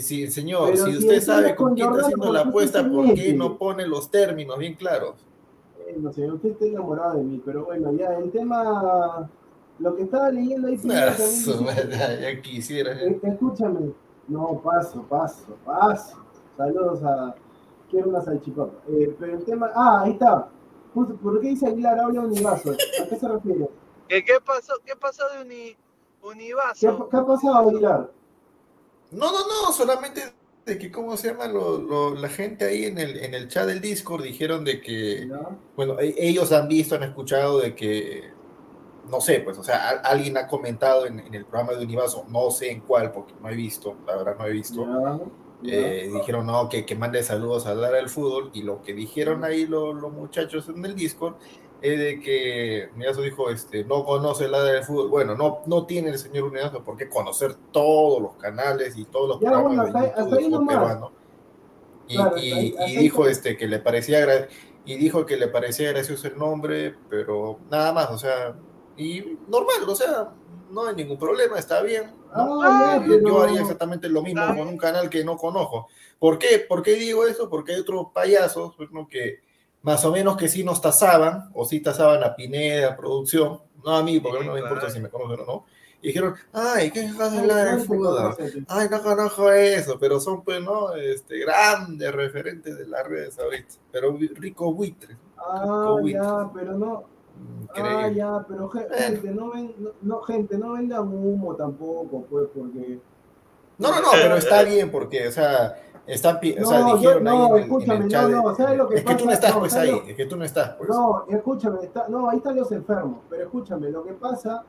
Sí, 0.00 0.28
señor, 0.28 0.76
si 0.78 0.96
usted 0.96 1.20
sabe 1.20 1.54
con 1.54 1.74
quién 1.74 1.90
está 1.90 2.06
haciendo 2.06 2.32
la 2.32 2.40
apuesta, 2.40 2.88
¿por 2.88 3.12
qué 3.12 3.34
no 3.34 3.58
pone 3.58 3.86
los 3.86 4.10
términos 4.10 4.58
bien 4.58 4.74
claros? 4.74 5.16
No 5.98 6.10
sé, 6.12 6.30
usted 6.30 6.50
está 6.50 6.64
enamorado 6.64 7.18
de 7.18 7.24
mí, 7.24 7.42
pero 7.44 7.66
bueno, 7.66 7.92
ya 7.92 8.14
el 8.14 8.30
tema, 8.30 9.28
lo 9.78 9.96
que 9.96 10.02
estaba 10.02 10.30
leyendo 10.30 10.68
ahí. 10.68 10.78
ya 10.78 12.42
quisiera. 12.42 12.92
Eh, 13.00 13.20
escúchame, 13.22 13.92
no, 14.28 14.60
paso, 14.62 15.02
paso, 15.08 15.56
paso. 15.64 16.18
Saludos 16.56 17.02
a. 17.02 17.34
Quiero 17.90 18.10
una 18.10 18.20
salchipapa. 18.20 18.72
Eh, 18.88 19.16
pero 19.18 19.38
el 19.38 19.44
tema. 19.44 19.70
Ah, 19.74 20.02
ahí 20.04 20.12
está. 20.12 20.48
¿Por 20.94 21.40
qué 21.40 21.48
dice 21.48 21.66
Aguilar 21.66 21.98
habla 21.98 22.22
Univaso? 22.22 22.70
¿A 22.72 23.08
qué 23.08 23.16
se 23.16 23.28
refiere? 23.28 23.68
¿Qué, 24.08 24.24
qué 24.24 24.34
pasó? 24.44 24.74
¿Qué 24.84 24.96
pasó 24.96 25.24
de 25.30 25.42
uni, 25.42 25.76
Univaso? 26.22 26.80
¿Qué, 26.80 27.10
¿Qué 27.10 27.16
ha 27.16 27.26
pasado, 27.26 27.68
Aguilar? 27.68 28.10
No, 29.10 29.32
no, 29.32 29.38
no, 29.38 29.72
solamente 29.72 30.22
de 30.66 30.78
que, 30.78 30.90
¿cómo 30.92 31.16
se 31.16 31.28
llama? 31.28 31.46
Lo, 31.46 32.14
la 32.14 32.28
gente 32.28 32.66
ahí 32.66 32.84
en 32.84 32.98
el, 32.98 33.18
en 33.18 33.34
el 33.34 33.48
chat 33.48 33.66
del 33.66 33.80
Discord 33.80 34.22
dijeron 34.22 34.64
de 34.64 34.80
que, 34.80 35.28
bueno, 35.76 35.98
e, 35.98 36.14
ellos 36.18 36.52
han 36.52 36.68
visto, 36.68 36.94
han 36.94 37.02
escuchado 37.04 37.58
de 37.60 37.74
que, 37.74 38.30
no 39.10 39.20
sé, 39.20 39.40
pues, 39.40 39.58
o 39.58 39.62
sea, 39.62 39.88
alguien 40.04 40.36
ha 40.36 40.46
comentado 40.46 41.06
en, 41.06 41.20
el 41.34 41.44
programa 41.44 41.72
de 41.72 41.84
Univaso, 41.84 42.24
no 42.28 42.50
sé 42.50 42.70
en 42.70 42.80
cuál, 42.80 43.12
porque 43.12 43.34
no 43.40 43.48
he 43.48 43.54
visto, 43.54 43.96
la 44.06 44.16
verdad 44.16 44.36
no 44.38 44.46
he 44.46 44.52
visto. 44.52 44.86
Eh, 45.64 46.08
dijeron, 46.12 46.46
no, 46.46 46.68
que, 46.68 46.86
que 46.86 46.94
mande 46.94 47.22
saludos 47.22 47.66
a 47.66 47.74
dar 47.74 47.94
al 47.94 48.08
fútbol, 48.08 48.50
y 48.52 48.62
lo 48.62 48.82
que 48.82 48.92
dijeron 48.92 49.44
ahí 49.44 49.66
los, 49.66 49.94
los 49.94 50.12
muchachos 50.12 50.68
en 50.68 50.84
el 50.84 50.94
Discord 50.94 51.34
es 51.80 51.98
de 51.98 52.20
que 52.20 52.88
Unidazo 52.94 53.22
dijo, 53.22 53.50
este, 53.50 53.84
no 53.84 54.04
conoce 54.04 54.48
la 54.48 54.62
del 54.62 54.82
fútbol. 54.82 55.08
Bueno, 55.08 55.34
no, 55.36 55.60
no 55.66 55.86
tiene 55.86 56.10
el 56.10 56.18
señor 56.18 56.44
Unidazo 56.44 56.82
por 56.82 56.96
qué 56.96 57.08
conocer 57.08 57.54
todos 57.72 58.20
los 58.20 58.36
canales 58.36 58.96
y 58.96 59.04
todos 59.04 59.28
los 59.28 59.38
programas 59.38 59.92
de 59.92 60.42
YouTube 60.42 60.68
peruano. 60.68 61.12
Y, 62.08 62.74
y, 62.86 62.96
dijo 62.96 63.26
este 63.26 63.56
que 63.56 63.68
le 63.68 63.78
parecía 63.78 64.48
y 64.86 64.96
dijo 64.96 65.26
que 65.26 65.36
le 65.36 65.48
parecía 65.48 65.92
gracioso 65.92 66.28
el 66.28 66.38
nombre, 66.38 66.94
pero 67.10 67.58
nada 67.70 67.92
más, 67.92 68.10
o 68.10 68.16
sea, 68.16 68.56
y 68.98 69.38
normal, 69.48 69.88
o 69.88 69.94
sea, 69.94 70.30
no 70.70 70.86
hay 70.86 70.94
ningún 70.94 71.18
problema, 71.18 71.58
está 71.58 71.82
bien. 71.82 72.12
Ah, 72.34 73.02
yo, 73.06 73.42
haría 73.42 73.62
exactamente 73.62 74.08
lo 74.08 74.22
mismo 74.22 74.46
con 74.48 74.68
un 74.68 74.76
canal 74.76 75.08
que 75.08 75.24
no 75.24 75.36
conozco. 75.36 75.88
¿Por 76.18 76.38
qué? 76.38 76.58
¿Por 76.68 76.82
qué 76.82 76.94
digo 76.94 77.26
eso? 77.26 77.48
Porque 77.48 77.72
hay 77.72 77.80
otros 77.80 78.08
payasos 78.12 78.74
que 79.08 79.40
más 79.82 80.04
o 80.04 80.12
menos 80.12 80.36
que 80.36 80.48
sí 80.48 80.64
nos 80.64 80.82
tasaban, 80.82 81.50
o 81.54 81.64
sí 81.64 81.80
tasaban 81.80 82.22
a 82.22 82.34
Pineda, 82.34 82.90
a 82.90 82.96
producción, 82.96 83.60
no 83.84 83.96
a 83.96 84.02
mí, 84.02 84.20
porque 84.20 84.44
no 84.44 84.52
me 84.52 84.60
importa 84.60 84.90
si 84.90 85.00
me 85.00 85.08
conocen 85.08 85.40
o 85.40 85.46
no, 85.46 85.64
y 86.00 86.08
dijeron, 86.08 86.34
ay, 86.52 86.90
¿qué 86.90 87.06
es 87.06 87.16
la 87.16 87.28
de 87.64 87.84
fútbol? 87.84 88.36
Ay, 88.68 88.88
no 88.88 89.02
conozco 89.02 89.50
eso, 89.50 89.98
pero 89.98 90.20
son, 90.20 90.42
pues, 90.44 90.62
¿no? 90.62 90.94
Este, 90.94 91.38
grandes 91.38 92.12
referentes 92.12 92.78
de 92.78 92.86
las 92.86 93.06
redes 93.06 93.38
ahorita, 93.38 93.74
pero 93.90 94.16
rico 94.34 94.72
buitre. 94.72 95.16
Ah, 95.36 95.96
ya, 96.04 96.50
pero 96.54 96.78
no. 96.78 97.17
Ah, 97.74 98.08
ya, 98.08 98.44
pero 98.48 98.68
gente, 98.68 99.30
no, 99.30 99.50
ven, 99.50 99.74
no, 100.02 100.20
gente, 100.22 100.58
no 100.58 100.72
vendan 100.72 101.08
humo 101.08 101.54
tampoco, 101.54 102.24
pues, 102.28 102.48
porque... 102.54 102.98
No, 103.78 103.90
no, 103.90 104.00
no, 104.00 104.08
pero 104.12 104.36
está 104.36 104.62
bien, 104.64 104.90
porque, 104.90 105.28
o 105.28 105.30
sea, 105.30 105.76
están, 106.06 106.36
o 106.36 106.66
sea, 106.66 106.84
dijeron 106.94 107.22
no, 107.22 107.54
ahí 107.54 107.62
escúchame, 107.62 108.06
No, 108.06 108.28
no, 108.28 108.54
¿sabes 108.54 108.78
lo 108.78 108.88
que 108.88 108.96
es 108.96 109.04
que 109.04 109.14
tú 109.14 109.26
no 109.26 109.32
estás, 109.32 109.56
pues 109.56 109.74
ahí, 109.74 110.02
es 110.08 110.16
que 110.16 110.26
tú 110.26 110.36
no 110.36 110.44
estás, 110.44 110.70
pues. 110.76 110.88
No, 110.88 111.26
escúchame, 111.28 111.84
está, 111.84 112.08
no, 112.08 112.28
ahí 112.30 112.38
están 112.38 112.56
los 112.56 112.72
enfermos, 112.72 113.20
pero 113.28 113.44
escúchame, 113.44 113.90
lo 113.90 114.02
que 114.02 114.14
pasa, 114.14 114.64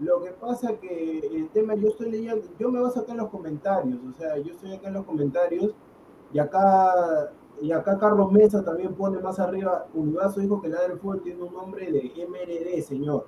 lo 0.00 0.22
que 0.22 0.30
pasa 0.30 0.72
que 0.80 1.18
el 1.18 1.48
tema, 1.50 1.74
yo 1.74 1.88
estoy 1.88 2.10
leyendo, 2.10 2.48
yo 2.58 2.70
me 2.70 2.80
baso 2.80 3.00
acá 3.00 3.12
en 3.12 3.18
los 3.18 3.28
comentarios, 3.28 3.98
o 4.08 4.18
sea, 4.18 4.38
yo 4.38 4.52
estoy 4.52 4.74
acá 4.74 4.88
en 4.88 4.94
los 4.94 5.04
comentarios, 5.04 5.72
y 6.32 6.38
acá, 6.38 7.30
y 7.60 7.72
acá 7.72 7.98
Carlos 7.98 8.30
Mesa 8.32 8.64
también 8.64 8.94
pone 8.94 9.18
más 9.18 9.38
arriba, 9.38 9.86
Univaso 9.94 10.40
dijo 10.40 10.60
que 10.60 10.68
la 10.68 10.82
del 10.82 10.98
fútbol 10.98 11.22
tiene 11.22 11.42
un 11.42 11.52
nombre 11.52 11.90
de 11.90 12.12
MRD, 12.28 12.82
señor. 12.82 13.26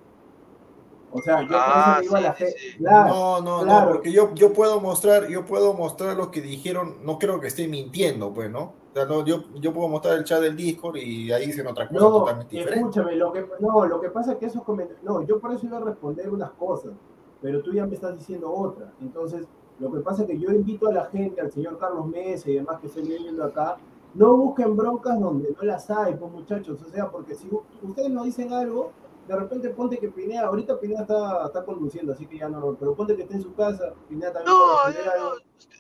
O 1.12 1.20
sea, 1.20 1.42
yo 1.42 1.48
ah, 1.52 1.98
digo 2.00 2.14
a 2.14 2.20
la 2.20 2.32
gente. 2.34 2.54
no, 2.78 3.40
no, 3.40 3.64
no, 3.64 3.88
porque 3.88 4.12
yo, 4.12 4.32
yo 4.34 4.52
puedo 4.52 4.80
mostrar, 4.80 5.26
yo 5.28 5.44
puedo 5.44 5.74
mostrar 5.74 6.16
lo 6.16 6.30
que 6.30 6.40
dijeron, 6.40 6.98
no 7.04 7.18
creo 7.18 7.40
que 7.40 7.48
esté 7.48 7.66
mintiendo, 7.66 8.32
pues, 8.32 8.50
¿no? 8.50 8.74
O 8.90 8.92
sea, 8.94 9.06
no, 9.06 9.24
yo, 9.24 9.44
yo 9.60 9.72
puedo 9.72 9.88
mostrar 9.88 10.18
el 10.18 10.24
chat 10.24 10.40
del 10.40 10.56
Discord 10.56 10.96
y 10.96 11.32
ahí 11.32 11.46
dicen 11.46 11.66
otra 11.66 11.88
cosa 11.88 11.98
totalmente 11.98 12.56
diferente. 12.56 12.80
Escúchame, 12.80 13.16
lo 13.16 13.32
que, 13.32 13.46
no, 13.60 13.86
lo 13.86 14.00
que 14.00 14.10
pasa 14.10 14.32
es 14.32 14.38
que 14.38 14.46
esos 14.46 14.62
comentarios, 14.62 15.04
no, 15.04 15.22
yo 15.22 15.40
por 15.40 15.52
eso 15.52 15.66
iba 15.66 15.78
a 15.78 15.80
responder 15.80 16.30
unas 16.30 16.50
cosas, 16.52 16.92
pero 17.40 17.62
tú 17.62 17.72
ya 17.72 17.86
me 17.86 17.94
estás 17.94 18.16
diciendo 18.16 18.52
otra. 18.52 18.92
Entonces, 19.00 19.46
lo 19.80 19.90
que 19.90 20.00
pasa 20.00 20.22
es 20.22 20.28
que 20.28 20.38
yo 20.38 20.50
invito 20.50 20.88
a 20.88 20.92
la 20.92 21.06
gente, 21.06 21.40
al 21.40 21.50
señor 21.50 21.78
Carlos 21.78 22.06
Mesa 22.06 22.50
y 22.50 22.54
demás 22.54 22.78
que 22.80 22.86
estoy 22.86 23.02
viendo 23.02 23.42
acá, 23.42 23.78
no 24.14 24.36
busquen 24.36 24.76
broncas 24.76 25.18
donde 25.20 25.54
no 25.56 25.62
las 25.62 25.90
hay, 25.90 26.14
pues 26.14 26.32
muchachos, 26.32 26.82
o 26.82 26.90
sea, 26.90 27.10
porque 27.10 27.34
si 27.34 27.48
ustedes 27.82 28.10
no 28.10 28.24
dicen 28.24 28.52
algo, 28.52 28.92
de 29.28 29.36
repente 29.36 29.70
ponte 29.70 29.98
que 29.98 30.08
Pineda, 30.08 30.46
ahorita 30.46 30.80
Pineda 30.80 31.02
está, 31.02 31.46
está 31.46 31.64
conduciendo, 31.64 32.12
así 32.12 32.26
que 32.26 32.38
ya 32.38 32.48
no, 32.48 32.74
pero 32.78 32.94
ponte 32.94 33.14
que 33.14 33.22
esté 33.22 33.34
en 33.34 33.42
su 33.42 33.54
casa, 33.54 33.92
Pineda 34.08 34.32
también 34.32 34.56
puede 34.56 34.86
responder 34.86 35.08
algo. 35.18 35.30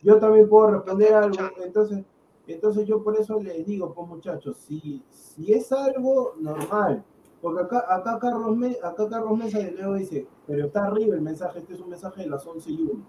Yo 0.02 0.18
también 0.18 0.48
puedo 0.48 0.70
responder 0.70 1.14
algo, 1.14 1.36
entonces, 1.64 2.04
entonces 2.46 2.86
yo 2.86 3.02
por 3.02 3.16
eso 3.16 3.40
les 3.40 3.66
digo, 3.66 3.92
pues 3.92 4.08
muchachos, 4.08 4.56
si, 4.58 5.02
si 5.10 5.52
es 5.52 5.72
algo 5.72 6.34
normal, 6.38 7.04
porque 7.42 7.62
acá, 7.62 7.84
acá, 7.88 8.18
Carlos, 8.18 8.56
acá 8.82 9.08
Carlos 9.08 9.38
Mesa 9.38 9.58
de 9.58 9.72
nuevo 9.72 9.94
dice, 9.94 10.26
pero 10.46 10.66
está 10.66 10.84
arriba 10.84 11.14
el 11.14 11.22
mensaje, 11.22 11.60
este 11.60 11.74
es 11.74 11.80
un 11.80 11.88
mensaje 11.88 12.22
de 12.22 12.28
las 12.28 12.46
11 12.46 12.70
y 12.70 12.82
1. 12.82 13.06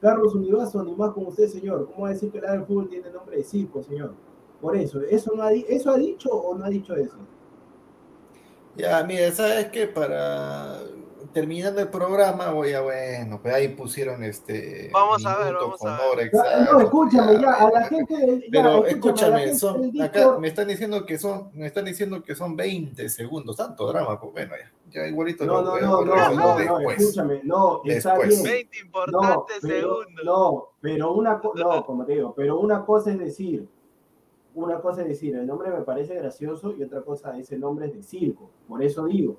Carlos 0.00 0.34
Univaso, 0.34 0.82
ni 0.82 0.94
más 0.96 1.12
con 1.12 1.26
usted, 1.28 1.46
señor. 1.46 1.86
¿Cómo 1.86 2.02
va 2.02 2.08
a 2.08 2.12
decir 2.12 2.30
que 2.32 2.40
la 2.40 2.52
del 2.52 2.64
fútbol 2.64 2.88
tiene 2.88 3.08
nombre 3.10 3.36
de 3.36 3.44
circo, 3.44 3.82
señor? 3.84 4.12
Por 4.62 4.76
eso, 4.76 5.00
¿eso, 5.02 5.32
no 5.34 5.42
ha, 5.42 5.52
¿eso 5.52 5.90
ha 5.90 5.98
dicho 5.98 6.30
o 6.30 6.56
no 6.56 6.64
ha 6.64 6.70
dicho 6.70 6.94
eso? 6.94 7.16
Ya, 8.76 9.02
mira, 9.02 9.32
¿sabes 9.32 9.66
qué? 9.66 9.88
Para 9.88 10.78
terminando 11.32 11.80
el 11.80 11.88
programa, 11.88 12.52
voy 12.52 12.72
a, 12.72 12.80
bueno, 12.80 13.40
pues 13.42 13.54
ahí 13.54 13.68
pusieron 13.68 14.22
este. 14.22 14.88
Vamos 14.92 15.26
a 15.26 15.36
ver, 15.38 15.54
vamos 15.54 15.84
a 15.84 15.98
ver. 16.14 16.30
no, 16.70 16.80
escúchame, 16.80 17.40
ya, 17.40 17.52
a 17.54 17.70
la 17.72 17.84
gente. 17.86 18.48
pero 18.52 18.86
escúchame, 18.86 19.52
son, 19.56 20.00
acá 20.00 20.38
me 20.38 20.46
están 20.46 20.68
diciendo 20.68 21.04
que 21.04 21.18
son, 21.18 21.50
me 21.54 21.66
están 21.66 21.84
diciendo 21.84 22.22
que 22.22 22.36
son 22.36 22.54
20 22.54 23.08
segundos, 23.08 23.56
tanto 23.56 23.88
drama, 23.88 24.20
pues 24.20 24.32
bueno, 24.32 24.54
ya, 24.90 25.00
ya 25.02 25.08
igualito. 25.08 25.44
No, 25.44 25.60
no, 25.62 25.80
no, 25.80 26.04
no, 26.04 26.32
no, 26.34 26.90
escúchame, 26.90 27.40
no, 27.42 27.82
está 27.84 28.16
bien. 28.18 28.42
20 28.42 28.78
importantes 28.78 29.56
segundos. 29.60 30.24
No, 30.24 30.68
pero 30.80 31.14
una 31.14 31.40
cosa, 31.40 31.64
no, 31.64 31.84
como 31.84 32.04
te 32.04 32.12
digo, 32.12 32.32
pero 32.32 32.60
una 32.60 32.84
cosa 32.84 33.10
es 33.10 33.18
decir 33.18 33.68
una 34.54 34.80
cosa 34.80 35.02
es 35.02 35.08
decir, 35.08 35.34
el 35.36 35.46
nombre 35.46 35.70
me 35.70 35.82
parece 35.82 36.14
gracioso 36.14 36.72
y 36.76 36.82
otra 36.82 37.02
cosa 37.02 37.38
es 37.38 37.50
el 37.52 37.60
nombre 37.60 37.86
es 37.86 37.94
de 37.94 38.02
circo. 38.02 38.50
Por 38.68 38.82
eso 38.82 39.04
digo. 39.06 39.38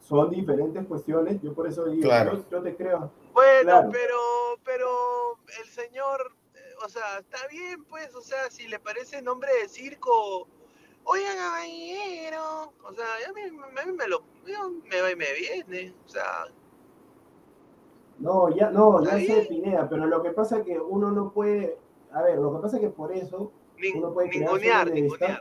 son 0.00 0.30
diferentes 0.30 0.84
cuestiones, 0.86 1.40
yo 1.42 1.54
por 1.54 1.68
eso 1.68 1.84
digo, 1.84 2.02
Claro. 2.02 2.32
yo, 2.34 2.44
yo 2.50 2.62
te 2.62 2.74
creo. 2.76 3.12
Bueno, 3.32 3.62
Claro. 3.70 3.88
pero, 3.92 4.16
pero 4.64 4.88
el 5.62 5.68
señor, 5.68 6.32
eh, 6.56 6.58
o 6.84 6.88
sea, 6.88 7.20
está 7.20 7.38
bien, 7.48 7.84
pues, 7.84 8.12
o 8.16 8.20
sea, 8.20 8.50
si 8.50 8.66
le 8.66 8.80
parece 8.80 9.22
nombre 9.22 9.48
de 9.62 9.68
circo, 9.68 10.48
oigan 11.04 11.36
caballero, 11.36 12.72
o 12.84 12.92
sea, 12.92 13.04
a 13.28 13.32
mí, 13.32 13.42
a 13.42 13.86
mí 13.86 13.92
me 13.92 14.08
lo, 14.08 14.22
me 14.90 15.00
va 15.00 15.10
y 15.12 15.16
me 15.16 15.32
viene, 15.34 15.94
o 16.04 16.08
sea, 16.08 16.46
No, 18.18 18.48
ya, 18.54 18.70
no, 18.70 19.02
ya 19.04 19.12
sé. 19.18 19.46
Pineda, 19.48 19.88
pero 19.88 20.06
lo 20.06 20.20
que 20.22 20.30
pasa 20.30 20.58
es 20.58 20.64
que 20.64 20.78
uno 20.80 21.10
no 21.12 21.32
puede, 21.32 21.78
a 22.12 22.22
ver, 22.22 22.38
lo 22.38 22.52
que 22.54 22.60
pasa 22.62 22.76
es 22.76 22.82
que 22.82 22.90
por 22.90 23.12
eso, 23.12 23.52
Uno 23.94 24.12
puede 24.12 24.28
ningunear, 24.28 24.90
ningunear. 24.90 25.40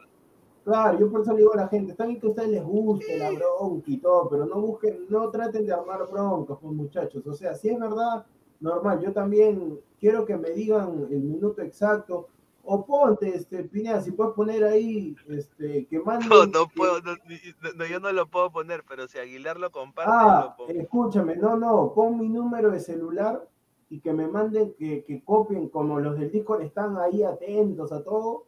claro, 0.64 1.00
yo 1.00 1.12
por 1.12 1.22
eso 1.22 1.32
le 1.34 1.40
digo 1.40 1.54
a 1.54 1.58
la 1.58 1.68
gente, 1.68 1.92
está 1.92 2.06
bien 2.06 2.20
que 2.20 2.28
a 2.28 2.30
ustedes 2.30 2.50
les 2.50 2.64
guste 2.64 3.18
la 3.18 3.32
bronca 3.32 3.92
y 3.92 3.98
todo, 3.98 4.30
pero 4.30 4.46
no 4.46 4.62
busquen, 4.62 5.06
no 5.10 5.30
traten 5.30 5.66
de 5.66 5.74
armar 5.74 6.08
broncas, 6.10 6.58
pues 6.62 6.74
muchachos, 6.74 7.26
o 7.26 7.34
sea, 7.34 7.54
si 7.56 7.70
es 7.70 7.80
verdad, 7.80 8.26
normal, 8.60 9.02
yo 9.02 9.12
también 9.12 9.80
quiero 10.00 10.26
que 10.26 10.38
me 10.38 10.52
digan 10.52 11.08
el 11.10 11.22
minuto 11.22 11.62
exacto, 11.62 12.28
o 12.64 12.86
ponte, 12.86 13.36
este, 13.36 13.64
Pineda, 13.64 14.02
si 14.02 14.12
puedes 14.12 14.34
poner 14.34 14.64
ahí, 14.64 15.16
este, 15.28 15.88
que 15.88 16.00
manden... 16.00 16.30
No, 16.30 16.46
no 16.46 16.68
puedo, 16.68 17.02
no, 17.02 17.86
yo 17.86 18.00
no 18.00 18.12
lo 18.12 18.28
puedo 18.28 18.52
poner, 18.52 18.84
pero 18.88 19.08
si 19.08 19.18
Aguilar 19.18 19.60
lo 19.60 19.72
comparte, 19.72 20.12
Ah, 20.14 20.56
lo 20.60 20.68
escúchame, 20.68 21.36
no, 21.36 21.58
no, 21.58 21.92
pon 21.94 22.20
mi 22.20 22.30
número 22.30 22.70
de 22.70 22.80
celular 22.80 23.48
y 23.92 24.00
que 24.00 24.14
me 24.14 24.26
manden, 24.28 24.74
que, 24.80 25.04
que 25.04 25.22
copien, 25.24 25.68
como 25.70 26.00
los 26.00 26.18
del 26.18 26.32
Discord 26.32 26.62
están 26.62 26.98
ahí 26.98 27.24
atentos 27.24 27.92
a 27.92 28.04
todo, 28.04 28.46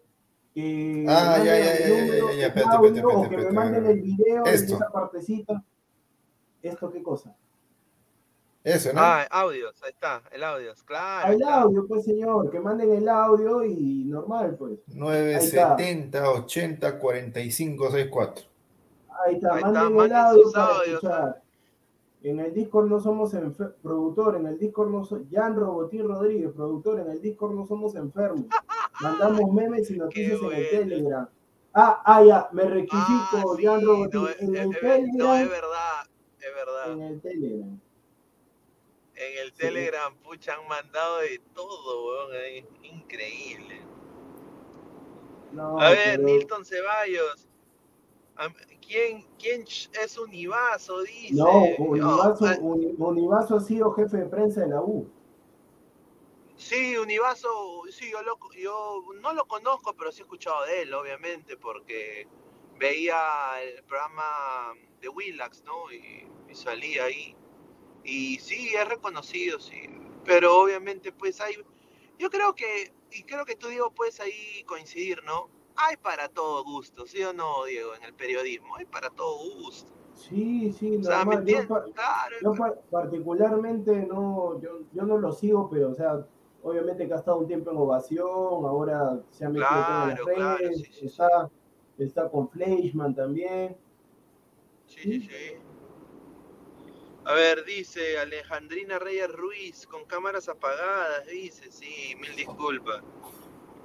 que 0.56 1.06
Ah, 1.08 1.38
ya, 1.38 1.38
manden 1.38 1.46
ya, 1.46 1.58
el 1.58 1.64
ya, 1.64 1.80
ya, 1.80 2.02
número, 2.06 2.30
ya, 2.30 2.36
ya, 2.36 2.46
el 2.46 2.48
espérate, 2.48 2.76
audio, 2.76 2.88
espérate, 2.88 3.06
o 3.16 3.24
espérate, 3.24 3.30
que 3.30 3.36
me 3.38 3.44
espérate, 3.44 3.56
manden 3.56 3.86
el 3.92 4.02
video 4.02 4.46
Esto. 4.46 4.72
en 4.72 4.76
esa 4.78 4.90
partecita. 4.92 5.64
¿Esto 6.62 6.92
qué 6.92 7.04
cosa? 7.04 7.36
Eso, 8.64 8.94
¿no? 8.94 9.02
Ah, 9.02 9.24
audios, 9.30 9.76
ahí 9.84 9.90
está, 9.92 10.24
el 10.32 10.42
audios, 10.42 10.82
claro. 10.84 11.28
ahí 11.28 11.36
El 11.36 11.42
está. 11.42 11.62
audio, 11.64 11.86
pues 11.86 12.06
señor, 12.06 12.50
que 12.50 12.60
manden 12.62 12.94
el 12.94 13.10
audio 13.10 13.66
y 13.66 14.06
normal, 14.06 14.56
pues. 14.58 14.80
970 14.88 16.30
80 16.32 17.00
45 17.00 17.92
64. 17.92 18.46
Ahí 19.26 19.36
está, 19.36 19.50
Ahí 19.56 19.58
está, 19.58 19.72
manden 19.72 19.84
el 19.88 19.94
manden 19.98 20.18
audio 20.18 20.52
para 20.54 20.66
audios, 20.78 21.04
escuchar. 21.04 21.43
En 22.24 22.40
el 22.40 22.54
Discord 22.54 22.88
no 22.88 23.02
somos 23.02 23.36
productor, 23.82 24.38
en 24.38 24.48
el 24.48 24.58
Discord 24.58 24.90
no 24.90 25.04
somos, 25.04 25.28
Jan 25.30 25.56
Robotín 25.58 26.08
Rodríguez, 26.08 26.52
productor, 26.56 27.02
en 27.02 27.10
el 27.12 27.22
Discord 27.22 27.54
no 27.54 27.66
somos 27.66 27.96
enfermos. 27.96 28.46
Mandamos 29.02 29.52
memes 29.52 29.92
y 29.92 29.98
noticias 29.98 30.40
en 30.42 30.52
el. 30.54 30.70
Telegram. 30.70 31.30
Ah, 31.74 32.02
ah, 32.06 32.24
ya, 32.24 32.50
me 32.54 32.64
rectifico, 32.64 33.02
Ah, 33.34 33.56
sí, 33.58 33.66
Jan 33.66 33.86
Robotín, 33.86 34.22
no, 34.22 34.30
es, 34.30 34.40
en 34.42 34.56
el 34.56 34.70
es- 34.72 34.76
es- 34.78 34.82
no, 34.84 34.88
es 34.88 35.02
Telegram, 35.02 35.50
verdad, 35.50 36.10
es 36.40 36.56
verdad. 36.56 36.92
en 36.94 37.02
el 37.02 37.22
Telegram. 37.22 37.80
En 39.16 39.38
el 39.40 39.52
Sí. 39.52 39.58
Telegram, 39.58 40.16
pucha, 40.24 40.54
han 40.56 40.68
mandado 40.68 41.18
de 41.20 41.42
todo, 41.54 42.08
weón, 42.08 42.32
ahí, 42.42 42.66
increíble. 42.84 43.82
No, 45.52 45.78
A 45.80 45.90
ver, 45.90 46.00
pero- 46.16 46.24
Nilton 46.24 46.64
Ceballos. 46.66 47.48
¿Quién, 48.88 49.26
quién 49.40 49.64
es 49.64 50.18
Univaso? 50.18 51.02
Dice. 51.04 51.34
No, 51.34 51.64
Univaso, 51.78 52.46
Uni- 52.62 52.96
Univaso 52.98 53.56
ha 53.56 53.60
sido 53.60 53.92
jefe 53.94 54.18
de 54.18 54.26
prensa 54.26 54.62
de 54.62 54.68
la 54.70 54.82
U. 54.82 55.08
sí, 56.56 56.98
Univaso, 56.98 57.50
sí, 57.92 58.12
yo, 58.12 58.22
lo, 58.24 58.38
yo 58.58 59.02
no 59.22 59.34
lo 59.34 59.46
conozco, 59.48 59.94
pero 59.96 60.12
sí 60.12 60.22
he 60.22 60.24
escuchado 60.24 60.66
de 60.66 60.84
él, 60.84 60.94
obviamente, 60.94 61.58
porque 61.58 62.28
veía 62.80 63.18
el 63.62 63.84
programa 63.84 64.74
de 65.02 65.10
Willax, 65.10 65.64
¿no? 65.64 65.92
Y, 65.92 66.28
y 66.50 66.56
salía 66.56 67.06
ahí. 67.06 67.36
Y 68.04 68.40
sí, 68.40 68.70
es 68.76 68.88
reconocido, 68.88 69.60
sí. 69.60 69.90
Pero 70.26 70.58
obviamente, 70.62 71.12
pues 71.12 71.42
hay. 71.42 71.56
Yo 72.20 72.30
creo 72.30 72.56
que, 72.56 72.94
y 73.12 73.24
creo 73.24 73.46
que 73.46 73.56
tú, 73.56 73.68
Diego, 73.68 73.92
puedes 73.94 74.20
ahí 74.20 74.64
coincidir, 74.66 75.24
¿no? 75.24 75.50
Hay 75.76 75.98
para 75.98 76.30
todo 76.30 76.64
gusto, 76.64 77.06
¿sí 77.08 77.24
o 77.24 77.34
no, 77.34 77.66
Diego? 77.66 77.96
En 77.96 78.04
el 78.04 78.14
periodismo, 78.14 78.76
hay 78.76 78.86
para 78.86 79.10
todo 79.10 79.38
gusto. 79.56 79.92
Sí, 80.14 80.72
sí, 80.72 80.98
O 80.98 81.04
sea, 81.04 81.26
¿me 81.26 81.36
normal. 81.38 81.46
Yo, 81.46 81.94
Claro, 81.94 82.36
Yo 82.42 82.54
pa- 82.54 82.76
particularmente 82.92 83.92
no, 84.06 84.62
yo, 84.62 84.80
yo 84.92 85.04
no 85.04 85.18
lo 85.18 85.32
sigo, 85.32 85.70
pero 85.70 85.90
o 85.90 85.94
sea, 85.96 86.26
obviamente 86.62 87.08
que 87.08 87.14
ha 87.14 87.18
estado 87.18 87.40
un 87.40 87.48
tiempo 87.48 87.72
en 87.72 87.78
ovación, 87.78 88.28
ahora 88.28 89.20
se 89.32 89.46
ha 89.46 89.50
metido 89.50 89.66
todo 89.70 90.04
en 90.04 90.10
Claro, 90.10 90.26
las 90.26 90.36
claro, 90.36 90.58
redes, 90.60 90.78
sí, 90.78 90.86
sí, 90.86 90.94
sí. 91.00 91.06
está, 91.08 91.50
está 91.98 92.30
con 92.30 92.50
Fleischman 92.50 93.16
también. 93.16 93.76
Sí, 94.86 95.02
sí, 95.02 95.22
sí. 95.22 95.58
A 97.26 97.34
ver, 97.34 97.64
dice 97.66 98.20
Alejandrina 98.20 99.00
Reyes 99.00 99.32
Ruiz, 99.32 99.88
con 99.88 100.06
cámaras 100.06 100.50
apagadas, 100.50 101.26
dice, 101.28 101.72
sí, 101.72 102.14
mil 102.20 102.36
disculpas. 102.36 103.02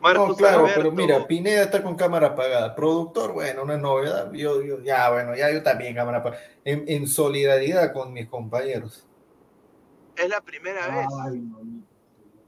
Marcos 0.01 0.29
No, 0.29 0.37
claro, 0.37 0.59
Alberto, 0.61 0.81
pero 0.81 0.93
mira, 0.93 1.27
Pineda 1.27 1.63
está 1.63 1.83
con 1.83 1.97
cámara 1.97 2.29
apagada. 2.29 2.75
Productor, 2.75 3.33
bueno, 3.33 3.63
una 3.65 3.77
novedad. 3.77 4.33
Yo, 4.33 4.63
yo, 4.63 4.81
ya, 4.81 5.11
bueno, 5.11 5.35
ya 5.35 5.51
yo 5.51 5.63
también 5.63 5.95
cámara 5.95 6.19
apagada. 6.19 6.43
En, 6.65 6.85
en 6.87 7.07
solidaridad 7.07 7.93
con 7.93 8.13
mis 8.13 8.29
compañeros. 8.29 9.07
es 10.17 10.29
la 10.29 10.41
primera 10.41 10.87
vez. 10.87 11.07
Ay, 11.25 11.39
mamita, 11.39 11.87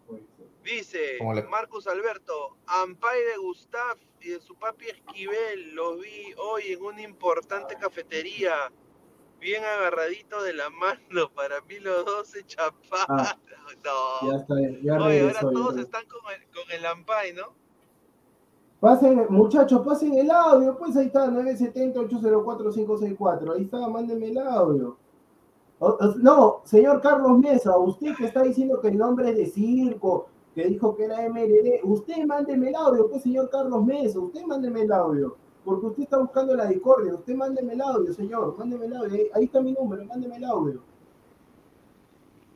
ser. 0.07 0.21
Dice 0.63 1.19
le- 1.21 1.43
Marcus 1.45 1.87
Alberto, 1.87 2.57
Ampay 2.67 3.19
de 3.33 3.37
Gustav 3.39 3.97
y 4.21 4.29
de 4.29 4.41
su 4.41 4.55
papi 4.57 4.87
Esquivel, 4.87 5.75
los 5.75 6.01
vi 6.01 6.33
hoy 6.37 6.73
en 6.73 6.83
una 6.83 7.01
importante 7.03 7.75
cafetería, 7.77 8.71
bien 9.41 9.65
agarradito 9.65 10.43
de 10.43 10.53
la 10.53 10.69
mano, 10.71 11.31
para 11.35 11.61
mí 11.63 11.79
los 11.81 12.05
dos 12.05 12.29
se 12.29 12.45
chaparon. 12.47 13.07
Ah. 13.09 13.37
no. 13.85 14.31
Ya 14.31 14.37
está, 14.39 14.55
ya 14.83 14.95
Oye, 14.97 15.23
regresó. 15.23 15.25
ahora 15.25 15.33
ya 15.33 15.41
todos 15.41 15.75
regresó. 15.75 15.81
están 15.81 16.05
con 16.07 16.21
el, 16.33 16.41
con 16.55 16.71
el 16.77 16.87
Ampay, 16.87 17.33
¿no? 17.35 17.59
Pasen, 18.81 19.27
muchachos, 19.29 19.83
pasen 19.85 20.15
el 20.15 20.31
audio, 20.31 20.77
pues 20.79 20.97
ahí 20.97 21.07
está, 21.07 21.27
970-804-564, 21.27 23.57
ahí 23.57 23.63
está, 23.65 23.89
mándenme 23.89 24.29
el 24.29 24.39
audio. 24.39 24.97
O- 25.79 25.89
o- 25.89 26.15
no, 26.17 26.61
señor 26.65 27.01
Carlos 27.01 27.39
Mesa, 27.39 27.77
usted 27.79 28.15
que 28.17 28.27
está 28.27 28.43
diciendo 28.43 28.81
que 28.81 28.89
el 28.89 28.99
nombre 28.99 29.31
es 29.31 29.37
de 29.37 29.47
circo, 29.47 30.29
que 30.55 30.65
dijo 30.65 30.97
que 30.97 31.05
era 31.05 31.23
MLD, 31.29 31.81
usted 31.85 32.25
mándeme 32.27 32.71
el 32.71 32.75
audio, 32.75 33.09
pues 33.09 33.23
señor 33.23 33.49
Carlos 33.51 33.85
Mesa, 33.85 34.19
usted 34.19 34.43
mándeme 34.45 34.83
el 34.83 34.93
audio, 34.93 35.37
porque 35.71 35.87
usted 35.87 36.03
está 36.05 36.19
buscando 36.19 36.55
la 36.57 36.67
discordia, 36.67 37.15
usted 37.15 37.35
mándeme 37.35 37.73
el 37.75 37.81
audio, 37.81 38.13
señor, 38.13 38.57
mándeme 38.59 38.87
el 38.87 38.97
audio, 38.97 39.15
ahí, 39.15 39.31
ahí 39.35 39.45
está 39.45 39.61
mi 39.61 39.73
número, 39.73 40.05
mándeme 40.05 40.37
el 40.37 40.45
audio. 40.45 40.83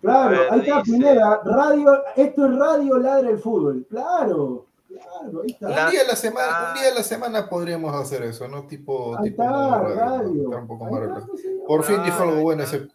Claro, 0.01 0.31
ver, 0.31 0.53
ahí 0.53 0.61
está, 0.61 0.83
dice- 0.83 0.93
Pineda, 0.93 1.41
radio, 1.45 2.03
esto 2.17 2.47
es 2.47 2.59
Radio 2.59 2.99
Ladra 2.99 3.31
el 3.31 3.39
Fútbol, 3.39 3.87
claro, 3.89 4.67
claro, 4.89 5.41
ahí 5.43 5.51
está. 5.51 5.69
La- 5.71 5.85
un 5.87 5.91
día 5.93 6.03
a 6.03 6.07
la 6.09 6.17
semana, 6.17 6.47
ah. 6.51 6.73
un 6.75 6.81
día 6.81 6.91
a 6.91 6.95
la 6.95 7.03
semana 7.03 7.49
podríamos 7.49 7.95
hacer 7.95 8.23
eso, 8.25 8.47
¿no? 8.49 8.67
Tipo, 8.67 9.17
Ahí 9.17 9.31
tipo 9.31 9.43
está, 9.43 9.81
radio. 9.83 10.45
Está 10.45 10.57
un 10.59 10.67
poco 10.67 10.85
Ahí 10.87 10.93
más 10.93 11.23
está. 11.23 11.67
Por 11.67 11.85
fin 11.85 12.03
dijo 12.05 12.23
algo 12.23 12.35
ahí 12.37 12.43
bueno 12.43 12.63
está. 12.65 12.77
ese. 12.77 12.89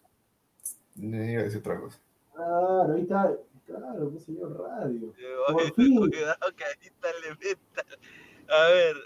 Le 0.96 1.32
iba 1.32 1.40
a 1.40 1.44
decir 1.44 1.58
otra 1.60 1.80
cosa. 1.80 1.98
Claro, 2.34 2.92
ahí 2.94 3.00
está. 3.02 3.32
Claro, 3.66 4.10
pues 4.10 4.24
señor 4.24 4.60
radio. 4.60 5.12
Por 5.48 5.56
oye, 5.62 5.72
fin. 5.76 5.96
Cuidado 5.98 6.36
que 6.56 6.64
ahorita 6.64 7.08
le 7.22 7.30
metan. 7.48 7.86
A 8.48 8.68
ver, 8.68 8.96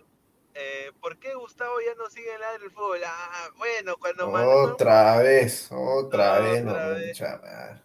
eh, 0.55 0.93
¿por 1.01 1.17
qué 1.19 1.35
Gustavo 1.35 1.75
ya 1.87 1.95
no 2.03 2.09
sigue 2.11 2.33
en 2.35 2.41
la 2.41 2.53
del 2.53 2.71
fútbol? 2.71 2.99
Ah, 3.07 3.49
bueno, 3.59 3.95
cuando 4.01 4.31
mandó- 4.31 4.73
Otra 4.73 5.19
vez, 5.19 5.71
otra 5.73 6.41
vez, 6.41 6.65
no, 6.65 6.73
vez. 6.75 7.09
mucha 7.09 7.39
madre. 7.43 7.83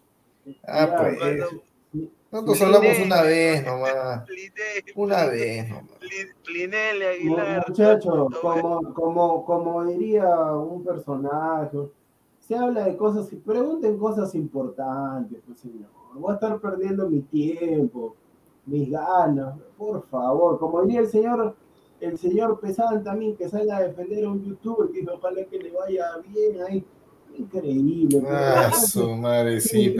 Ah, 0.68 0.86
Ya, 0.88 0.98
pues. 0.98 1.18
cuando 1.20 1.62
Nosotros 2.32 2.62
hablamos 2.62 3.00
una 3.00 3.22
vez 3.24 3.66
nomás. 3.66 4.24
Plinelli, 4.28 4.92
Una 4.96 5.26
vez 5.26 5.70
nomás. 5.70 6.00
Pli- 6.00 6.34
Plinelli, 6.46 7.06
Aguilar. 7.06 7.66
Muchachos, 7.68 8.40
como, 8.42 8.94
como, 8.94 9.46
como 9.46 9.86
diría 9.86 10.28
un 10.54 10.84
personaje, 10.84 11.78
se 12.40 12.56
habla 12.56 12.86
de 12.86 12.96
cosas, 12.98 13.28
pregunten 13.46 13.98
cosas 13.98 14.34
importantes, 14.36 15.40
pues 15.46 15.60
señor. 15.60 15.90
Voy 16.13 16.32
a 16.32 16.36
estar 16.36 16.60
perdiendo 16.60 17.08
mi 17.10 17.22
tiempo, 17.22 18.15
mis 18.65 18.90
ganas, 18.92 19.56
por 19.78 20.08
favor. 20.10 20.58
Como 20.60 20.82
diría 20.84 21.02
el 21.02 21.08
señor, 21.10 21.56
el 22.02 22.17
señor 22.17 22.60
Pesan 22.60 23.04
también, 23.04 23.35
que 23.35 23.50
salga 23.50 23.77
a 23.77 23.81
defender 23.83 24.25
a 24.25 24.29
un 24.29 24.43
youtuber, 24.43 24.89
que 24.91 25.06
ojalá 25.10 25.43
que 25.45 25.58
le 25.60 25.71
vaya 25.71 26.06
bien 26.27 26.62
ahí. 26.67 26.83
Increíble. 27.37 28.21
Ah, 28.27 28.71
su 28.73 29.15
madre, 29.15 29.62
sí, 29.62 29.95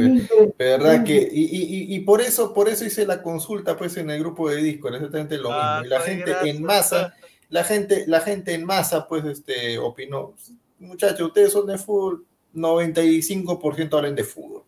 ¿Verdad 0.58 1.04
que? 1.06 1.30
Y, 1.32 1.46
y, 1.46 1.96
y- 1.96 2.00
por 2.02 2.20
eso, 2.22 2.54
por 2.54 2.68
eso 2.68 2.84
hice 2.84 3.06
la 3.06 3.22
consulta 3.22 3.78
pues 3.78 3.96
en 3.98 4.10
el 4.10 4.20
grupo 4.20 4.50
de 4.50 4.58
Discord, 4.62 4.96
exactamente 4.96 5.38
lo 5.38 5.44
mismo. 5.50 5.58
Ah, 5.62 5.82
Y 5.86 5.88
la 5.88 6.00
gente 6.02 6.32
en 6.44 6.64
masa, 6.64 7.14
la 7.50 7.64
gente, 7.64 8.04
la 8.08 8.20
gente 8.20 8.54
en 8.54 8.66
masa, 8.66 9.08
pues, 9.08 9.24
este, 9.26 9.78
opinó. 9.78 10.34
Muchachos, 10.80 11.28
ustedes 11.28 11.52
son 11.54 11.68
de 11.68 11.78
fútbol, 11.78 12.26
95% 12.54 13.98
hablan 13.98 14.16
de 14.16 14.24
fútbol. 14.24 14.64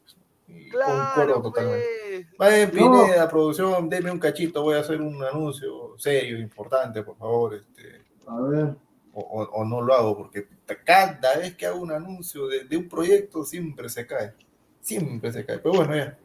Claro, 0.72 1.41
totalmente. 1.41 2.28
pues. 2.38 2.74
No. 2.74 2.91
Pineda, 2.91 3.30
producción, 3.30 3.89
deme 3.89 4.11
un 4.11 4.19
cachito, 4.19 4.63
voy 4.63 4.76
a 4.76 4.80
hacer 4.80 5.01
un 5.01 5.24
anuncio 5.24 5.97
serio, 5.97 6.39
importante, 6.39 7.03
por 7.03 7.17
favor. 7.17 7.55
Este. 7.55 8.01
A 8.28 8.41
ver, 8.41 8.76
o, 9.13 9.65
no 9.65 9.82
lo 9.82 9.93
hago, 9.93 10.17
porque 10.17 10.47
cada 10.86 11.38
vez 11.38 11.55
que 11.55 11.65
hago 11.65 11.82
un 11.82 11.91
anuncio 11.91 12.47
de, 12.47 12.78
un 12.78 12.88
proyecto 12.88 13.43
siempre 13.43 13.89
se 13.89 14.07
cae, 14.07 14.34
siempre 14.80 15.32
se 15.32 15.45
cae. 15.45 15.59
Pero 15.59 15.76
bueno, 15.76 15.95
ya, 15.95 16.17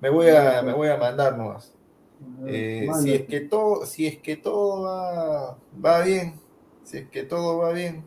me 0.00 0.08
voy 0.08 0.28
a, 0.28 0.62
me 0.62 0.72
voy 0.72 0.88
a 0.88 0.96
mandar 0.96 1.36
nomás. 1.36 1.74
Eh, 2.46 2.88
si 3.00 3.14
es 3.14 3.26
que 3.26 3.40
todo, 3.40 3.86
si 3.86 4.06
es 4.06 4.18
que 4.18 4.36
todo 4.36 4.82
va, 4.82 5.58
va 5.84 6.02
bien, 6.02 6.34
si 6.84 6.98
es 6.98 7.08
que 7.08 7.22
todo 7.22 7.58
va 7.58 7.72
bien, 7.72 8.04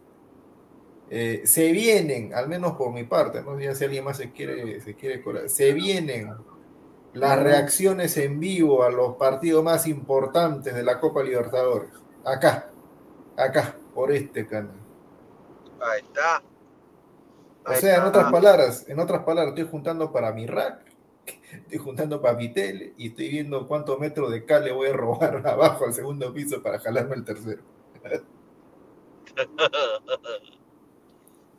eh, 1.09 1.41
se 1.45 1.71
vienen, 1.71 2.33
al 2.33 2.47
menos 2.47 2.73
por 2.73 2.91
mi 2.91 3.03
parte, 3.03 3.41
no 3.41 3.57
sé 3.59 3.75
si 3.75 3.83
alguien 3.83 4.03
más 4.03 4.17
se 4.17 4.31
quiere, 4.31 4.81
se 4.81 4.95
quiere 4.95 5.21
se 5.49 5.73
vienen 5.73 6.33
las 7.13 7.41
reacciones 7.41 8.17
en 8.17 8.39
vivo 8.39 8.83
a 8.83 8.89
los 8.89 9.15
partidos 9.15 9.63
más 9.63 9.87
importantes 9.87 10.73
de 10.73 10.83
la 10.83 10.99
Copa 10.99 11.23
Libertadores. 11.23 11.91
Acá, 12.25 12.71
acá, 13.37 13.75
por 13.93 14.11
este 14.11 14.47
canal. 14.47 14.75
Ahí 15.79 16.01
está. 16.01 16.41
o 17.65 17.75
sea, 17.75 17.97
en 17.97 18.03
otras 18.03 18.31
palabras, 18.31 18.85
en 18.87 18.99
otras 18.99 19.23
palabras, 19.23 19.53
estoy 19.53 19.69
juntando 19.69 20.11
para 20.11 20.31
mi 20.31 20.47
rack, 20.47 20.79
estoy 21.51 21.77
juntando 21.77 22.21
para 22.21 22.37
mi 22.37 22.51
tele 22.51 22.93
y 22.97 23.09
estoy 23.09 23.29
viendo 23.29 23.67
cuántos 23.67 23.99
metros 23.99 24.31
de 24.31 24.45
cal 24.45 24.63
le 24.63 24.71
voy 24.71 24.89
a 24.89 24.93
robar 24.93 25.45
abajo 25.47 25.85
al 25.85 25.93
segundo 25.93 26.33
piso 26.33 26.63
para 26.63 26.79
jalarme 26.79 27.15
el 27.15 27.25
tercero. 27.25 27.61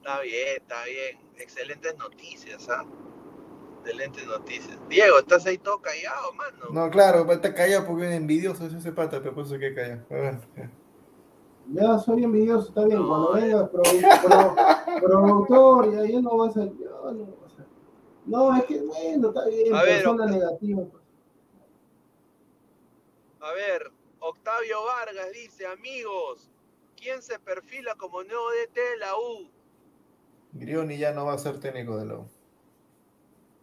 está 0.05 0.21
bien, 0.21 0.57
está 0.57 0.85
bien. 0.85 1.19
Excelentes 1.39 1.97
noticias, 1.97 2.69
¿ah? 2.69 2.85
Excelentes 3.81 4.27
noticias. 4.27 4.79
Diego, 4.89 5.19
¿estás 5.19 5.47
ahí 5.47 5.57
todo 5.57 5.81
callado, 5.81 6.33
mano? 6.35 6.67
No, 6.71 6.91
claro, 6.91 7.31
está 7.33 7.55
callado 7.55 7.87
porque 7.87 8.09
es 8.09 8.13
envidioso 8.13 8.67
ese 8.67 8.93
pata, 8.93 9.21
pero 9.21 9.35
por 9.35 9.47
eso 9.47 9.59
que 9.59 9.75
callado. 9.75 10.05
Ya 11.73 11.99
soy 11.99 12.25
envidioso, 12.25 12.69
está 12.69 12.85
bien. 12.85 13.07
Cuando 13.07 13.33
venga 13.33 13.71
productor, 15.01 15.91
ya, 15.91 16.05
ya 16.05 16.21
no 16.21 16.37
va 16.37 16.49
a 16.49 16.53
ser. 16.53 16.71
no, 16.71 17.35
no, 18.27 18.57
es 18.57 18.65
que 18.65 18.81
bueno, 18.81 19.29
está 19.29 19.47
bien, 19.47 19.75
a 19.75 19.83
persona 19.83 20.27
negativa. 20.27 20.83
Pues. 20.85 21.03
A 23.41 23.53
ver, 23.53 23.91
Octavio 24.19 24.85
Vargas 24.85 25.33
dice, 25.33 25.67
amigos, 25.67 26.51
¿quién 26.95 27.23
se 27.23 27.39
perfila 27.39 27.95
como 27.95 28.23
nuevo 28.23 28.51
DT 28.51 28.75
de 28.75 28.97
la 28.99 29.17
U? 29.17 29.54
Grioni 30.55 30.99
ya 30.99 31.13
no 31.13 31.27
va 31.27 31.35
a 31.35 31.39
ser 31.39 31.61
técnico 31.61 31.97
de 31.99 32.07
la 32.07 32.15
U. 32.15 32.29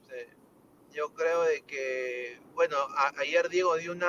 Sí. 0.07 0.15
Yo 0.93 1.13
creo 1.13 1.43
de 1.43 1.61
que, 1.63 2.39
bueno, 2.53 2.75
ayer 3.17 3.49
Diego 3.49 3.75
dio 3.77 3.91
una 3.93 4.07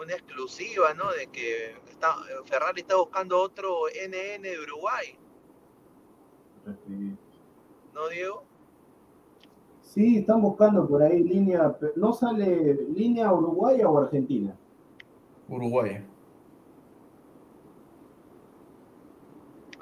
una 0.00 0.12
exclusiva, 0.12 0.94
¿no? 0.94 1.10
De 1.12 1.26
que 1.28 1.72
está, 1.88 2.16
Ferrari 2.44 2.80
está 2.80 2.96
buscando 2.96 3.40
otro 3.40 3.86
NN 3.88 4.42
de 4.42 4.60
Uruguay. 4.60 5.18
¿No, 7.92 8.08
Diego? 8.08 8.42
Sí, 9.82 10.18
están 10.18 10.42
buscando 10.42 10.88
por 10.88 11.02
ahí 11.02 11.22
línea, 11.22 11.76
no 11.94 12.12
sale 12.12 12.74
línea 12.88 13.32
Uruguay 13.32 13.82
o 13.84 13.98
Argentina. 13.98 14.56
Uruguay. 15.48 16.04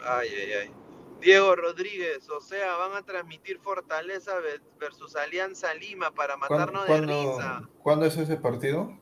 Ay, 0.05 0.29
ay, 0.29 0.53
ay. 0.53 0.82
Diego 1.23 1.55
Rodríguez, 1.55 2.29
o 2.31 2.41
sea, 2.41 2.77
van 2.77 2.97
a 2.97 3.03
transmitir 3.03 3.59
Fortaleza 3.59 4.33
versus 4.79 5.17
Alianza 5.17 5.73
Lima 5.75 6.11
para 6.11 6.37
matarnos 6.37 6.87
de 6.87 7.01
risa. 7.01 7.69
¿Cuándo 7.83 8.07
es 8.07 8.17
ese 8.17 8.37
partido? 8.37 8.99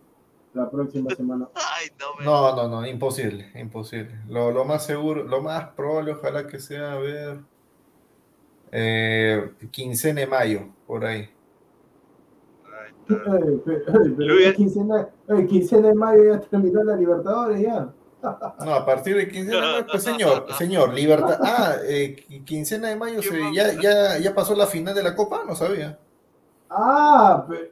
La 0.53 0.69
próxima 0.69 1.11
semana. 1.15 1.49
Ay, 1.55 1.89
no, 2.25 2.55
no, 2.55 2.69
no, 2.69 2.87
imposible, 2.87 3.51
imposible. 3.55 4.21
Lo, 4.29 4.51
lo, 4.51 4.65
más 4.65 4.85
seguro, 4.85 5.25
lo 5.25 5.41
más 5.41 5.71
probable, 5.71 6.13
ojalá 6.13 6.47
que 6.47 6.59
sea, 6.59 6.93
a 6.93 6.99
ver, 6.99 7.41
eh, 8.73 9.53
quincena 9.71 10.21
de 10.21 10.27
mayo, 10.27 10.69
por 10.87 11.05
ahí. 11.05 11.31
Pero 13.07 14.55
quincena, 14.55 15.09
quincena 15.49 15.89
de 15.89 15.95
mayo 15.95 16.25
ya 16.35 16.41
terminó 16.41 16.85
la 16.85 16.97
Libertadores 16.97 17.61
ya. 17.61 17.93
No, 18.23 18.75
a 18.75 18.85
partir 18.85 19.17
de 19.17 19.29
quincena 19.29 19.67
de 19.67 19.73
mayo, 19.73 19.87
pues 19.87 20.03
señor, 20.03 20.47
señor, 20.55 20.93
libertad. 20.93 21.39
Ah, 21.43 21.77
eh, 21.85 22.27
quincena 22.45 22.89
de 22.89 22.97
mayo 22.97 23.23
se, 23.23 23.41
ya, 23.55 23.73
ya, 23.81 24.19
ya 24.19 24.35
pasó 24.35 24.55
la 24.55 24.67
final 24.67 24.95
de 24.95 25.03
la 25.03 25.15
Copa, 25.15 25.43
no 25.47 25.55
sabía. 25.55 25.99
Ah, 26.69 27.47
ah, 27.49 27.67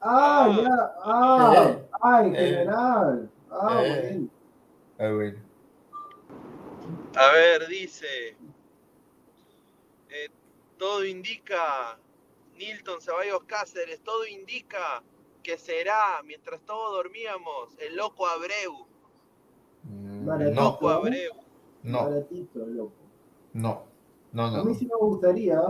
ah, 0.00 0.56
ya, 0.62 0.94
ah, 1.02 1.54
eh, 1.56 1.88
ah, 2.00 2.22
en 2.24 2.36
eh, 2.36 2.38
general. 2.38 3.30
Ah, 3.50 3.80
bueno. 3.80 4.28
Ah, 4.98 5.10
bueno. 5.10 5.38
A 7.16 7.32
ver, 7.32 7.66
dice, 7.68 8.36
eh, 10.10 10.30
todo 10.78 11.04
indica, 11.04 11.98
Nilton 12.56 13.00
Ceballos 13.00 13.44
Cáceres, 13.44 14.00
todo 14.02 14.26
indica 14.26 15.02
que 15.42 15.58
será, 15.58 16.22
mientras 16.24 16.60
todos 16.62 16.94
dormíamos, 16.96 17.76
el 17.78 17.96
loco 17.96 18.26
Abreu. 18.26 18.86
No. 20.24 20.38
Loco 20.38 20.88
Abreu. 20.88 21.32
No. 21.82 22.08
No. 23.52 23.82
No, 24.32 24.50
no. 24.50 24.56
A 24.56 24.64
mí 24.64 24.74
sí 24.74 24.86
me 24.86 24.96
gustaría, 24.96 25.60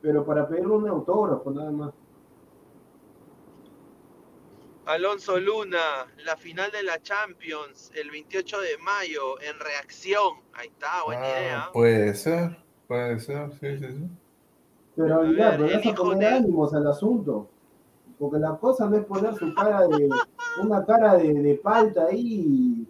pero 0.00 0.24
para 0.24 0.48
pedirle 0.48 0.72
un 0.72 0.88
autógrafo 0.88 1.50
nada 1.50 1.70
más. 1.70 1.92
Alonso 4.86 5.38
Luna, 5.40 6.06
la 6.24 6.36
final 6.36 6.70
de 6.70 6.84
la 6.84 7.02
Champions, 7.02 7.90
el 7.94 8.10
28 8.10 8.60
de 8.60 8.78
mayo, 8.78 9.40
en 9.42 9.58
reacción. 9.58 10.34
Ahí 10.54 10.68
está, 10.68 11.04
buena 11.04 11.22
ah, 11.22 11.40
idea. 11.40 11.68
Puede 11.72 12.14
ser. 12.14 12.56
Puede 12.86 13.18
ser, 13.18 13.50
sí, 13.54 13.78
sí, 13.78 13.86
sí. 13.88 14.08
Pero 14.94 15.24
ya, 15.32 15.56
pero 15.58 15.74
vas 15.74 15.86
a 15.86 15.94
poner 15.94 16.32
ánimos 16.34 16.72
al 16.72 16.86
asunto. 16.86 17.48
Porque 18.18 18.38
la 18.38 18.56
cosa 18.56 18.88
no 18.88 18.96
es 18.96 19.04
poner 19.04 19.34
su 19.34 19.52
cara 19.54 19.86
de, 19.88 20.08
una 20.62 20.86
cara 20.86 21.14
de, 21.16 21.34
de 21.34 21.54
palta 21.56 22.06
ahí. 22.06 22.86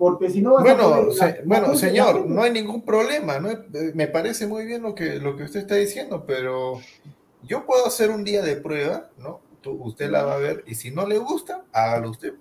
Porque 0.00 0.30
si 0.30 0.40
no 0.40 0.54
vas 0.54 0.62
bueno, 0.62 0.94
a 0.94 1.34
bueno, 1.44 1.74
señor, 1.74 2.26
no 2.26 2.42
hay 2.42 2.50
ningún 2.50 2.80
problema. 2.86 3.38
¿no? 3.38 3.50
Eh, 3.50 3.92
me 3.94 4.08
parece 4.08 4.46
muy 4.46 4.64
bien 4.64 4.80
lo 4.80 4.94
que, 4.94 5.18
lo 5.18 5.36
que 5.36 5.42
usted 5.42 5.60
está 5.60 5.74
diciendo, 5.74 6.24
pero 6.26 6.80
yo 7.42 7.66
puedo 7.66 7.84
hacer 7.84 8.08
un 8.08 8.24
día 8.24 8.40
de 8.40 8.56
prueba, 8.56 9.10
¿no? 9.18 9.40
usted 9.62 10.10
la 10.10 10.22
va 10.22 10.36
a 10.36 10.38
ver 10.38 10.64
y 10.66 10.74
si 10.74 10.90
no 10.90 11.06
le 11.06 11.18
gusta, 11.18 11.64
hágalo 11.70 12.12
usted. 12.12 12.32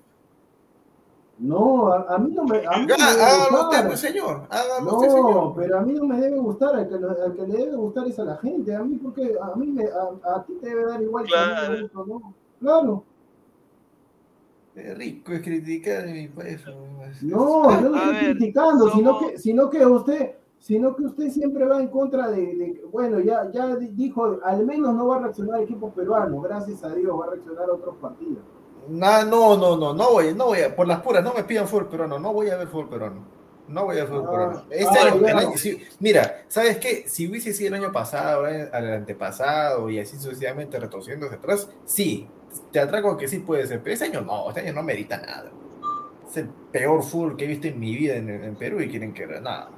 No, 1.37 1.91
a, 1.91 2.17
mí 2.17 2.31
no 2.33 2.45
me. 2.45 2.59
A 2.65 2.77
mí 2.77 2.87
hágalo 2.97 3.63
usted, 3.63 3.87
pues, 3.87 3.99
señor. 3.99 4.47
Hágalo 4.49 4.85
no, 4.85 4.97
usted, 4.97 5.09
señor. 5.09 5.53
pero 5.57 5.79
a 5.79 5.81
mí 5.81 5.93
no 5.95 6.05
me 6.05 6.17
debe 6.17 6.37
gustar. 6.37 6.75
Al 6.75 6.87
que, 6.87 6.95
al 6.95 7.35
que, 7.35 7.41
le 7.45 7.57
debe 7.57 7.75
gustar 7.75 8.07
es 8.07 8.19
a 8.19 8.23
la 8.23 8.37
gente. 8.37 8.73
A 8.73 8.83
mí, 8.85 8.95
porque 8.95 9.35
a 9.41 9.53
mí 9.57 9.67
me, 9.67 9.83
a, 9.83 10.45
ti 10.45 10.53
te 10.61 10.69
debe 10.69 10.85
dar 10.85 11.01
igual 11.01 11.25
claro. 11.25 11.49
que 11.49 11.57
a 11.57 11.69
mí 11.69 11.75
me 11.75 11.81
gusta, 11.81 11.99
¿no? 12.07 12.33
Claro. 12.61 13.03
Rico 14.95 15.33
es 15.33 15.41
criticar 15.41 16.07
mi 16.07 16.27
país. 16.27 16.61
No, 17.21 17.81
yo 17.81 17.89
no 17.89 17.97
estoy 17.97 18.33
criticando, 18.33 18.91
sino, 18.91 19.19
que, 19.19 19.37
sino 19.37 19.69
que 19.69 19.85
usted 19.85 20.35
sino 20.59 20.95
que 20.95 21.03
usted 21.03 21.29
siempre 21.29 21.65
va 21.65 21.79
en 21.79 21.87
contra 21.87 22.29
de, 22.29 22.41
de, 22.41 22.81
bueno, 22.91 23.19
ya, 23.21 23.49
ya 23.51 23.75
dijo, 23.77 24.39
al 24.43 24.65
menos 24.65 24.93
no 24.93 25.07
va 25.07 25.15
a 25.15 25.19
reaccionar 25.19 25.59
el 25.59 25.63
equipo 25.63 25.89
peruano, 25.91 26.41
gracias 26.41 26.83
a 26.83 26.93
Dios, 26.93 27.17
va 27.17 27.25
a 27.25 27.29
reaccionar 27.29 27.69
a 27.69 27.73
otros 27.73 27.95
partidos. 28.01 28.39
No, 28.89 29.25
no, 29.25 29.57
no, 29.57 29.77
no, 29.77 29.93
no 29.93 30.11
voy, 30.11 30.33
no 30.33 30.47
voy 30.47 30.61
a, 30.61 30.75
por 30.75 30.87
las 30.87 31.01
puras, 31.01 31.23
no 31.23 31.33
me 31.33 31.43
pidan 31.43 31.67
fútbol 31.67 31.87
peruano, 31.87 32.19
no 32.19 32.33
voy 32.33 32.49
a 32.49 32.57
ver 32.57 32.67
fútbol 32.67 32.89
peruano. 32.89 33.39
No 33.67 33.85
voy 33.85 33.97
a 33.97 33.99
ver 33.99 34.07
fútbol 34.07 34.25
ah, 34.25 34.31
peruano. 34.31 34.63
Este 34.71 34.99
ah, 34.99 35.59
mira, 35.99 36.43
¿sabes 36.47 36.77
qué? 36.77 37.03
Si 37.07 37.29
hubiese 37.29 37.53
sido 37.53 37.67
el 37.69 37.83
año 37.83 37.91
pasado, 37.91 38.47
el 38.47 38.73
antepasado 38.73 39.89
y 39.91 39.99
así 39.99 40.17
sucesivamente 40.17 40.79
retrocediendo 40.79 41.27
hacia 41.27 41.37
atrás, 41.37 41.69
sí, 41.85 42.27
te 42.71 42.79
atraco 42.79 43.17
que 43.17 43.27
sí 43.27 43.39
puede 43.39 43.67
ser, 43.67 43.81
pero 43.81 43.93
ese 43.93 44.05
año 44.05 44.21
no, 44.21 44.49
este 44.49 44.61
año 44.61 44.73
no 44.73 44.83
merita 44.83 45.17
nada. 45.17 45.51
Es 46.27 46.37
el 46.37 46.49
peor 46.71 47.03
fútbol 47.03 47.35
que 47.35 47.45
he 47.45 47.47
visto 47.47 47.67
en 47.67 47.79
mi 47.79 47.95
vida 47.95 48.15
en, 48.15 48.55
Perú 48.55 48.79
y 48.81 48.89
quieren 48.89 49.13
que 49.13 49.25
nada. 49.25 49.69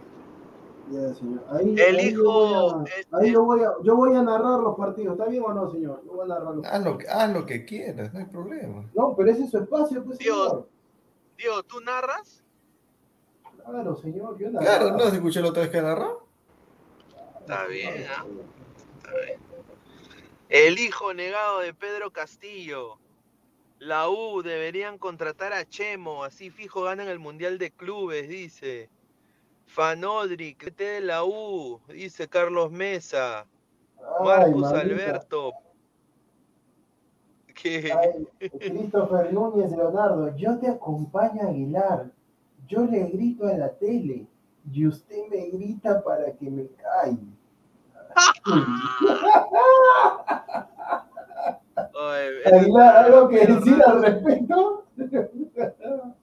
Ahí, 1.49 1.75
el 1.77 1.99
hijo. 2.01 2.83
Ahí, 3.11 3.31
yo, 3.31 3.45
voy 3.45 3.61
a, 3.61 3.71
yo 3.81 3.95
voy 3.95 4.13
a 4.15 4.21
narrar 4.21 4.59
los 4.59 4.75
partidos. 4.75 5.17
¿Está 5.17 5.29
bien 5.29 5.43
o 5.45 5.53
no, 5.53 5.71
señor? 5.71 6.01
Yo 6.05 6.13
voy 6.13 6.25
a 6.25 6.27
narrar 6.27 6.55
los 6.55 6.65
haz, 6.65 6.83
lo, 6.83 6.97
haz 7.09 7.33
lo 7.33 7.45
que 7.45 7.63
quieras, 7.63 8.13
no 8.13 8.19
hay 8.19 8.25
problema. 8.25 8.83
No, 8.93 9.15
pero 9.15 9.31
ese 9.31 9.43
es 9.43 9.51
su 9.51 9.57
espacio, 9.59 10.03
pues, 10.03 10.17
Dios, 10.17 10.65
Dios, 11.37 11.65
¿tú 11.67 11.79
narras? 11.79 12.43
Claro, 13.65 13.95
señor, 13.95 14.37
yo 14.37 14.49
narro. 14.49 14.65
Claro, 14.65 14.91
¿no 14.91 15.03
has 15.03 15.13
escuchado 15.13 15.45
la 15.45 15.49
otra 15.51 15.61
vez 15.63 15.71
que 15.71 15.81
narró? 15.81 16.25
Está 17.39 17.65
bien, 17.67 18.05
¿ah? 18.09 18.25
Está 18.97 19.11
bien. 19.25 19.50
El 20.51 20.79
hijo 20.79 21.13
negado 21.13 21.61
de 21.61 21.73
Pedro 21.73 22.11
Castillo. 22.11 22.97
La 23.79 24.09
U 24.09 24.41
deberían 24.41 24.97
contratar 24.97 25.53
a 25.53 25.63
Chemo, 25.63 26.25
así 26.25 26.49
fijo 26.49 26.83
ganan 26.83 27.07
el 27.07 27.19
Mundial 27.19 27.57
de 27.57 27.71
Clubes, 27.71 28.27
dice. 28.27 28.89
Fanodric, 29.67 30.75
de 30.75 30.99
la 30.99 31.23
U, 31.23 31.79
dice 31.87 32.27
Carlos 32.27 32.69
Mesa. 32.69 33.47
Marcus 34.25 34.67
Alberto. 34.73 35.53
¿Qué? 37.55 37.89
Christopher 38.59 39.31
Núñez 39.31 39.71
Leonardo, 39.71 40.35
yo 40.35 40.59
te 40.59 40.67
acompaño 40.67 41.47
Aguilar. 41.47 42.11
yo 42.67 42.83
le 42.83 43.05
grito 43.05 43.47
a 43.47 43.53
la 43.53 43.71
tele 43.77 44.27
y 44.69 44.85
usted 44.85 45.27
me 45.29 45.47
grita 45.47 46.03
para 46.03 46.33
que 46.33 46.49
me 46.49 46.67
calle. 46.67 47.40
¿algo 52.79 53.29
que 53.29 53.45
decir 53.45 53.81
al 53.85 54.01
respecto? 54.01 54.85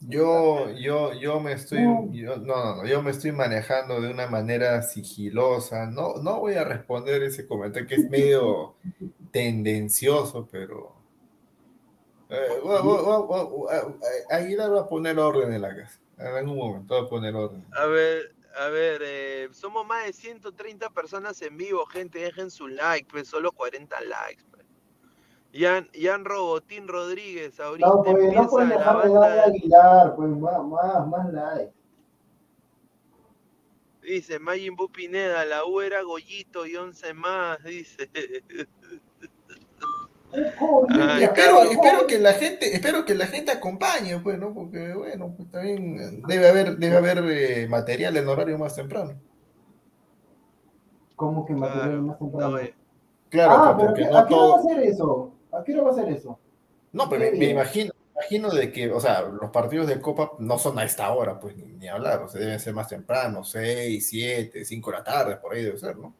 Yo, 0.00 0.70
yo, 0.70 1.12
yo 1.12 1.38
me 1.38 1.52
estoy, 1.52 1.80
yo, 2.12 2.38
no, 2.38 2.76
no, 2.76 2.86
yo 2.86 3.02
me 3.02 3.10
estoy 3.10 3.30
manejando 3.30 4.00
de 4.00 4.10
una 4.10 4.26
manera 4.26 4.80
sigilosa. 4.82 5.84
No, 5.84 6.14
no 6.14 6.40
voy 6.40 6.54
a 6.54 6.64
responder 6.64 7.22
ese 7.22 7.46
comentario 7.46 7.86
que 7.86 7.96
es 7.96 8.04
medio 8.10 8.74
tendencioso, 9.32 10.48
pero 10.50 10.94
eh, 12.30 12.48
Aguilar 14.30 14.72
va 14.72 14.80
a 14.80 14.88
poner 14.88 15.18
orden 15.18 15.52
en 15.52 15.60
la 15.60 15.76
casa. 15.76 16.00
En 16.16 16.48
un 16.48 16.56
momento 16.56 16.94
va 16.94 17.02
a 17.02 17.08
poner 17.08 17.34
orden. 17.34 17.66
A 17.72 17.84
ver, 17.84 18.34
a 18.58 18.68
ver, 18.68 19.02
eh, 19.04 19.48
somos 19.52 19.86
más 19.86 20.04
de 20.06 20.12
130 20.12 20.90
personas 20.90 21.40
en 21.42 21.56
vivo, 21.56 21.86
gente, 21.86 22.18
dejen 22.18 22.50
su 22.50 22.68
like, 22.68 23.08
pues 23.10 23.28
solo 23.28 23.52
40 23.52 24.00
likes. 24.02 24.44
Jan, 25.52 25.88
Jan 25.94 26.24
Robotín 26.24 26.88
Rodríguez, 26.88 27.58
ahorita 27.58 27.88
no, 27.88 28.02
pues, 28.02 28.34
no 28.34 28.48
pueden 28.48 28.68
dejar 28.68 28.96
la 28.96 29.02
de 29.06 29.14
darle 29.14 29.40
a 29.40 29.44
Aguilar, 29.44 30.16
pues 30.16 30.30
más, 30.30 30.64
más, 30.64 31.06
más 31.08 31.32
like. 31.32 31.72
Dice 34.02 34.38
Majin 34.38 34.74
Buu 34.74 34.88
Pineda, 34.88 35.44
la 35.44 35.64
U 35.64 35.80
era 35.80 36.02
Goyito 36.02 36.66
y 36.66 36.76
11 36.76 37.14
más, 37.14 37.62
dice. 37.64 38.10
Ay, 40.90 41.24
espero, 41.24 41.62
espero 41.62 42.06
que 42.06 42.18
la 42.18 42.32
gente, 42.34 42.74
espero 42.74 43.04
que 43.04 43.14
la 43.14 43.26
gente 43.26 43.50
acompañe, 43.52 44.18
pues, 44.20 44.38
¿no? 44.38 44.52
Porque 44.54 44.92
bueno, 44.94 45.34
pues 45.36 45.50
también 45.50 46.22
debe 46.26 46.48
haber, 46.48 46.76
debe 46.76 46.96
haber 46.98 47.18
eh, 47.30 47.66
material 47.68 48.16
en 48.16 48.28
horario 48.28 48.58
más 48.58 48.74
temprano. 48.74 49.20
¿Cómo 51.16 51.44
que 51.46 51.54
material 51.54 52.00
Claro, 52.00 52.02
más 52.02 52.18
temprano? 52.18 52.50
no, 52.52 52.58
eh, 52.58 52.74
Claro, 53.28 53.52
ah, 53.58 53.76
pero 53.78 53.88
porque 53.88 54.04
¿a 54.12 54.22
no 54.22 54.26
qué 54.26 54.34
hora 54.34 54.46
va 54.46 54.56
a 54.56 54.56
todo. 54.56 54.56
hacer 54.58 54.80
eso? 54.84 55.34
¿A 55.52 55.64
qué 55.64 55.74
hora 55.74 55.82
va 55.84 55.88
a 55.90 55.92
hacer 55.92 56.08
eso? 56.10 56.38
No, 56.92 57.08
pero 57.08 57.30
me, 57.36 57.46
imagino, 57.50 57.92
me 58.14 58.20
imagino 58.20 58.50
de 58.50 58.72
que, 58.72 58.90
o 58.90 59.00
sea, 59.00 59.22
los 59.22 59.50
partidos 59.50 59.86
de 59.86 60.00
Copa 60.00 60.32
no 60.38 60.58
son 60.58 60.78
a 60.78 60.84
esta 60.84 61.10
hora, 61.12 61.38
pues, 61.40 61.56
ni, 61.56 61.64
ni 61.74 61.88
hablar, 61.88 62.22
o 62.22 62.28
sea, 62.28 62.40
deben 62.40 62.60
ser 62.60 62.74
más 62.74 62.88
temprano, 62.88 63.44
6, 63.44 64.08
7, 64.08 64.64
5 64.64 64.90
de 64.90 64.96
la 64.98 65.04
tarde, 65.04 65.36
por 65.36 65.54
ahí 65.54 65.62
debe 65.64 65.78
ser, 65.78 65.96
¿no? 65.98 66.14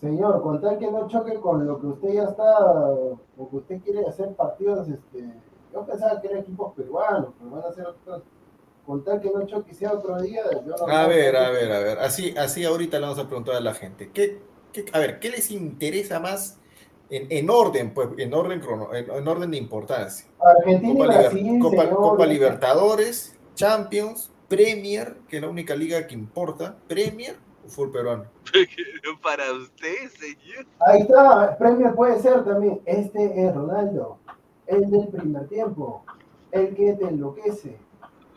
Señor, 0.00 0.42
con 0.42 0.60
tal 0.60 0.78
que 0.78 0.90
no 0.90 1.06
choque 1.08 1.34
con 1.34 1.66
lo 1.66 1.78
que 1.80 1.86
usted 1.88 2.14
ya 2.14 2.24
está, 2.24 2.58
o 2.64 3.18
que 3.50 3.56
usted 3.56 3.80
quiere 3.82 4.06
hacer 4.06 4.34
partidos, 4.34 4.88
este, 4.88 5.30
yo 5.72 5.84
pensaba 5.84 6.20
que 6.20 6.28
eran 6.28 6.40
equipos 6.40 6.72
peruanos, 6.74 7.30
pero 7.38 7.50
van 7.50 7.64
a 7.70 7.72
ser 7.74 7.86
otros. 7.86 8.22
Con 8.86 9.04
tal 9.04 9.20
que 9.20 9.30
no 9.30 9.46
choque 9.46 9.74
sea 9.74 9.92
otro 9.92 10.20
día, 10.22 10.42
yo 10.66 10.74
no 10.74 10.86
A 10.86 11.06
ver, 11.06 11.36
a 11.36 11.50
ver, 11.50 11.70
a 11.70 11.78
ver, 11.80 11.98
así, 11.98 12.34
así 12.36 12.64
ahorita 12.64 12.98
le 12.98 13.02
vamos 13.02 13.18
a 13.18 13.26
preguntar 13.26 13.56
a 13.56 13.60
la 13.60 13.74
gente, 13.74 14.10
¿qué, 14.12 14.40
qué- 14.72 14.86
a 14.92 14.98
ver, 14.98 15.20
¿qué 15.20 15.28
les 15.28 15.50
interesa 15.50 16.18
más 16.18 16.58
en, 17.10 17.26
en 17.30 17.50
orden, 17.50 17.92
pues, 17.92 18.08
en 18.16 18.32
orden, 18.32 18.60
crono- 18.62 18.94
en, 18.94 19.10
en 19.10 19.28
orden 19.28 19.50
de 19.50 19.58
importancia? 19.58 20.26
Argentina 20.40 20.94
Copa, 20.94 21.04
y 21.04 21.08
Liber- 21.08 21.20
Brasil, 21.30 21.58
Copa- 21.60 21.82
señor. 21.82 21.96
Copa 21.98 22.26
Libertadores, 22.26 23.38
Champions, 23.54 24.32
Premier, 24.48 25.18
que 25.28 25.36
es 25.36 25.42
la 25.42 25.48
única 25.50 25.76
liga 25.76 26.06
que 26.06 26.14
importa, 26.14 26.76
Premier 26.88 27.36
fútbol 27.68 27.92
peruano. 27.92 28.24
Para 29.22 29.52
usted, 29.52 30.10
señor. 30.10 30.66
Ahí 30.86 31.02
está, 31.02 31.56
premio 31.58 31.94
puede 31.94 32.20
ser 32.20 32.44
también. 32.44 32.80
Este 32.84 33.46
es 33.46 33.54
Ronaldo, 33.54 34.18
el 34.66 34.90
del 34.90 35.08
primer 35.08 35.48
tiempo, 35.48 36.04
el 36.50 36.74
que 36.74 36.94
te 36.94 37.04
enloquece, 37.04 37.76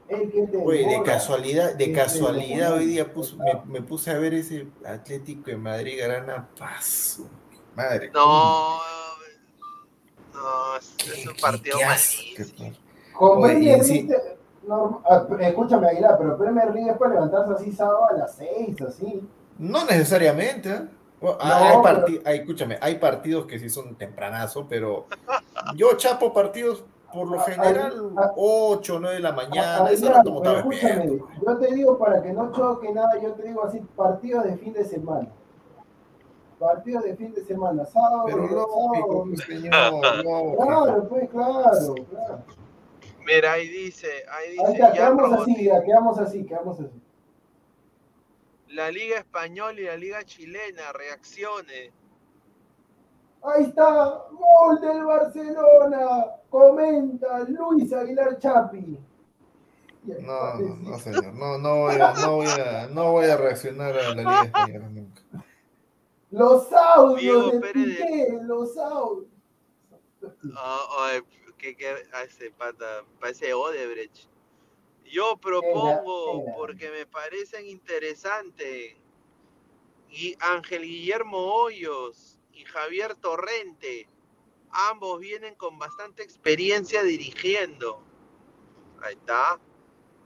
el 0.08 0.32
que 0.32 0.48
te. 0.48 0.58
Oye, 0.58 0.88
de 0.88 1.04
casualidad, 1.04 1.76
de 1.76 1.92
casualidad 1.92 2.74
hoy 2.74 2.86
día 2.86 3.12
me, 3.38 3.80
me 3.80 3.82
puse 3.82 4.12
a 4.12 4.18
ver 4.18 4.34
ese 4.34 4.68
Atlético 4.86 5.50
de 5.50 5.58
Madrid 5.58 6.00
Garana 6.00 6.50
Paso. 6.58 7.28
Madre. 7.76 8.12
No, 8.14 8.80
no, 10.34 10.78
es, 10.78 11.28
un 11.28 11.36
partido 11.38 11.78
malísimo. 11.80 12.74
Con 13.14 13.64
y 13.64 13.70
Ah, 14.70 15.26
escúchame 15.40 15.88
Aguilar, 15.88 16.18
pero 16.18 16.38
Premier 16.38 16.74
League 16.74 16.92
es 16.92 16.98
para 16.98 17.14
levantarse 17.16 17.54
así 17.54 17.72
sábado 17.72 18.06
a 18.10 18.14
las 18.14 18.36
6, 18.36 18.82
así. 18.82 19.28
No 19.60 19.86
necesariamente, 19.86 20.70
¿eh? 20.70 20.82
Bueno, 21.22 21.38
No, 21.38 21.44
hay, 21.54 21.70
pero- 21.70 21.82
parti- 21.84 22.22
hay- 22.26 22.38
escúchame, 22.40 22.78
hay 22.82 22.96
partidos 22.96 23.46
que 23.46 23.60
sí 23.60 23.70
son 23.70 23.96
tempranazo, 23.96 24.66
pero 24.68 25.06
yo 25.76 25.96
chapo 25.98 26.34
partidos 26.34 26.84
por 27.14 27.28
lo 27.28 27.40
Ah, 27.40 27.44
general 27.44 28.12
ah, 28.18 28.32
8, 28.36 28.98
9 29.00 29.16
de 29.18 29.22
la 29.22 29.32
mañana, 29.32 29.86
Ah, 29.86 29.92
eso 29.92 30.06
Aguilar, 30.08 30.26
no 30.26 30.42
pero 30.42 30.58
escúchame, 30.58 31.20
yo 31.46 31.58
te 31.58 31.74
digo 31.76 31.98
para 31.98 32.22
que 32.24 32.34
no 32.34 32.52
choque 32.52 32.92
nada, 32.92 33.20
yo 33.22 33.32
te 33.34 33.44
digo 33.44 33.64
así, 33.64 33.80
partidos 33.96 34.44
de 34.46 34.58
fin 34.58 34.74
de 34.74 34.84
semana. 34.86 35.28
Partidos 36.60 37.04
de 37.04 37.16
fin 37.16 37.34
de 37.34 37.44
semana, 37.44 37.86
sábado, 37.86 38.24
Pero 38.26 38.48
sábado, 38.48 39.26
mi 39.26 39.38
señor, 39.38 39.92
lógico. 40.24 40.56
Claro, 40.66 41.08
pues 41.10 41.30
claro, 41.30 41.62
claro. 42.10 42.40
Mira, 43.26 43.54
ahí 43.54 43.68
dice, 43.70 44.08
ahí 44.30 44.50
Ahí 44.50 44.58
dice, 44.58 44.72
está, 44.74 44.86
Jan 44.88 44.94
quedamos 44.94 45.34
así, 45.42 45.64
ya, 45.64 45.84
quedamos 45.84 46.20
así, 46.20 46.46
quedamos 46.46 46.80
así. 46.80 47.02
la 48.70 48.92
Liga 48.92 49.18
Española 49.20 49.80
y 49.80 49.84
la 49.86 49.98
Liga 49.98 50.24
Chilena, 50.24 50.92
reacciones. 50.94 51.92
Ahí 53.44 53.64
está, 53.66 54.24
gol 54.32 54.82
del 54.82 55.04
Barcelona. 55.06 56.26
Comenta 56.50 57.40
Luis 57.42 57.92
Aguilar 57.94 58.38
Chapi. 58.40 58.98
No, 60.06 60.54
no, 60.60 60.76
no, 60.76 61.00
señor, 61.00 61.34
no, 61.34 61.58
no 61.58 61.76
voy 61.82 61.96
a, 61.96 62.14
no 62.14 62.36
voy 62.36 62.48
a, 62.48 62.88
no 62.88 63.12
voy 63.14 63.26
a 63.26 63.38
reaccionar 63.38 63.98
a 63.98 64.10
la 64.10 64.16
Liga 64.16 64.44
Española 64.44 64.90
nunca. 64.90 65.22
Los 66.32 66.72
audios 66.74 67.20
Diego 67.22 67.52
de 67.52 67.60
Pérez 67.60 67.74
de- 67.86 67.90
Piqué, 68.06 68.38
los 68.44 68.78
audios. 68.78 69.28
Ah, 70.58 70.86
ay, 71.00 71.22
que, 71.64 71.78
que 71.78 71.88
a 71.88 72.24
ese 72.24 72.52
pata, 72.52 73.06
parece 73.22 73.54
Odebrecht. 73.54 74.28
Yo 75.06 75.38
propongo, 75.38 76.44
era. 76.44 76.56
porque 76.56 76.92
me 76.92 77.06
parecen 77.06 77.66
interesantes, 77.68 78.96
y 80.10 80.36
Ángel 80.40 80.84
Guillermo 80.84 81.38
Hoyos 81.38 82.40
y 82.52 82.66
Javier 82.66 83.16
Torrente, 83.16 84.08
ambos 84.72 85.20
vienen 85.20 85.56
con 85.56 85.80
bastante 85.80 86.22
experiencia 86.22 87.04
dirigiendo. 87.04 88.04
Ahí 89.02 89.14
está. 89.14 89.60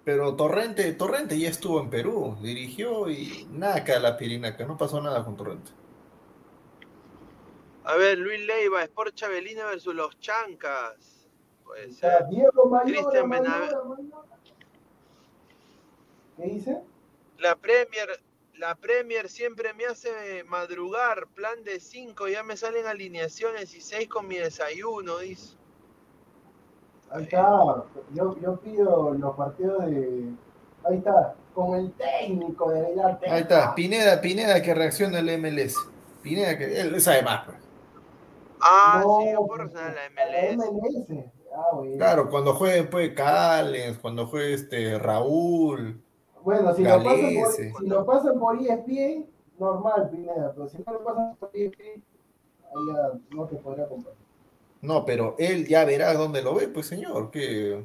Pero 0.03 0.35
Torrente, 0.35 0.91
Torrente 0.93 1.37
ya 1.37 1.49
estuvo 1.49 1.79
en 1.81 1.89
Perú, 1.89 2.37
dirigió 2.41 3.09
y 3.09 3.47
nada 3.51 3.83
que 3.83 3.93
a 3.93 3.99
la 3.99 4.17
pirinaca, 4.17 4.65
no 4.65 4.77
pasó 4.77 5.01
nada 5.01 5.23
con 5.23 5.37
Torrente. 5.37 5.71
A 7.83 7.95
ver, 7.95 8.17
Luis 8.17 8.45
Leiva, 8.45 8.83
Sport 8.83 9.15
Chabelina 9.15 9.65
versus 9.65 9.95
los 9.95 10.19
Chancas. 10.19 11.16
Cristian 12.83 13.27
Mayora, 13.29 13.49
Benav- 13.49 13.85
Mayora. 13.85 14.23
¿Qué 16.37 16.43
dice? 16.43 16.81
La 17.39 17.55
Premier, 17.55 18.09
la 18.55 18.75
Premier 18.75 19.29
siempre 19.29 19.73
me 19.73 19.85
hace 19.85 20.43
madrugar, 20.45 21.27
plan 21.27 21.63
de 21.63 21.79
5, 21.79 22.27
ya 22.27 22.43
me 22.43 22.57
salen 22.57 22.85
alineaciones 22.85 23.73
y 23.75 23.81
6 23.81 24.07
con 24.07 24.27
mi 24.27 24.37
desayuno, 24.37 25.17
dice. 25.19 25.55
Ahí 27.09 27.23
está. 27.23 27.85
Yo, 28.13 28.37
yo 28.39 28.59
pido 28.59 29.13
los 29.13 29.35
partidos 29.35 29.85
de. 29.85 30.29
Ahí 30.83 30.97
está. 30.97 31.35
Con 31.53 31.73
el 31.75 31.91
técnico 31.93 32.69
de 32.69 32.85
Aguilar. 32.85 33.19
Ahí 33.27 33.41
está, 33.41 33.73
Pineda, 33.73 34.21
Pineda 34.21 34.61
que 34.61 34.73
reacciona 34.75 35.19
al 35.19 35.29
MLS. 35.39 35.75
Pineda 36.21 36.57
que 36.57 36.79
él 36.81 37.01
sabe 37.01 37.23
más, 37.23 37.45
pues. 37.45 37.57
Ah, 38.61 39.01
No, 39.03 39.21
sí, 39.21 39.31
yo 39.31 39.45
puedo 39.47 39.57
reaccionar 39.63 39.91
a 39.97 40.09
la 40.09 40.25
La 40.25 40.53
MLS. 40.53 41.31
Ah, 41.57 41.75
bueno. 41.75 41.97
Claro, 41.97 42.29
cuando 42.29 42.53
juegue 42.53 42.83
pues 42.83 43.13
Callens, 43.13 43.97
cuando 43.97 44.27
juegue 44.27 44.53
este 44.53 44.99
Raúl. 44.99 45.99
Bueno, 46.43 46.73
si 46.75 46.83
lo, 46.83 47.03
pasan 47.03 47.35
por, 47.35 47.51
si 47.51 47.87
lo 47.87 48.05
pasan 48.05 48.39
por 48.39 48.61
ESPN, 48.61 49.25
normal, 49.57 50.09
Pineda, 50.11 50.53
pero 50.53 50.69
si 50.69 50.77
no 50.77 50.93
lo 50.93 51.03
pasan 51.03 51.35
por 51.35 51.49
ESPN, 51.51 52.03
ahí 52.63 52.93
ya 52.93 53.35
no 53.35 53.45
te 53.45 53.55
podrá 53.55 53.87
comprar. 53.87 54.13
No, 54.83 55.03
pero 55.03 55.35
él 55.39 55.67
ya 55.67 55.83
verá 55.83 56.13
dónde 56.13 56.43
lo 56.43 56.53
ve, 56.53 56.67
pues 56.67 56.85
señor, 56.85 57.31
que 57.31 57.83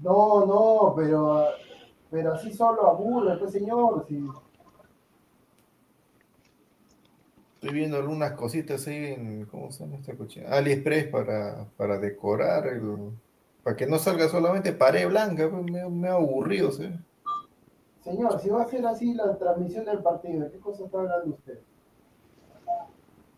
No, 0.00 0.46
no, 0.46 0.94
pero, 0.96 1.44
pero 2.10 2.32
así 2.32 2.54
solo 2.54 2.88
aburre, 2.88 3.36
pues 3.36 3.52
señor. 3.52 4.06
Si, 4.08 4.18
estoy 7.64 7.78
viendo 7.78 7.96
algunas 7.96 8.32
cositas 8.32 8.86
ahí 8.86 9.14
en, 9.14 9.46
¿cómo 9.46 9.72
se 9.72 9.84
llama 9.84 9.96
esta 9.96 10.14
cochina? 10.14 10.50
AliExpress 10.50 11.08
para, 11.08 11.66
para 11.78 11.98
decorar, 11.98 12.66
el, 12.66 13.10
para 13.62 13.74
que 13.74 13.86
no 13.86 13.98
salga 13.98 14.28
solamente 14.28 14.72
pared 14.72 15.08
blanca, 15.08 15.48
pues 15.50 15.64
me, 15.64 15.88
me 15.88 16.08
ha 16.08 16.12
aburrido, 16.12 16.70
¿sí? 16.72 16.90
señor, 18.02 18.38
si 18.38 18.50
va 18.50 18.62
a 18.62 18.68
ser 18.68 18.84
así 18.84 19.14
la 19.14 19.38
transmisión 19.38 19.86
del 19.86 20.00
partido, 20.00 20.44
¿de 20.44 20.50
qué 20.50 20.58
cosa 20.58 20.84
está 20.84 20.98
hablando 20.98 21.36
usted? 21.36 21.58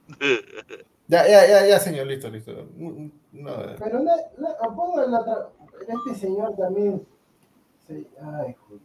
Ya, 1.09 1.25
ya, 1.29 1.47
ya, 1.47 1.65
ya, 1.65 1.79
señor, 1.79 2.09
listo, 2.09 2.29
listo. 2.29 2.67
No, 3.31 3.53
Pero 3.79 4.03
la, 4.03 4.17
la, 4.39 4.57
la 5.07 5.51
este 5.87 6.19
señor 6.19 6.57
también 6.57 7.07
ay, 7.89 8.57
joder. 8.59 8.81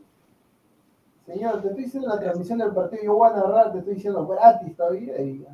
Señor, 1.31 1.61
te 1.61 1.69
estoy 1.69 1.83
diciendo 1.85 2.09
la 2.09 2.19
transmisión 2.19 2.59
del 2.59 2.73
partido, 2.73 3.03
yo 3.03 3.15
voy 3.15 3.29
a 3.29 3.33
narrar, 3.33 3.71
te 3.71 3.79
estoy 3.79 3.95
diciendo 3.95 4.27
gratis 4.27 4.75
todavía. 4.75 5.21
Y... 5.21 5.45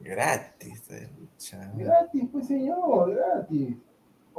Gratis, 0.00 0.88
Gratis, 1.76 2.28
pues 2.30 2.46
señor, 2.46 3.14
gratis. 3.14 3.76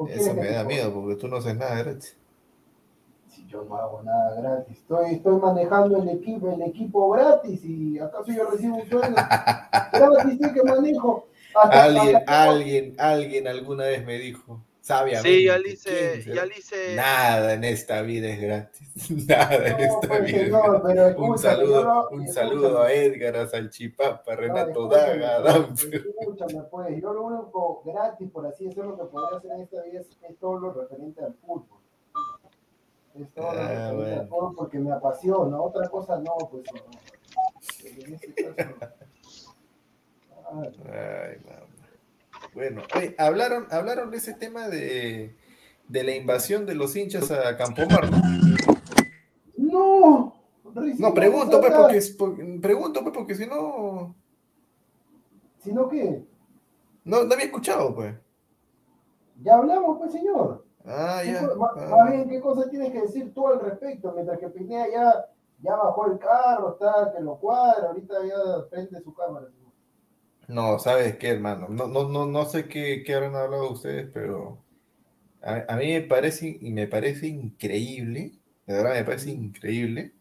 Eso 0.10 0.34
me 0.34 0.52
da 0.52 0.64
miedo 0.64 0.94
porque 0.94 1.16
tú 1.16 1.28
no 1.28 1.38
haces 1.38 1.56
nada 1.56 1.76
gratis. 1.84 2.18
Si 3.28 3.48
yo 3.48 3.64
no 3.64 3.76
hago 3.76 4.04
nada 4.04 4.40
gratis, 4.40 4.78
estoy, 4.78 5.16
estoy 5.16 5.40
manejando 5.40 5.98
el 5.98 6.10
equipo, 6.10 6.52
el 6.52 6.62
equipo 6.64 7.10
gratis 7.12 7.64
y 7.64 7.98
acaso 7.98 8.32
yo 8.32 8.50
recibo 8.50 8.76
un 8.76 8.86
sueldo 8.88 9.16
gratis 9.94 10.40
sí 10.40 10.54
que 10.54 10.64
manejo. 10.64 11.28
alguien, 11.56 12.24
alguien, 12.28 12.96
alguien 13.00 13.48
alguna 13.48 13.86
vez 13.86 14.06
me 14.06 14.18
dijo, 14.18 14.62
sabiamente. 14.82 15.30
Sí, 15.30 15.46
ya 15.46 15.58
le 15.58 15.70
hice, 15.70 16.24
ya 16.24 16.46
le 16.46 16.58
hice... 16.58 16.96
Nada 16.96 17.54
en 17.54 17.64
esta 17.64 18.02
vida 18.02 18.30
es 18.30 18.42
gratis. 18.42 19.10
Nada 19.28 19.68
en 19.68 19.80
esta 19.80 20.08
pues, 20.08 20.26
vida. 20.26 20.48
No, 20.50 20.82
pero 20.84 21.18
un 21.18 21.38
saludo, 21.38 22.10
un 22.10 22.28
saludo 22.28 22.82
a 22.82 22.92
Edgar, 22.92 23.38
a 23.38 23.48
Salchipapa, 23.48 24.34
a 24.34 24.36
Renato 24.36 24.88
Daga, 24.88 25.38
a 25.38 25.58
Escúchame, 25.74 26.64
pues, 26.70 27.02
yo 27.02 27.14
lo 27.14 27.24
único 27.24 27.84
gratis, 27.86 28.30
por 28.32 28.46
así 28.48 28.66
decirlo, 28.66 28.98
que 28.98 29.06
podría 29.06 29.38
hacer 29.38 29.52
en 29.52 29.62
esta 29.62 29.82
vida 29.84 30.02
es, 30.02 30.40
todo 30.40 30.60
lo 30.60 30.74
referente 30.74 31.24
al 31.24 31.34
fútbol. 31.36 31.80
Es 33.14 33.30
todo 33.34 33.54
lo 33.54 33.62
ah, 33.62 33.68
referente 33.68 34.20
al 34.20 34.28
fútbol 34.28 34.56
porque 34.56 34.80
me 34.80 34.92
apasiona. 34.92 35.62
Otra 35.62 35.88
cosa 35.90 36.18
no, 36.18 36.36
pues 36.50 36.64
no. 36.74 36.82
En 37.86 38.14
este 38.14 38.34
caso. 38.34 38.76
Ay, 40.54 41.38
mamá. 41.46 41.81
Bueno, 42.54 42.82
hablaron, 43.18 43.68
hablaron 43.72 44.12
de 44.12 44.18
ese 44.18 44.34
tema 44.34 44.68
de, 44.68 45.36
de 45.88 46.04
la 46.04 46.16
invasión 46.16 46.66
de 46.66 46.76
los 46.76 46.96
hinchas 46.96 47.32
a 47.32 47.56
Campomar, 47.58 48.12
¿no? 48.12 48.22
No. 49.58 50.36
No, 50.74 51.14
pregunto, 51.14 51.60
pues, 51.60 52.12
porque, 52.12 52.60
pregunto, 52.62 53.02
pues, 53.02 53.14
porque 53.14 53.36
si 53.36 53.46
no. 53.46 54.16
¿Si 55.60 55.74
no 55.74 55.88
qué? 55.90 56.26
No, 57.04 57.24
no 57.24 57.34
había 57.34 57.46
escuchado, 57.46 57.94
pues. 57.94 58.16
Ya 59.42 59.56
hablamos, 59.56 59.98
pues, 59.98 60.12
señor. 60.12 60.66
Ah, 60.86 61.22
ya. 61.24 61.42
Más, 61.56 61.72
ah. 61.76 62.10
bien, 62.10 62.30
¿qué 62.30 62.40
cosa 62.40 62.70
tienes 62.70 62.92
que 62.92 63.02
decir 63.02 63.34
tú 63.34 63.48
al 63.48 63.60
respecto? 63.60 64.12
Mientras 64.14 64.40
que 64.40 64.50
Pinea 64.50 64.90
ya, 64.90 65.26
ya 65.60 65.76
bajó 65.76 66.08
el 66.08 66.20
carro, 66.20 66.74
está 66.74 67.14
que 67.16 67.22
lo 67.22 67.38
cuadra, 67.38 67.88
ahorita 67.88 68.26
ya 68.26 68.70
prende 68.70 69.02
su 69.02 69.14
cámara. 69.14 69.48
No, 70.52 70.80
¿sabes 70.80 71.16
qué, 71.16 71.30
hermano? 71.30 71.70
No, 71.70 71.88
no, 71.88 72.10
no, 72.10 72.26
no 72.26 72.46
sé 72.46 72.68
qué, 72.68 73.04
qué 73.06 73.14
habrán 73.16 73.36
hablado 73.36 73.72
ustedes, 73.72 74.10
pero 74.14 74.62
a, 75.42 75.64
a, 75.70 75.78
mí 75.78 75.94
me 75.94 76.02
parece, 76.02 76.58
y 76.60 76.72
me 76.74 76.88
parece 76.88 77.28
increíble, 77.28 78.34
de 78.66 78.74
verdad 78.74 78.96
me 78.96 79.06
parece 79.06 79.32
increíble 79.32 80.14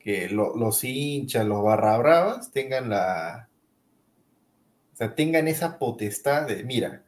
que 0.00 0.28
los 0.28 0.82
hinchas, 0.82 1.46
los 1.46 1.62
barra 1.62 1.98
bravas 1.98 2.50
tengan 2.50 2.90
la, 2.90 3.48
o 4.92 4.96
sea, 4.96 5.14
tengan 5.14 5.46
esa 5.46 5.78
potestad 5.78 6.48
de, 6.48 6.64
mira, 6.64 7.04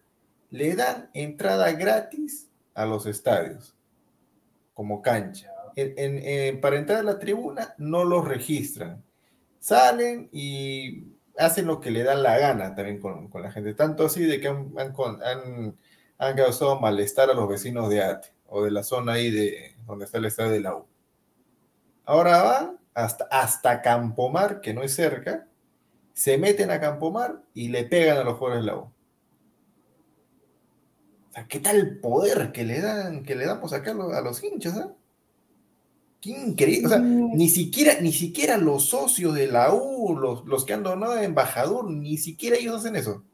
le 0.51 0.77
dan 0.77 1.11
entrada 1.15 1.73
gratis 1.73 2.49
a 2.75 2.87
los 2.87 3.07
estadios, 3.07 3.75
como 4.73 5.03
cancha. 5.03 5.51
para 6.61 6.79
entrar 6.79 7.01
a 7.01 7.03
la 7.03 7.19
tribuna 7.19 7.75
no 7.79 8.05
los 8.05 8.25
registran. 8.29 9.03
Salen 9.59 10.29
y 10.33 11.13
hacen 11.39 11.67
lo 11.67 11.81
que 11.81 11.91
le 11.91 12.03
dan 12.03 12.23
la 12.23 12.39
gana 12.39 12.75
también 12.75 13.01
con, 13.01 13.31
la 13.35 13.51
gente. 13.51 13.75
Tanto 13.75 14.07
así 14.07 14.25
de 14.25 14.41
que 14.41 14.49
han, 14.49 14.73
han, 14.77 16.37
causado 16.37 16.81
malestar 16.81 17.31
a 17.31 17.35
los 17.35 17.49
vecinos 17.49 17.89
de 17.89 18.03
Ate 18.03 18.29
o 18.47 18.63
de 18.65 18.71
la 18.71 18.83
zona 18.83 19.13
ahí 19.15 19.31
de 19.31 19.75
donde 19.87 20.05
está 20.05 20.19
el 20.19 20.27
estadio 20.27 20.53
de 20.53 20.61
la 20.61 20.77
U. 20.77 20.87
Ahora 22.05 22.43
van 22.43 22.79
hasta, 22.95 23.25
hasta 23.31 23.83
Campomar, 23.83 24.61
que 24.61 24.75
no 24.75 24.83
es 24.83 24.95
cerca, 24.95 25.47
se 26.13 26.39
meten 26.39 26.71
a 26.71 26.81
Campomar 26.81 27.43
y 27.55 27.69
le 27.69 27.85
pegan 27.85 28.19
a 28.19 28.25
los 28.25 28.37
jugadores 28.37 28.65
de 28.65 28.71
la 28.71 28.77
U. 28.79 28.93
O 31.31 31.33
sea, 31.35 31.47
¿qué 31.49 31.61
tal 31.61 31.99
poder 31.99 32.53
que 32.53 32.65
le 32.65 32.81
dan, 32.81 33.25
que 33.25 33.35
le 33.35 33.47
damos 33.47 33.73
acá 33.73 33.93
a 33.93 34.21
los, 34.21 34.45
hinchas? 34.45 34.77
¿eh? 34.77 34.87
Qué 36.23 36.31
increíble. 36.31 36.87
O 36.87 36.89
sea, 36.89 37.01
ni 37.01 37.49
siquiera, 37.49 38.01
ni 38.01 38.13
siquiera 38.13 38.57
los 38.57 38.85
socios 38.85 39.35
de 39.35 39.49
la 39.49 39.75
U, 39.75 40.17
los, 40.17 40.47
los 40.47 40.65
que 40.65 40.73
han 40.73 40.85
donado 40.85 41.15
a 41.15 41.25
embajador, 41.25 41.91
ni 41.91 42.17
siquiera 42.17 42.57
ellos 42.57 42.77
hacen 42.77 42.95
eso. 42.95 43.25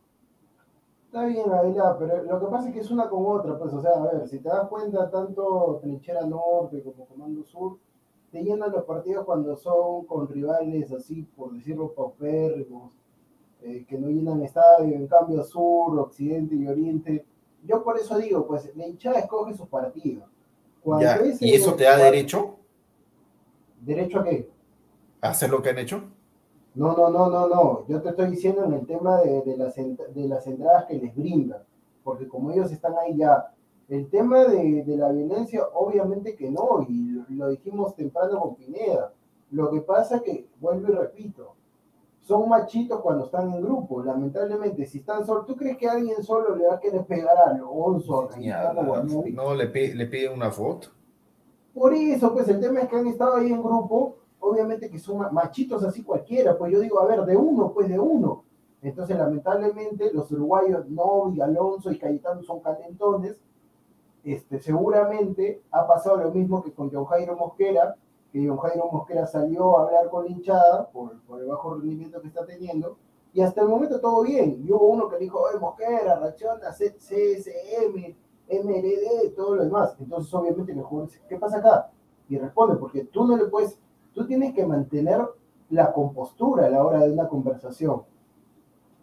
Está 1.04 1.26
bien, 1.26 1.50
Adela, 1.50 1.96
pero 1.98 2.22
lo 2.22 2.40
que 2.40 2.46
pasa 2.46 2.68
es 2.68 2.74
que 2.74 2.80
es 2.80 2.90
una 2.90 3.10
con 3.10 3.24
otra, 3.26 3.58
pues, 3.58 3.74
o 3.74 3.82
sea, 3.82 3.90
a 3.92 4.12
ver, 4.12 4.26
si 4.26 4.38
te 4.38 4.48
das 4.48 4.68
cuenta, 4.68 5.10
tanto 5.10 5.78
Trinchera 5.82 6.26
Norte 6.26 6.82
como 6.82 7.04
Comando 7.06 7.44
Sur, 7.44 7.78
te 8.32 8.42
llenan 8.42 8.72
los 8.72 8.84
partidos 8.84 9.24
cuando 9.26 9.54
son 9.56 10.06
con 10.06 10.26
rivales 10.26 10.90
así, 10.92 11.26
por 11.36 11.52
decirlo, 11.52 11.92
paupérrimos, 11.92 12.92
eh, 13.62 13.84
que 13.86 13.98
no 13.98 14.08
llenan 14.08 14.42
estadio, 14.42 14.96
en 14.96 15.06
cambio 15.06 15.44
Sur, 15.44 15.98
Occidente 15.98 16.54
y 16.54 16.66
Oriente. 16.66 17.24
Yo 17.66 17.82
por 17.82 17.98
eso 17.98 18.18
digo, 18.18 18.46
pues, 18.46 18.70
la 18.76 18.86
hinchada 18.86 19.18
escoge 19.18 19.54
sus 19.54 19.68
partidos. 19.68 20.24
¿Y 21.40 21.54
eso 21.54 21.74
te 21.74 21.84
da 21.84 21.96
derecho? 21.96 22.57
¿Derecho 23.80 24.20
a 24.20 24.24
qué? 24.24 24.50
¿A 25.20 25.30
hacer 25.30 25.50
lo 25.50 25.62
que 25.62 25.70
han 25.70 25.78
hecho? 25.78 26.02
No, 26.74 26.96
no, 26.96 27.10
no, 27.10 27.28
no, 27.28 27.48
no. 27.48 27.86
Yo 27.88 28.00
te 28.00 28.10
estoy 28.10 28.30
diciendo 28.30 28.64
en 28.64 28.74
el 28.74 28.86
tema 28.86 29.20
de, 29.20 29.42
de, 29.42 29.56
las, 29.56 29.74
de 29.74 30.28
las 30.28 30.46
entradas 30.46 30.84
que 30.86 30.94
les 30.94 31.14
brindan. 31.14 31.62
Porque 32.04 32.28
como 32.28 32.50
ellos 32.52 32.70
están 32.70 32.94
ahí 32.98 33.16
ya. 33.16 33.52
El 33.88 34.08
tema 34.10 34.44
de, 34.44 34.84
de 34.84 34.96
la 34.96 35.10
violencia, 35.10 35.62
obviamente 35.74 36.36
que 36.36 36.50
no. 36.50 36.86
Y 36.88 37.10
lo, 37.10 37.24
lo, 37.30 37.48
dijimos 37.48 37.96
temprano 37.96 38.40
con 38.40 38.54
Pineda. 38.54 39.12
Lo 39.50 39.70
que 39.70 39.80
pasa 39.80 40.16
es 40.16 40.22
que, 40.22 40.46
vuelvo 40.60 40.92
y 40.92 40.94
repito, 40.94 41.54
son 42.20 42.48
machitos 42.48 43.00
cuando 43.00 43.24
están 43.24 43.50
en 43.50 43.62
grupo. 43.62 44.02
Lamentablemente, 44.02 44.84
si 44.84 44.98
están 44.98 45.24
solos, 45.24 45.46
¿tú 45.46 45.56
crees 45.56 45.78
que 45.78 45.88
alguien 45.88 46.22
solo 46.22 46.54
le 46.54 46.66
va 46.66 46.74
a 46.74 46.80
querer 46.80 47.04
pegar 47.06 47.36
a 47.38 47.50
Alonso? 47.50 48.28
no, 49.32 49.54
le, 49.54 49.66
pide, 49.68 49.94
le 49.94 50.06
piden 50.06 50.34
una 50.34 50.50
foto. 50.50 50.88
Por 51.78 51.94
eso, 51.94 52.32
pues 52.32 52.48
el 52.48 52.60
tema 52.60 52.80
es 52.80 52.88
que 52.88 52.96
han 52.96 53.06
estado 53.06 53.36
ahí 53.36 53.52
en 53.52 53.62
grupo, 53.62 54.16
obviamente 54.40 54.90
que 54.90 54.98
son 54.98 55.32
machitos 55.32 55.84
así 55.84 56.02
cualquiera, 56.02 56.58
pues 56.58 56.72
yo 56.72 56.80
digo, 56.80 57.00
a 57.00 57.06
ver, 57.06 57.24
de 57.24 57.36
uno, 57.36 57.72
pues 57.72 57.88
de 57.88 57.98
uno. 57.98 58.44
Entonces, 58.82 59.16
lamentablemente, 59.16 60.12
los 60.12 60.30
uruguayos, 60.32 60.88
Novi, 60.88 61.40
Alonso 61.40 61.92
y 61.92 61.98
Cayetano 61.98 62.42
son 62.42 62.60
calentones. 62.60 63.40
Este, 64.24 64.58
seguramente 64.58 65.62
ha 65.70 65.86
pasado 65.86 66.16
lo 66.16 66.30
mismo 66.32 66.62
que 66.62 66.72
con 66.72 66.90
John 66.90 67.04
Jairo 67.06 67.36
Mosquera, 67.36 67.94
que 68.32 68.46
John 68.46 68.58
Jairo 68.58 68.90
Mosquera 68.90 69.26
salió 69.26 69.78
a 69.78 69.84
hablar 69.84 70.10
con 70.10 70.24
la 70.24 70.30
hinchada 70.32 70.88
por, 70.90 71.12
el 71.40 71.46
bajo 71.46 71.74
rendimiento 71.74 72.20
que 72.20 72.28
está 72.28 72.44
teniendo, 72.44 72.96
y 73.32 73.40
hasta 73.40 73.62
el 73.62 73.68
momento 73.68 74.00
todo 74.00 74.22
bien. 74.22 74.64
Y 74.64 74.72
hubo 74.72 74.88
uno 74.88 75.08
que 75.08 75.18
dijo, 75.18 75.40
oye, 75.40 75.60
Mosquera, 75.60 76.18
reacciona, 76.18 76.70
CSM, 76.70 78.16
MLD, 78.50 79.34
todo 79.36 79.56
lo 79.56 79.64
demás. 79.64 79.96
Entonces, 80.00 80.32
obviamente, 80.34 80.72
el 80.72 80.82
jugador 80.82 81.10
dice, 81.10 81.22
¿qué 81.28 81.36
pasa 81.36 81.58
acá? 81.58 81.90
Y 82.28 82.38
responde, 82.38 82.76
porque 82.76 83.04
tú 83.04 83.24
no 83.26 83.36
le 83.36 83.46
puedes, 83.46 83.78
tú 84.12 84.26
tienes 84.26 84.54
que 84.54 84.66
mantener 84.66 85.20
la 85.70 85.92
compostura 85.92 86.66
a 86.66 86.70
la 86.70 86.84
hora 86.84 87.00
de 87.00 87.12
una 87.12 87.28
conversación. 87.28 88.02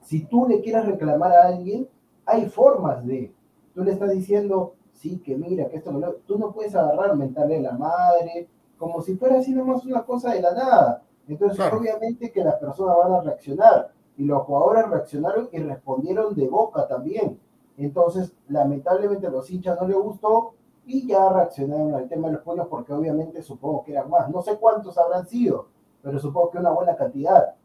Si 0.01 0.25
tú 0.25 0.47
le 0.47 0.61
quieres 0.61 0.85
reclamar 0.85 1.31
a 1.31 1.47
alguien, 1.47 1.87
hay 2.25 2.49
formas 2.49 3.05
de, 3.05 3.33
tú 3.73 3.83
le 3.83 3.91
estás 3.91 4.11
diciendo, 4.11 4.75
sí, 4.93 5.19
que 5.19 5.35
mira, 5.35 5.69
que 5.69 5.77
esto 5.77 5.91
no 5.91 6.11
tú 6.25 6.37
no 6.37 6.51
puedes 6.51 6.75
agarrar, 6.75 7.15
mentarle 7.15 7.57
a 7.57 7.61
la 7.61 7.71
madre, 7.73 8.47
como 8.77 9.01
si 9.01 9.15
fuera 9.15 9.39
así 9.39 9.53
nomás 9.53 9.85
una 9.85 10.03
cosa 10.03 10.33
de 10.33 10.41
la 10.41 10.53
nada. 10.53 11.03
Entonces, 11.27 11.59
obviamente 11.73 12.31
que 12.31 12.43
las 12.43 12.55
personas 12.55 12.97
van 12.97 13.13
a 13.13 13.21
reaccionar. 13.21 13.91
Y 14.17 14.23
los 14.23 14.43
jugadores 14.43 14.87
reaccionaron 14.89 15.49
y 15.51 15.59
respondieron 15.59 16.35
de 16.35 16.47
boca 16.47 16.87
también. 16.87 17.39
Entonces, 17.77 18.33
lamentablemente 18.47 19.29
los 19.29 19.49
hinchas 19.49 19.79
no 19.79 19.87
les 19.87 19.97
gustó 19.97 20.53
y 20.85 21.07
ya 21.07 21.29
reaccionaron 21.29 21.93
al 21.93 22.07
tema 22.07 22.27
de 22.27 22.35
los 22.35 22.43
puños 22.43 22.67
porque 22.69 22.93
obviamente 22.93 23.41
supongo 23.41 23.83
que 23.83 23.91
eran 23.91 24.09
más. 24.09 24.29
No 24.29 24.41
sé 24.41 24.57
cuántos 24.57 24.97
habrán 24.97 25.27
sido, 25.27 25.67
pero 26.01 26.19
supongo 26.19 26.51
que 26.51 26.59
una 26.59 26.71
buena 26.71 26.95
cantidad. 26.95 27.55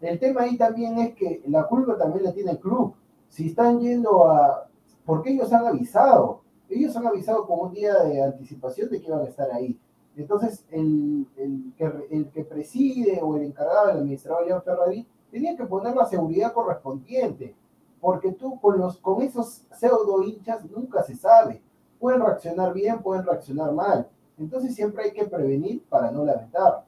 El 0.00 0.18
tema 0.18 0.42
ahí 0.42 0.56
también 0.56 0.98
es 0.98 1.14
que 1.14 1.42
la 1.46 1.66
culpa 1.66 1.96
también 1.96 2.24
la 2.24 2.32
tiene 2.32 2.52
el 2.52 2.58
club. 2.58 2.94
Si 3.28 3.48
están 3.48 3.80
yendo 3.80 4.26
a... 4.30 4.66
Porque 5.04 5.30
ellos 5.30 5.52
han 5.52 5.66
avisado. 5.66 6.40
Ellos 6.68 6.96
han 6.96 7.06
avisado 7.06 7.46
con 7.46 7.60
un 7.60 7.72
día 7.72 7.94
de 8.02 8.22
anticipación 8.22 8.88
de 8.90 9.00
que 9.00 9.08
iban 9.08 9.20
a 9.20 9.24
estar 9.24 9.50
ahí. 9.52 9.78
Entonces, 10.16 10.64
el, 10.70 11.26
el 11.36 12.30
que 12.32 12.44
preside 12.44 13.20
o 13.22 13.36
el 13.36 13.44
encargado, 13.44 13.90
el 13.90 13.98
administrador 13.98 14.46
León 14.46 14.62
Ferrari, 14.62 15.06
tenía 15.30 15.56
que 15.56 15.64
poner 15.64 15.94
la 15.94 16.06
seguridad 16.06 16.52
correspondiente 16.52 17.54
porque 18.00 18.32
tú 18.32 18.58
con, 18.60 18.78
los, 18.78 18.96
con 18.98 19.22
esos 19.22 19.62
pseudo 19.78 20.22
hinchas 20.22 20.64
nunca 20.70 21.02
se 21.02 21.14
sabe. 21.14 21.62
Pueden 21.98 22.22
reaccionar 22.22 22.72
bien, 22.72 23.02
pueden 23.02 23.26
reaccionar 23.26 23.72
mal. 23.72 24.08
Entonces 24.38 24.74
siempre 24.74 25.04
hay 25.04 25.12
que 25.12 25.24
prevenir 25.24 25.84
para 25.84 26.10
no 26.10 26.24
lamentar. 26.24 26.84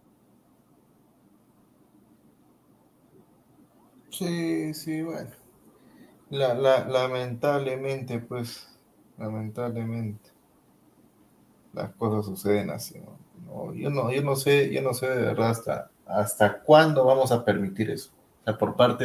Sí, 4.10 4.72
sí, 4.74 5.02
bueno. 5.02 5.30
lamentablemente, 6.30 8.18
pues, 8.20 8.68
lamentablemente. 9.18 10.30
las 11.72 11.92
cosas 11.94 12.26
suceden 12.26 12.70
así. 12.70 13.00
yo, 13.74 13.90
no, 13.90 14.10
yo 14.10 14.22
no 14.22 14.36
sé, 14.36 14.72
yo 14.72 14.82
no 14.82 14.94
sé 14.94 15.08
de 15.08 15.22
verdad 15.22 15.50
hasta, 15.50 15.90
hasta 16.06 16.62
cuándo 16.62 17.04
vamos 17.04 17.32
a 17.32 17.44
permitir 17.44 17.90
eso. 17.90 18.10
por 18.58 18.76
parte 18.76 19.04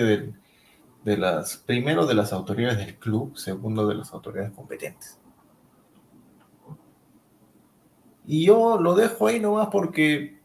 de 1.08 1.16
las, 1.16 1.55
primero 1.55 2.05
de 2.05 2.14
las 2.14 2.34
autoridades 2.34 2.80
del 2.80 2.95
club, 2.95 3.38
segundo 3.38 3.88
de 3.88 3.95
las 3.95 4.12
autoridades 4.12 4.51
competentes. 4.51 5.18
Y 8.26 8.45
yo 8.45 8.78
lo 8.78 8.93
dejo 8.93 9.28
ahí 9.28 9.39
nomás 9.39 9.70
porque 9.72 10.41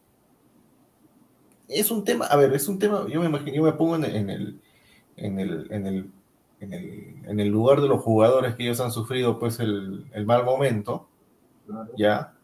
es 1.66 1.90
un 1.90 2.04
tema, 2.04 2.26
a 2.26 2.36
ver, 2.36 2.52
es 2.52 2.68
un 2.68 2.78
tema, 2.78 3.08
yo 3.08 3.18
me 3.18 3.26
imagino, 3.26 3.56
yo 3.56 3.62
me 3.64 3.72
pongo 3.72 3.96
en, 3.96 4.04
el, 4.04 4.14
en 5.16 5.40
el, 5.40 5.66
en 5.72 5.86
el, 5.88 6.12
en 6.60 7.40
el, 7.40 7.48
lugar 7.48 7.80
de 7.80 7.88
los 7.88 8.00
jugadores 8.00 8.54
que 8.54 8.62
ellos 8.62 8.78
han 8.78 8.92
sufrido 8.92 9.40
pues 9.40 9.58
el, 9.58 10.06
mal 10.26 10.44
momento, 10.44 11.08
ya, 11.98 12.34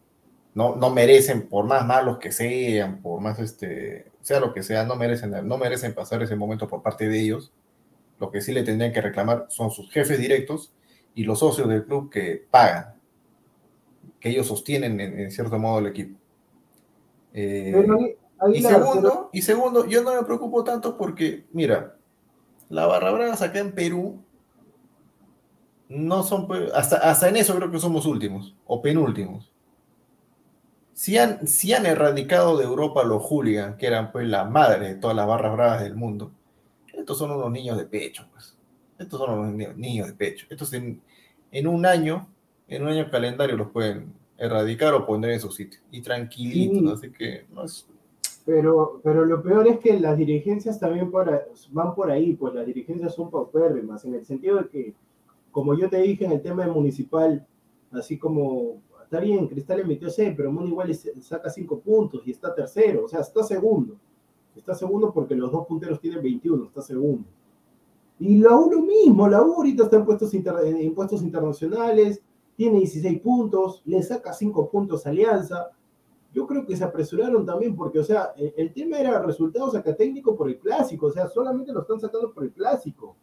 no, 0.55 0.75
no 0.75 0.91
merecen, 0.91 1.49
por 1.49 1.67
más 1.67 1.87
malos 1.87 2.19
que 2.19 2.33
sean, 2.33 3.01
por 3.01 3.21
más 3.21 3.39
este, 3.39 4.11
sea 4.23 4.41
lo 4.41 4.53
que 4.53 4.65
sea, 4.65 4.83
no 4.83 4.97
merecen, 4.97 5.47
no 5.47 5.57
merecen 5.57 5.95
pasar 5.95 6.21
ese 6.25 6.35
momento 6.35 6.67
por 6.67 6.83
parte 6.83 7.09
de 7.09 7.21
ellos. 7.21 7.53
Lo 8.19 8.31
que 8.31 8.41
sí 8.41 8.53
le 8.53 8.63
tendrían 8.63 8.93
que 8.93 9.01
reclamar 9.01 9.47
son 9.49 9.71
sus 9.71 9.91
jefes 9.91 10.19
directos 10.19 10.73
y 11.15 11.25
los 11.25 11.39
socios 11.39 11.69
del 11.69 11.85
club 11.85 12.11
que 12.11 12.47
pagan, 12.51 12.95
que 14.21 14.31
ellos 14.31 14.47
sostienen 14.47 15.01
en, 15.01 15.31
cierto 15.31 15.59
modo 15.59 15.81
el 15.81 15.87
equipo. 15.89 16.19
Eh, 17.33 18.17
y, 18.53 18.63
segundo, 18.63 19.31
y 19.33 19.43
segundo, 19.43 19.87
yo 19.87 20.03
no 20.03 20.15
me 20.15 20.23
preocupo 20.25 20.65
tanto 20.65 20.97
porque, 20.97 21.47
mira, 21.53 21.97
la 22.69 22.87
barra 22.87 23.11
brava 23.11 23.35
acá 23.35 23.59
en 23.59 23.73
Perú 23.73 24.23
no 25.89 26.23
son, 26.23 26.47
pues, 26.47 26.71
hasta, 26.75 26.97
hasta 26.97 27.29
en 27.29 27.37
eso 27.37 27.55
creo 27.57 27.71
que 27.71 27.79
somos 27.79 28.07
últimos 28.07 28.55
o 28.67 28.83
penúltimos. 28.83 29.51
Si 30.93 31.17
han, 31.17 31.47
si 31.47 31.73
han 31.73 31.87
erradicado 31.87 32.57
de 32.59 32.65
Europa 32.65 33.05
los 33.05 33.23
hooligans, 33.23 33.77
que 33.77 33.87
eran 33.87 34.11
pues 34.11 34.27
la 34.27 34.45
madre 34.45 34.89
de 34.89 34.95
todas 34.97 35.17
las 35.17 35.27
barras 35.27 35.53
bravas 35.53 35.81
del 35.83 35.95
mundo, 35.95 36.33
estos 37.09 37.21
son 37.21 37.31
unos 37.31 37.51
niños 37.51 37.79
de 37.79 37.87
pecho, 37.87 38.27
pues. 38.31 38.55
Estos 38.99 39.19
son 39.19 39.39
unos 39.39 39.77
niños 39.79 40.09
de 40.09 40.13
pecho. 40.13 40.47
Estos 40.51 40.75
en, 40.75 41.01
en 41.51 41.67
un 41.67 41.87
año, 41.87 42.29
en 42.67 42.83
un 42.83 42.89
año 42.89 43.11
calendario 43.11 43.57
los 43.57 43.71
pueden 43.71 44.13
erradicar 44.37 44.93
o 44.93 45.07
poner 45.07 45.31
en 45.31 45.41
su 45.41 45.51
sitio. 45.51 45.81
Y 45.91 46.03
tranquilito, 46.03 46.93
así 46.93 47.11
que 47.11 47.47
no 47.51 47.65
es, 47.65 47.89
pero, 48.45 49.01
pero 49.03 49.25
lo 49.25 49.43
peor 49.43 49.69
es 49.69 49.79
que 49.79 49.99
las 49.99 50.19
dirigencias 50.19 50.79
también 50.79 51.11
van 51.11 51.95
por 51.95 52.11
ahí, 52.11 52.35
pues 52.35 52.53
las 52.53 52.67
dirigencias 52.67 53.15
son 53.15 53.31
paupérrimas, 53.31 54.05
en 54.05 54.15
el 54.15 54.27
sentido 54.27 54.59
de 54.59 54.69
que, 54.69 54.95
como 55.51 55.75
yo 55.79 55.89
te 55.89 56.03
dije 56.03 56.27
en 56.27 56.33
el 56.33 56.43
tema 56.43 56.67
de 56.67 56.71
municipal, 56.71 57.47
así 57.91 58.19
como, 58.19 58.83
está 59.03 59.19
bien, 59.21 59.49
Cristal 59.49 59.81
emitió 59.81 60.11
6, 60.11 60.35
pero 60.37 60.53
Mono 60.53 60.69
igual 60.69 60.95
saca 60.95 61.49
5 61.49 61.81
puntos 61.81 62.21
y 62.27 62.33
está 62.33 62.55
tercero, 62.55 63.07
o 63.07 63.09
sea, 63.09 63.21
está 63.21 63.43
segundo. 63.43 63.97
Está 64.59 64.75
segundo 64.75 65.13
porque 65.13 65.35
los 65.35 65.53
dos 65.53 65.67
punteros 65.67 66.01
tienen 66.01 66.23
21, 66.23 66.67
está 66.67 66.83
segundo. 66.83 67.25
Y 68.19 68.39
la 68.39 68.57
U 68.57 68.69
mismo, 68.83 69.29
la 69.29 69.43
U 69.43 69.55
ahorita 69.55 69.85
está 69.85 69.97
en 69.97 70.05
puestos, 70.05 71.23
internacionales, 71.23 72.21
tiene 72.57 72.79
16 72.79 73.21
puntos, 73.21 73.83
le 73.85 74.03
saca 74.03 74.33
5 74.33 74.69
puntos 74.69 75.07
a 75.07 75.11
Alianza, 75.11 75.71
yo 76.35 76.47
creo 76.47 76.67
que 76.67 76.77
se 76.77 76.83
apresuraron 76.83 77.47
también 77.47 77.77
porque, 77.77 78.01
o 78.01 78.05
sea, 78.05 78.33
el, 78.37 78.73
tema 78.73 78.99
era 78.99 79.23
resultados 79.23 79.77
acá 79.77 79.95
técnico 79.95 80.37
por 80.37 80.49
el 80.49 80.59
clásico, 80.59 81.07
o 81.07 81.13
sea, 81.13 81.29
solamente 81.29 81.73
lo 81.73 81.83
están 81.83 82.01
sacando 82.01 82.33
por 82.35 82.43
el 82.43 82.53
clásico, 82.53 83.17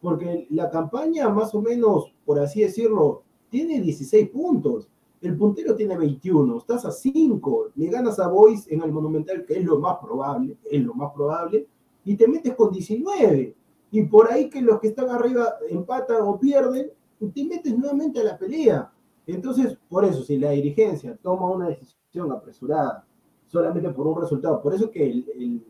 porque 0.00 0.46
la 0.50 0.70
campaña 0.70 1.28
más 1.28 1.52
o 1.54 1.60
menos, 1.60 2.14
por 2.24 2.38
así 2.38 2.60
decirlo, 2.60 3.24
tiene 3.50 3.80
16 3.80 4.30
puntos, 4.30 4.88
el 5.20 5.36
puntero 5.36 5.74
tiene 5.74 5.96
21, 5.96 6.58
estás 6.58 6.84
a 6.84 6.90
5, 6.90 7.70
le 7.74 7.86
ganas 7.88 8.18
a 8.18 8.28
Boys 8.28 8.66
en 8.68 8.82
el 8.82 8.92
Monumental, 8.92 9.44
que 9.44 9.58
es 9.58 9.64
lo 9.64 9.78
más 9.78 9.96
probable, 9.98 10.58
es 10.70 10.82
lo 10.82 10.94
más 10.94 11.12
probable, 11.12 11.66
y 12.04 12.16
te 12.16 12.28
metes 12.28 12.54
con 12.54 12.70
19, 12.70 13.56
y 13.90 14.02
por 14.04 14.30
ahí 14.30 14.50
que 14.50 14.60
los 14.60 14.80
que 14.80 14.88
están 14.88 15.10
arriba 15.10 15.54
empatan 15.68 16.22
o 16.22 16.38
pierden, 16.38 16.90
te 17.34 17.44
metes 17.44 17.76
nuevamente 17.76 18.20
a 18.20 18.24
la 18.24 18.38
pelea. 18.38 18.92
Entonces, 19.26 19.78
por 19.88 20.04
eso, 20.04 20.22
si 20.22 20.38
la 20.38 20.50
dirigencia 20.50 21.16
toma 21.16 21.50
una 21.50 21.68
decisión 21.68 22.30
apresurada, 22.30 23.06
solamente 23.46 23.90
por 23.90 24.06
un 24.06 24.20
resultado. 24.20 24.60
Por 24.60 24.74
eso 24.74 24.90
que 24.90 25.10
el, 25.10 25.62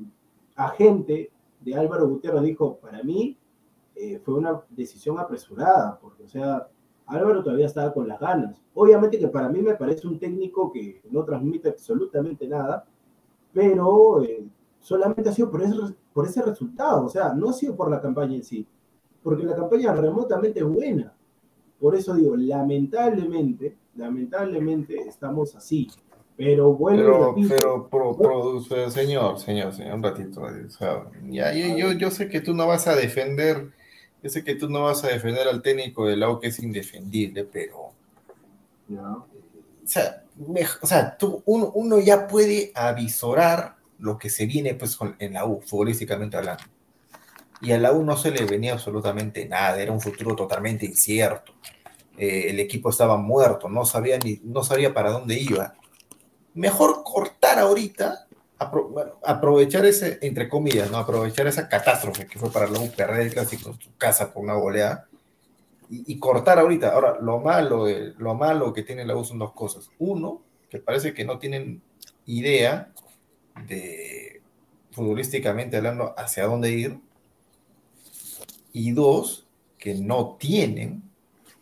agente 0.57 1.31
de 1.61 1.75
Álvaro 1.75 2.09
Gutiérrez 2.09 2.43
dijo, 2.43 2.79
para 2.79 3.03
mí 3.03 3.37
eh, 3.95 4.19
fue 4.25 4.35
una 4.35 4.63
decisión 4.71 5.19
apresurada, 5.19 5.99
porque, 6.01 6.25
o 6.25 6.29
sea, 6.29 6.67
Álvaro 7.07 7.43
todavía 7.43 7.67
estaba 7.67 7.93
con 7.93 8.09
las 8.09 8.19
ganas. 8.19 8.61
Obviamente 8.75 9.19
que 9.19 9.29
para 9.29 9.49
mí 9.49 9.61
me 9.63 9.75
parece 9.75 10.07
un 10.07 10.19
técnico 10.19 10.73
que 10.73 11.01
no 11.11 11.25
transmite 11.25 11.69
absolutamente 11.69 12.49
nada, 12.49 12.85
pero 13.53 14.23
eh, 14.23 14.45
solamente 14.81 15.31
ha 15.31 15.33
sido 15.33 15.51
por 15.51 15.63
ese, 15.63 15.75
por 16.13 16.27
ese 16.27 16.43
resultado, 16.43 17.07
o 17.07 17.09
sea, 17.09 17.33
no 17.33 17.51
ha 17.51 17.53
sido 17.53 17.77
por 17.77 17.91
la 17.91 18.01
campaña 18.01 18.37
en 18.37 18.45
sí, 18.45 18.67
porque 19.23 19.45
la 19.45 19.57
campaña 19.57 19.93
remotamente 19.95 20.61
es 20.61 20.67
buena. 20.67 21.13
Por 21.81 21.95
eso 21.95 22.15
digo, 22.15 22.37
lamentablemente, 22.37 23.77
lamentablemente 23.95 24.97
estamos 25.09 25.55
así. 25.55 25.89
Pero 26.37 26.75
bueno, 26.75 27.35
pero, 27.49 27.89
pero 27.91 28.61
señor, 28.91 29.39
señor, 29.39 29.73
señor, 29.73 29.95
un 29.95 30.03
ratito. 30.03 30.43
ya, 31.31 31.55
yo, 31.55 31.93
yo, 31.93 32.11
sé 32.11 32.29
que 32.29 32.43
tú 32.43 32.53
no 32.53 32.67
vas 32.67 32.87
a 32.89 32.95
defender, 32.95 33.73
yo 34.27 34.31
sé 34.31 34.43
que 34.43 34.57
tú 34.57 34.69
no 34.69 34.83
vas 34.83 35.05
a 35.05 35.09
defender 35.09 35.47
al 35.47 35.63
técnico 35.63 36.07
del 36.07 36.19
lado 36.19 36.41
que 36.41 36.49
es 36.49 36.59
indefendible, 36.59 37.45
pero. 37.45 37.93
O 38.91 39.27
sea, 39.85 40.25
o 40.83 40.87
sea 40.87 41.17
tú, 41.17 41.43
uno, 41.47 42.01
ya 42.01 42.27
puede 42.27 42.73
avisorar 42.75 43.77
lo 44.01 44.19
que 44.19 44.29
se 44.29 44.47
viene 44.47 44.75
pues 44.75 44.99
en 45.21 45.35
la 45.35 45.45
U, 45.47 45.61
futbolísticamente 45.61 46.37
hablando. 46.37 46.65
Y 47.61 47.71
a 47.71 47.79
la 47.79 47.93
U 47.93 48.03
no 48.03 48.17
se 48.17 48.33
le 48.33 48.45
venía 48.45 48.73
absolutamente 48.73 49.47
nada, 49.47 49.81
era 49.81 49.93
un 49.93 50.01
futuro 50.01 50.35
totalmente 50.35 50.87
incierto. 50.87 51.55
Eh, 52.19 52.47
el 52.49 52.59
equipo 52.59 52.91
estaba 52.91 53.17
muerto, 53.17 53.69
no 53.69 53.85
sabía, 53.85 54.19
ni, 54.19 54.41
no 54.43 54.65
sabía 54.65 54.93
para 54.93 55.13
dónde 55.13 55.39
iba 55.39 55.75
mejor 56.57 57.05
cortar 57.05 57.59
ahorita, 57.59 58.26
aprovechar 58.59 59.85
ese, 59.85 60.19
entre 60.23 60.49
comillas, 60.49 60.91
¿no? 60.91 60.99
Aprovechar 60.99 61.47
esa 61.47 61.69
catástrofe 61.69 62.27
que 62.27 62.39
fue 62.39 62.51
para 62.51 62.69
perder 62.97 63.21
el 63.21 63.33
clásico 63.33 63.71
en 63.71 63.81
su 63.81 63.95
casa 63.97 64.33
por 64.33 64.43
una 64.43 64.55
goleada 64.55 65.07
y, 65.91 66.19
cortar 66.19 66.59
ahorita. 66.59 66.93
Ahora, 66.93 67.19
lo 67.21 67.39
malo, 67.41 67.87
lo 68.19 68.35
malo 68.35 68.73
que 68.73 68.83
tiene 68.83 69.05
la 69.05 69.17
U 69.17 69.25
son 69.25 69.39
dos 69.39 69.53
cosas. 69.53 69.91
Uno, 69.99 70.43
que 70.71 70.79
parece 70.79 71.15
que 71.15 71.25
no 71.25 71.39
tienen 71.39 71.83
idea 72.25 72.93
de 73.69 74.41
futbolísticamente 74.93 75.77
hablando 75.77 76.15
hacia 76.17 76.47
dónde 76.47 76.71
ir. 76.73 76.99
Y 78.73 78.93
dos, 78.93 79.47
que 79.79 79.95
no 79.95 80.37
tienen 80.39 81.03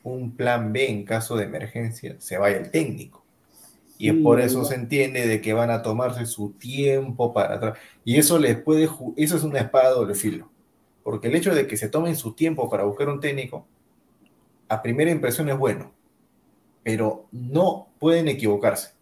un 0.02 0.36
plan 0.36 0.72
B 0.72 0.88
en 0.88 1.04
caso 1.04 1.36
de 1.36 1.44
emergencia, 1.44 2.16
se 2.18 2.38
vaya 2.38 2.56
el 2.56 2.70
técnico. 2.70 3.23
Y 4.04 4.10
es 4.10 4.16
por 4.16 4.38
eso 4.38 4.66
se 4.66 4.74
entiende 4.74 5.26
de 5.26 5.40
que 5.40 5.54
van 5.54 5.70
a 5.70 5.80
tomarse 5.80 6.26
su 6.26 6.50
tiempo 6.50 7.32
para 7.32 7.54
atrás. 7.54 7.78
Y 8.04 8.18
eso 8.18 8.38
les 8.38 8.60
puede, 8.60 8.86
eso 9.16 9.36
es 9.36 9.42
una 9.44 9.60
espada 9.60 9.88
de 9.88 9.94
doble 9.94 10.14
filo. 10.14 10.50
Porque 11.02 11.28
el 11.28 11.34
hecho 11.34 11.54
de 11.54 11.66
que 11.66 11.78
se 11.78 11.88
tomen 11.88 12.14
su 12.14 12.34
tiempo 12.34 12.68
para 12.68 12.84
buscar 12.84 13.08
un 13.08 13.18
técnico, 13.18 13.64
a 14.68 14.82
primera 14.82 15.10
impresión 15.10 15.48
es 15.48 15.56
bueno, 15.56 15.90
pero 16.82 17.24
no 17.32 17.88
pueden 17.98 18.28
equivocarse. 18.28 18.92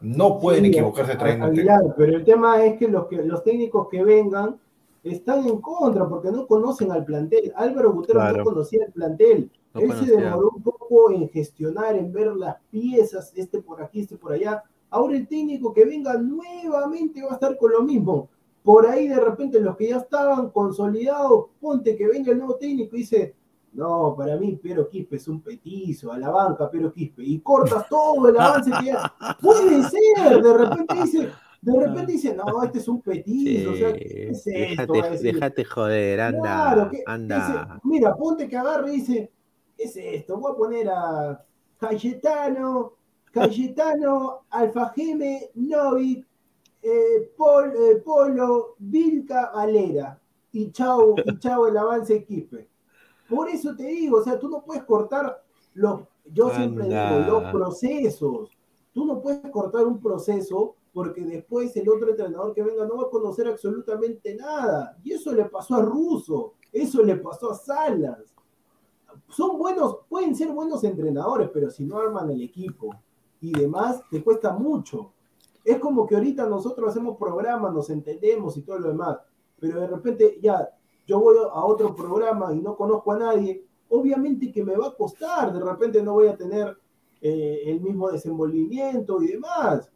No 0.00 0.40
pueden 0.40 0.64
equivocarse 0.64 1.14
trayendo 1.14 1.46
un 1.46 1.54
técnico. 1.54 1.94
Pero 1.96 2.16
el 2.16 2.24
tema 2.24 2.64
es 2.64 2.76
que 2.76 2.88
los, 2.88 3.06
que 3.06 3.22
los 3.22 3.44
técnicos 3.44 3.86
que 3.88 4.02
vengan 4.02 4.58
están 5.04 5.46
en 5.46 5.60
contra 5.60 6.08
porque 6.08 6.32
no 6.32 6.44
conocen 6.48 6.90
al 6.90 7.04
plantel. 7.04 7.52
Álvaro 7.54 7.92
Gutiérrez 7.92 8.36
no 8.36 8.42
conocía 8.42 8.86
el 8.86 8.90
plantel. 8.90 9.48
Él 9.74 9.92
se 9.92 10.16
demoró 10.16 10.50
un 10.54 10.62
poco 10.62 11.12
en 11.12 11.28
gestionar, 11.28 11.96
en 11.96 12.12
ver 12.12 12.34
las 12.34 12.56
piezas, 12.70 13.32
este 13.36 13.62
por 13.62 13.82
aquí, 13.82 14.00
este 14.00 14.16
por 14.16 14.32
allá. 14.32 14.62
Ahora 14.90 15.16
el 15.16 15.28
técnico 15.28 15.72
que 15.72 15.84
venga 15.84 16.14
nuevamente 16.14 17.22
va 17.22 17.30
a 17.30 17.34
estar 17.34 17.56
con 17.56 17.70
lo 17.72 17.82
mismo. 17.82 18.28
Por 18.62 18.86
ahí 18.86 19.08
de 19.08 19.20
repente 19.20 19.60
los 19.60 19.76
que 19.76 19.88
ya 19.88 19.98
estaban 19.98 20.50
consolidados, 20.50 21.46
ponte 21.60 21.96
que 21.96 22.06
venga 22.08 22.32
el 22.32 22.38
nuevo 22.38 22.56
técnico 22.56 22.96
y 22.96 23.00
dice, 23.00 23.34
no, 23.72 24.14
para 24.16 24.36
mí 24.36 24.58
Pero 24.60 24.88
Quispe 24.88 25.16
es 25.16 25.28
un 25.28 25.40
petizo, 25.40 26.12
a 26.12 26.18
la 26.18 26.30
banca 26.30 26.68
Pero 26.70 26.92
Quispe, 26.92 27.22
y 27.22 27.38
cortas 27.38 27.88
todo 27.88 28.28
el 28.28 28.38
avance 28.38 28.70
que 28.80 28.86
ya... 28.86 29.14
Puede 29.40 29.82
ser, 29.84 30.42
de 30.42 30.52
repente 30.52 30.94
dice, 30.96 31.28
de 31.62 31.86
repente 31.86 32.12
dice, 32.12 32.34
no, 32.34 32.62
este 32.62 32.78
es 32.78 32.88
un 32.88 33.00
petizo, 33.00 33.70
o 33.70 33.74
sea, 33.76 33.92
¿qué 33.92 34.30
es 34.30 34.46
esto? 34.46 34.92
Déjate, 35.22 35.64
joder, 35.64 36.20
anda, 36.20 36.90
anda. 37.06 37.80
mira, 37.84 38.16
ponte 38.16 38.48
que 38.48 38.56
agarre 38.56 38.92
y 38.92 38.96
dice, 38.96 39.30
¿qué 39.80 39.86
es 39.86 39.96
esto? 39.96 40.36
Voy 40.38 40.52
a 40.52 40.56
poner 40.56 40.88
a 40.90 41.44
Cayetano, 41.78 42.92
Cayetano, 43.32 44.42
Alfajeme, 44.50 45.50
Novik, 45.54 46.26
eh, 46.82 47.32
eh, 47.32 48.02
Polo, 48.04 48.74
Vilca, 48.78 49.50
Valera. 49.54 50.20
Y 50.52 50.70
chau, 50.72 51.14
y 51.24 51.38
chau 51.38 51.66
el 51.66 51.78
avance 51.78 52.14
equipe. 52.14 52.68
Por 53.28 53.48
eso 53.48 53.74
te 53.76 53.84
digo, 53.84 54.18
o 54.18 54.24
sea, 54.24 54.38
tú 54.38 54.48
no 54.48 54.62
puedes 54.62 54.82
cortar 54.82 55.42
Los, 55.74 56.00
yo 56.24 56.50
siempre 56.50 56.88
digo, 56.88 57.20
los 57.26 57.52
procesos. 57.52 58.50
Tú 58.92 59.06
no 59.06 59.22
puedes 59.22 59.50
cortar 59.52 59.86
un 59.86 60.00
proceso 60.00 60.74
porque 60.92 61.22
después 61.22 61.74
el 61.76 61.88
otro 61.88 62.10
entrenador 62.10 62.52
que 62.52 62.64
venga 62.64 62.84
no 62.84 62.96
va 62.96 63.04
a 63.04 63.10
conocer 63.10 63.46
absolutamente 63.46 64.34
nada. 64.34 64.98
Y 65.04 65.12
eso 65.12 65.32
le 65.32 65.44
pasó 65.44 65.76
a 65.76 65.82
Russo, 65.82 66.54
eso 66.72 67.02
le 67.02 67.16
pasó 67.16 67.52
a 67.52 67.54
Salas. 67.54 68.34
Son 69.30 69.58
buenos, 69.58 69.98
pueden 70.08 70.34
ser 70.34 70.50
buenos 70.50 70.82
entrenadores, 70.82 71.50
pero 71.52 71.70
si 71.70 71.84
no 71.84 71.98
arman 71.98 72.30
el 72.30 72.42
equipo 72.42 72.94
y 73.40 73.52
demás, 73.52 74.02
te 74.10 74.22
cuesta 74.22 74.52
mucho. 74.52 75.12
Es 75.64 75.78
como 75.78 76.06
que 76.06 76.16
ahorita 76.16 76.46
nosotros 76.46 76.90
hacemos 76.90 77.16
programas, 77.16 77.72
nos 77.72 77.90
entendemos 77.90 78.56
y 78.56 78.62
todo 78.62 78.80
lo 78.80 78.88
demás, 78.88 79.18
pero 79.58 79.80
de 79.80 79.86
repente 79.86 80.38
ya 80.42 80.68
yo 81.06 81.20
voy 81.20 81.36
a 81.38 81.64
otro 81.64 81.94
programa 81.94 82.52
y 82.52 82.60
no 82.60 82.76
conozco 82.76 83.12
a 83.12 83.18
nadie, 83.18 83.64
obviamente 83.88 84.50
que 84.50 84.64
me 84.64 84.76
va 84.76 84.88
a 84.88 84.94
costar, 84.94 85.52
de 85.52 85.60
repente 85.60 86.02
no 86.02 86.14
voy 86.14 86.26
a 86.26 86.36
tener 86.36 86.76
eh, 87.20 87.62
el 87.66 87.80
mismo 87.80 88.10
desenvolvimiento 88.10 89.22
y 89.22 89.28
demás. 89.28 89.90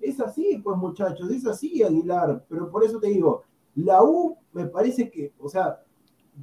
Es 0.00 0.18
así, 0.20 0.58
pues 0.62 0.76
muchachos, 0.78 1.30
es 1.30 1.46
así, 1.46 1.82
Aguilar, 1.82 2.44
pero 2.48 2.70
por 2.70 2.84
eso 2.84 2.98
te 2.98 3.08
digo, 3.08 3.42
la 3.74 4.02
U 4.02 4.36
me 4.52 4.66
parece 4.66 5.10
que, 5.10 5.34
o 5.38 5.48
sea, 5.48 5.82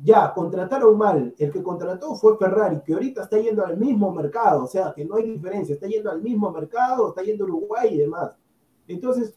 ya 0.03 0.33
contrataron 0.33 0.97
mal, 0.97 1.33
el 1.37 1.51
que 1.51 1.63
contrató 1.63 2.15
fue 2.15 2.37
Ferrari, 2.37 2.81
que 2.85 2.93
ahorita 2.93 3.23
está 3.23 3.39
yendo 3.39 3.65
al 3.65 3.77
mismo 3.77 4.11
mercado, 4.11 4.65
o 4.65 4.67
sea, 4.67 4.93
que 4.93 5.05
no 5.05 5.15
hay 5.15 5.31
diferencia, 5.31 5.75
está 5.75 5.87
yendo 5.87 6.11
al 6.11 6.21
mismo 6.21 6.51
mercado, 6.51 7.09
está 7.09 7.23
yendo 7.23 7.45
a 7.45 7.47
Uruguay 7.47 7.89
y 7.93 7.97
demás. 7.99 8.35
Entonces, 8.87 9.33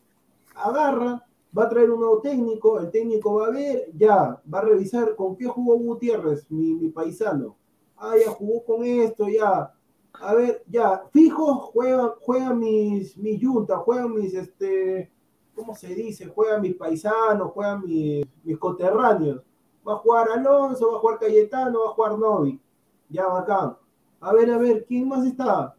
agarra, 0.54 1.24
va 1.56 1.64
a 1.64 1.68
traer 1.68 1.90
un 1.90 2.00
nuevo 2.00 2.20
técnico, 2.20 2.78
el 2.80 2.90
técnico 2.90 3.34
va 3.34 3.46
a 3.46 3.50
ver, 3.50 3.90
ya, 3.94 4.40
va 4.52 4.59
a 4.59 4.62
revisar 4.62 5.14
con 5.14 5.36
qué 5.36 5.46
jugó 5.46 5.76
Gutiérrez, 5.78 6.50
mi, 6.50 6.88
paisano. 6.88 7.56
Ah, 7.96 8.14
ya 8.22 8.30
jugó 8.30 8.64
con 8.64 8.84
esto, 8.84 9.28
ya. 9.28 9.72
A 10.20 10.34
ver, 10.34 10.64
ya, 10.68 11.04
fijo, 11.12 11.54
juega, 11.72 12.14
juega 12.20 12.52
mis, 12.52 13.16
mis 13.16 13.40
juntas, 13.40 13.78
juegan 13.78 14.14
mis, 14.14 14.34
este, 14.34 15.11
¿cómo 15.54 15.74
se 15.74 15.94
dice? 15.94 16.26
Juegan 16.26 16.62
mis 16.62 16.74
paisanos, 16.74 17.52
juegan 17.52 17.82
mis, 17.84 18.26
mis 18.42 18.59
coterráneos. 18.59 19.42
Va 19.89 19.95
a 19.95 19.97
jugar 19.99 20.28
Alonso, 20.30 20.91
va 20.93 20.99
a 20.99 21.01
jugar 21.01 21.18
Cayetano, 21.18 21.80
va 21.80 21.86
a 21.86 21.95
jugar 21.95 22.18
Novi. 22.18 22.61
Ya, 23.09 23.26
bacán. 23.26 23.76
A 24.20 24.32
ver, 24.34 24.51
a 24.51 24.59
ver, 24.59 24.84
¿quién 24.84 25.09
más 25.09 25.24
está? 25.24 25.74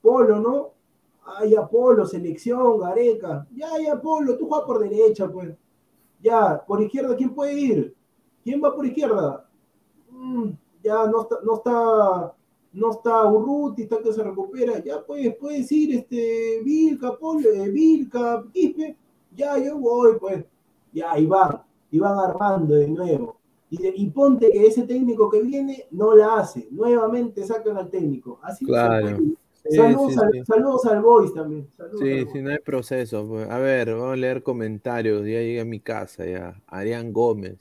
Polo, 0.00 0.38
¿no? 0.38 0.70
Ay, 1.24 1.56
Apolo, 1.56 2.06
selección, 2.06 2.78
Gareca. 2.78 3.46
Ya, 3.54 3.68
ya, 3.82 3.94
Apolo, 3.94 4.36
tú 4.38 4.46
juegas 4.46 4.66
por 4.66 4.78
derecha, 4.78 5.28
pues. 5.28 5.56
Ya, 6.20 6.62
por 6.66 6.80
izquierda, 6.82 7.16
¿quién 7.16 7.34
puede 7.34 7.52
ir? 7.54 7.96
¿Quién 8.44 8.62
va 8.62 8.74
por 8.74 8.86
izquierda? 8.86 9.48
Mm, 10.10 10.50
ya 10.82 11.06
no 11.06 11.22
está, 11.22 11.36
no 11.44 11.54
está, 11.56 12.34
no 12.72 12.90
está 12.90 13.24
Urruti, 13.26 13.82
está 13.82 13.98
que 13.98 14.12
se 14.12 14.22
recupera. 14.22 14.78
Ya, 14.84 15.04
pues, 15.04 15.34
puedes 15.36 15.70
ir, 15.72 15.96
este, 15.96 16.62
Vilca, 16.62 17.16
Polo, 17.16 17.48
eh, 17.50 17.68
Vilca, 17.70 18.44
Quispe. 18.52 18.96
Ya, 19.34 19.58
yo 19.58 19.78
voy, 19.78 20.18
pues. 20.18 20.44
Ya, 20.92 21.18
y 21.18 21.26
van, 21.26 21.62
y 21.90 21.98
van 21.98 22.18
armando 22.18 22.74
de 22.74 22.88
nuevo. 22.88 23.37
Y, 23.70 24.02
y, 24.02 24.10
ponte 24.10 24.50
que 24.50 24.66
ese 24.66 24.84
técnico 24.84 25.28
que 25.28 25.42
viene 25.42 25.86
no 25.90 26.16
la 26.16 26.38
hace. 26.38 26.68
Nuevamente 26.70 27.44
sacan 27.44 27.76
al 27.76 27.90
técnico. 27.90 28.40
Así 28.42 28.64
claro 28.64 29.18
saludos, 29.70 30.86
al, 30.86 31.02
Boys 31.02 31.34
también. 31.34 31.68
sí, 31.98 32.24
sí, 32.32 32.42
no 32.42 32.50
hay 32.50 32.58
proceso. 32.58 33.26
Pues. 33.26 33.48
A 33.48 33.58
ver, 33.58 33.92
vamos 33.92 34.12
a 34.12 34.16
leer 34.16 34.42
comentarios. 34.42 35.20
Ya 35.20 35.40
llegué 35.40 35.60
a 35.60 35.64
mi 35.64 35.80
casa, 35.80 36.24
ya. 36.24 36.60
Arián 36.66 37.12
Gómez. 37.12 37.58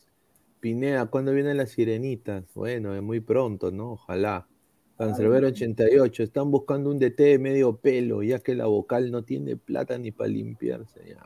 Pineda, 0.60 1.06
¿cuándo 1.06 1.34
vienen 1.34 1.58
las 1.58 1.72
sirenitas? 1.72 2.46
Bueno, 2.56 3.00
muy 3.02 3.20
pronto, 3.20 3.72
¿no? 3.72 3.94
Ojalá. 3.94 4.48
Cancerbero 4.98 5.50
88, 5.50 6.24
están 6.24 6.50
buscando 6.50 6.90
un 6.90 6.98
DT 6.98 7.20
de 7.20 7.38
medio 7.40 7.78
pelo, 7.78 8.24
ya 8.24 8.40
que 8.40 8.56
la 8.56 8.66
vocal 8.66 9.12
no 9.12 9.24
tiene 9.24 9.56
plata 9.56 9.96
ni 10.00 10.12
para 10.12 10.32
limpiarse. 10.32 11.02
Ya, 11.08 11.24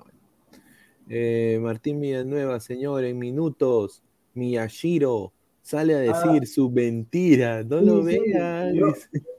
eh, 1.08 1.58
Martín 1.62 2.02
Villanueva, 2.02 2.60
señor, 2.60 3.06
en 3.06 3.18
minutos, 3.18 4.04
Miyashiro, 4.34 5.34
sale 5.62 5.96
a 5.96 6.00
decir 6.00 6.48
su 6.48 6.70
mentira, 6.70 7.64
no 7.64 7.82
lo 7.82 8.04
vean. 8.04 8.76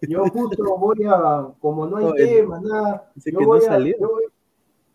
Yo, 0.09 0.25
justo 0.27 0.79
voy 0.79 1.05
a, 1.07 1.49
como 1.61 1.87
no 1.87 1.97
hay 1.97 2.13
tema, 2.15 2.61
nada, 2.61 3.13
yo 3.17 3.47
voy 3.47 3.61
no, 3.61 3.73
a, 3.73 3.79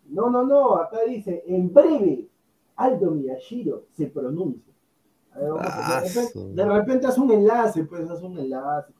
no, 0.09 0.29
no, 0.29 0.43
no, 0.43 0.75
acá 0.75 0.99
dice, 1.07 1.43
en 1.47 1.73
breve, 1.73 2.27
Aldo 2.75 3.11
Miyashiro 3.11 3.85
se 3.93 4.07
pronuncia. 4.07 4.73
de, 5.33 6.65
repente, 6.65 7.07
haz 7.07 7.17
un 7.17 7.31
enlace, 7.31 7.83
pues 7.83 8.09
haz 8.09 8.21
un 8.21 8.37
enlace. 8.37 8.93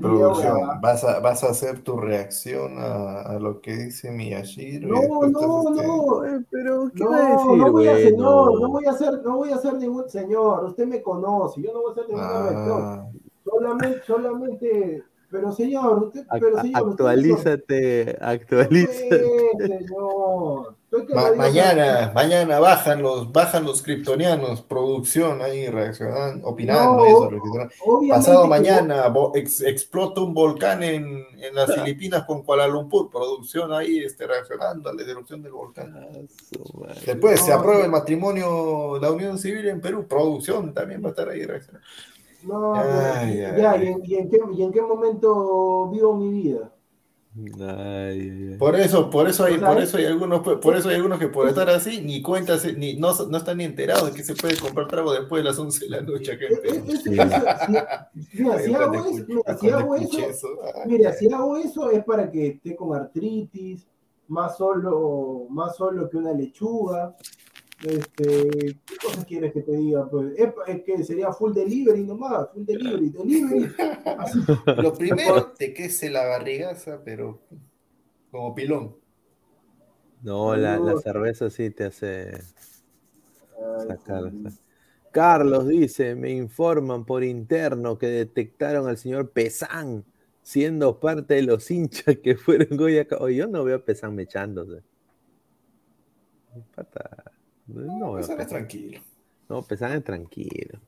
Producción, 0.00 0.80
¿vas 0.80 1.02
a, 1.04 1.20
¿vas 1.20 1.44
a 1.44 1.50
hacer 1.50 1.80
tu 1.80 1.96
reacción 1.96 2.78
a, 2.78 3.22
a 3.22 3.38
lo 3.38 3.60
que 3.60 3.76
dice 3.76 4.10
Miyashiro? 4.10 4.88
No, 4.88 5.28
no, 5.28 5.70
no, 5.70 6.24
eh, 6.24 6.44
pero 6.50 6.90
¿qué 6.94 7.04
no, 7.04 7.10
va 7.10 7.16
a 7.16 7.30
decir, 7.30 7.56
no 7.56 7.72
voy 7.72 7.86
a 7.86 7.92
hacer, 7.92 8.18
no, 8.18 8.58
no 8.58 8.68
voy 8.68 8.86
a 8.86 8.90
hacer, 8.90 9.22
no 9.24 9.36
voy 9.36 9.50
a 9.50 9.54
hacer 9.56 9.74
ningún 9.74 10.08
señor, 10.08 10.64
usted 10.64 10.86
me 10.86 11.02
conoce, 11.02 11.62
yo 11.62 11.72
no 11.72 11.80
voy 11.80 11.90
a 11.90 11.92
hacer 11.92 12.08
ningún 12.08 12.24
ah. 12.24 13.08
Solamente, 13.44 14.02
solamente 14.06 15.04
pero 15.30 15.52
señor, 15.52 16.04
usted, 16.04 16.26
pero 16.30 16.60
señor, 16.60 16.90
actualízate, 16.90 18.16
actualízate. 18.20 19.24
señor. 19.58 20.77
Mañana, 21.36 22.12
mañana 22.14 22.58
bajan 22.58 23.02
los, 23.02 23.30
bajan 23.30 23.64
los 23.64 23.82
kryptonianos, 23.82 24.62
producción 24.62 25.42
ahí 25.42 25.68
reaccionando, 25.68 26.48
opinando 26.48 27.04
eso, 27.04 27.30
Pasado 28.08 28.46
mañana 28.46 29.12
explota 29.66 30.22
un 30.22 30.32
volcán 30.32 30.82
en, 30.82 31.26
en 31.38 31.54
las 31.54 31.74
Filipinas 31.74 32.24
con 32.24 32.42
Kuala 32.42 32.66
Lumpur, 32.66 33.10
producción 33.10 33.72
ahí 33.72 33.98
este, 33.98 34.26
reaccionando 34.26 34.88
a 34.88 34.94
la 34.94 35.02
erupción 35.02 35.42
del 35.42 35.52
volcán. 35.52 35.94
Ah, 35.96 36.94
Después 37.04 37.40
se 37.40 37.52
aprueba 37.52 37.84
el 37.84 37.90
matrimonio, 37.90 38.98
la 39.00 39.10
unión 39.10 39.38
civil 39.38 39.68
en 39.68 39.80
Perú, 39.80 40.06
producción 40.08 40.72
también 40.72 41.02
va 41.02 41.08
a 41.08 41.10
estar 41.10 41.28
ahí 41.28 41.44
reaccionando. 41.44 41.86
No, 42.42 42.74
ya, 42.76 43.26
¿y, 43.26 43.86
en, 44.14 44.30
qué, 44.30 44.40
¿y, 44.52 44.62
en, 44.62 44.72
qué, 44.72 44.80
momento 44.80 45.88
vivo 45.90 46.14
mi 46.14 46.30
vida? 46.30 46.70
Por 48.58 48.76
eso, 48.76 49.10
por 49.10 49.28
eso 49.28 49.44
hay, 49.44 49.58
por 49.58 49.78
eso 49.78 49.96
hay 49.96 50.06
algunos, 50.06 50.40
por 50.40 50.76
eso 50.76 50.88
hay 50.88 50.96
algunos 50.96 51.18
que 51.18 51.28
por 51.28 51.48
estar 51.48 51.68
así, 51.70 52.00
ni 52.00 52.22
cuentas, 52.22 52.66
ni 52.76 52.96
no, 52.96 53.12
no 53.28 53.38
están 53.38 53.58
ni 53.58 53.64
enterados 53.64 54.10
de 54.10 54.16
que 54.16 54.24
se 54.24 54.34
puede 54.34 54.56
comprar 54.56 54.88
trago 54.88 55.12
después 55.12 55.42
de 55.42 55.48
las 55.48 55.58
11 55.58 55.84
de 55.84 55.90
la 55.90 56.00
noche 56.00 56.38
Mira, 58.32 58.58
si 58.58 58.74
hago 58.74 58.94
eso, 58.94 59.26
si 59.60 59.70
hago 59.70 59.94
eso, 59.96 60.48
mira, 60.86 61.12
si 61.12 61.32
hago 61.32 61.56
eso 61.56 61.90
es 61.90 62.04
para 62.04 62.30
que 62.30 62.48
esté 62.48 62.74
con 62.74 62.96
artritis, 62.96 63.86
más 64.28 64.56
solo, 64.56 65.46
más 65.50 65.76
solo 65.76 66.08
que 66.08 66.16
una 66.16 66.32
lechuga, 66.32 67.14
este, 67.84 68.76
¿Qué 68.86 68.96
cosas 69.02 69.24
quieres 69.24 69.52
que 69.52 69.62
te 69.62 69.72
diga? 69.72 70.08
Pues 70.08 70.34
es, 70.36 70.82
que 70.82 71.04
sería 71.04 71.32
full 71.32 71.52
delivery 71.52 72.02
nomás, 72.04 72.48
full 72.52 72.64
delivery, 72.64 73.10
delivery. 73.10 73.72
Lo 74.82 74.92
primero 74.94 75.52
te 75.52 75.72
quece 75.72 76.10
la 76.10 76.26
barrigaza, 76.26 77.00
pero 77.04 77.40
como 78.30 78.54
pilón. 78.54 78.96
No, 80.22 80.56
la, 80.56 80.78
la 80.78 80.98
cerveza 80.98 81.48
sí 81.50 81.70
te 81.70 81.84
hace 81.84 82.32
sacar. 83.86 84.32
Carlos 85.12 85.68
dice, 85.68 86.14
me 86.14 86.30
informan 86.32 87.04
por 87.04 87.22
interno 87.22 87.96
que 87.96 88.08
detectaron 88.08 88.88
al 88.88 88.98
señor 88.98 89.30
Pesán 89.30 90.04
siendo 90.42 90.98
parte 90.98 91.34
de 91.34 91.42
los 91.42 91.70
hinchas 91.70 92.16
que 92.22 92.36
fueron 92.36 92.80
hoy 92.80 92.98
acá. 92.98 93.18
yo 93.30 93.46
no 93.46 93.64
veo 93.64 93.76
a 93.76 93.84
Pesán 93.84 94.14
mechándose. 94.14 94.82
Pata. 96.74 97.27
No, 97.68 98.18
no 98.18 98.46
tranquilo. 98.46 99.00
No, 99.48 99.62
Pesán 99.62 100.02
tranquilo. 100.02 100.80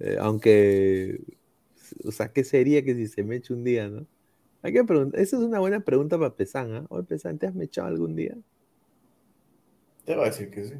Eh, 0.00 0.16
aunque, 0.20 1.20
o 2.04 2.12
sea, 2.12 2.28
¿qué 2.28 2.44
sería 2.44 2.84
que 2.84 2.94
si 2.94 3.06
se 3.06 3.22
me 3.22 3.36
eche 3.36 3.54
un 3.54 3.64
día, 3.64 3.88
no? 3.88 4.06
Hay 4.62 4.72
que 4.72 4.84
preguntar. 4.84 5.20
Esa 5.20 5.36
es 5.36 5.42
una 5.42 5.60
buena 5.60 5.80
pregunta 5.80 6.18
para 6.18 6.34
Pesán, 6.34 6.72
¿ah? 6.74 6.86
Oye, 6.88 7.04
Pesán, 7.04 7.38
¿te 7.38 7.46
has 7.46 7.54
mechado 7.54 7.88
algún 7.88 8.16
día? 8.16 8.36
Te 10.04 10.16
va 10.16 10.24
a 10.24 10.26
decir 10.26 10.50
que 10.50 10.64
sí. 10.64 10.74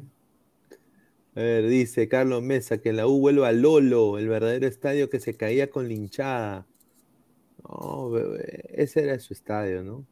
A 1.35 1.41
ver, 1.41 1.67
dice 1.67 2.07
Carlos 2.07 2.41
Mesa 2.41 2.77
que 2.77 2.93
la 2.93 3.07
U 3.07 3.19
vuelva 3.19 3.49
a 3.49 3.51
Lolo, 3.51 4.17
el 4.17 4.29
verdadero 4.29 4.67
estadio 4.67 5.09
que 5.09 5.19
se 5.19 5.35
caía 5.35 5.69
con 5.69 5.87
linchada. 5.89 6.65
No, 7.67 8.09
bebé, 8.09 8.63
ese 8.69 9.03
era 9.03 9.19
su 9.19 9.33
estadio, 9.33 9.83
¿no? 9.83 10.05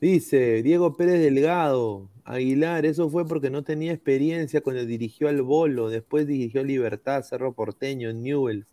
Dice 0.00 0.62
Diego 0.62 0.96
Pérez 0.96 1.20
Delgado, 1.20 2.08
Aguilar, 2.24 2.86
eso 2.86 3.10
fue 3.10 3.26
porque 3.26 3.50
no 3.50 3.64
tenía 3.64 3.92
experiencia 3.92 4.62
cuando 4.62 4.86
dirigió 4.86 5.28
al 5.28 5.42
Bolo, 5.42 5.90
después 5.90 6.26
dirigió 6.26 6.64
Libertad, 6.64 7.22
Cerro 7.22 7.52
Porteño, 7.52 8.10
Newells, 8.12 8.66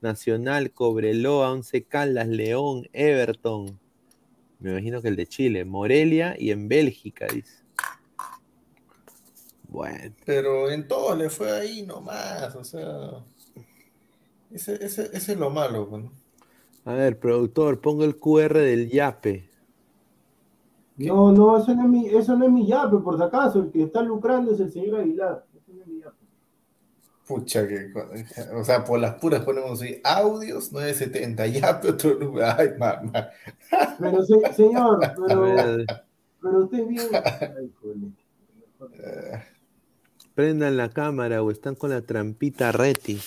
Nacional, 0.00 0.72
Cobreloa, 0.72 1.52
Once 1.52 1.84
Caldas, 1.84 2.26
León, 2.26 2.88
Everton. 2.92 3.78
Me 4.58 4.72
imagino 4.72 5.00
que 5.02 5.08
el 5.08 5.16
de 5.16 5.28
Chile, 5.28 5.64
Morelia 5.64 6.34
y 6.36 6.50
en 6.50 6.66
Bélgica, 6.66 7.26
dice. 7.32 7.62
Bueno. 9.68 10.14
Pero 10.24 10.70
en 10.70 10.88
todo 10.88 11.14
le 11.14 11.30
fue 11.30 11.52
ahí 11.52 11.82
nomás, 11.82 12.56
o 12.56 12.64
sea. 12.64 13.24
Ese, 14.50 14.84
ese, 14.84 15.10
ese 15.12 15.32
es 15.32 15.38
lo 15.38 15.50
malo. 15.50 15.88
¿no? 15.92 16.12
A 16.90 16.94
ver, 16.94 17.20
productor, 17.20 17.80
ponga 17.80 18.04
el 18.04 18.16
QR 18.16 18.58
del 18.58 18.90
Yape. 18.90 19.55
No, 20.98 21.30
no, 21.32 21.58
eso 21.58 21.74
no, 21.74 21.82
es 21.82 21.88
mi, 21.88 22.06
eso 22.08 22.36
no 22.36 22.46
es 22.46 22.50
mi 22.50 22.66
yape, 22.66 22.96
por 22.98 23.16
si 23.18 23.22
acaso. 23.22 23.60
El 23.60 23.70
que 23.70 23.82
está 23.82 24.02
lucrando 24.02 24.52
es 24.52 24.60
el 24.60 24.72
señor 24.72 25.00
Aguilar. 25.00 25.44
Eso 25.54 25.72
no 25.74 25.82
es 25.82 25.86
mi 25.88 26.00
yape. 26.00 26.16
Pucha, 27.26 27.66
que, 27.66 27.92
o 28.54 28.62
sea, 28.64 28.84
por 28.84 29.00
las 29.00 29.14
puras 29.14 29.44
ponemos 29.44 29.82
ahí 29.82 30.00
audios 30.04 30.72
970, 30.72 31.46
ya, 31.48 31.80
pero 31.80 31.94
otro 31.94 32.14
número. 32.14 32.46
Ay, 32.56 32.68
mamá. 32.78 33.28
Pero, 33.98 34.22
se- 34.22 34.52
señor, 34.54 35.00
pero, 35.26 35.54
pero 36.40 36.58
usted 36.64 36.78
es 36.78 36.88
bien. 36.88 37.02
Ay, 37.12 37.72
jole. 37.80 38.12
prendan 40.34 40.76
la 40.76 40.90
cámara 40.90 41.42
o 41.42 41.50
están 41.50 41.74
con 41.74 41.90
la 41.90 42.02
trampita 42.02 42.70
Reti. 42.72 43.18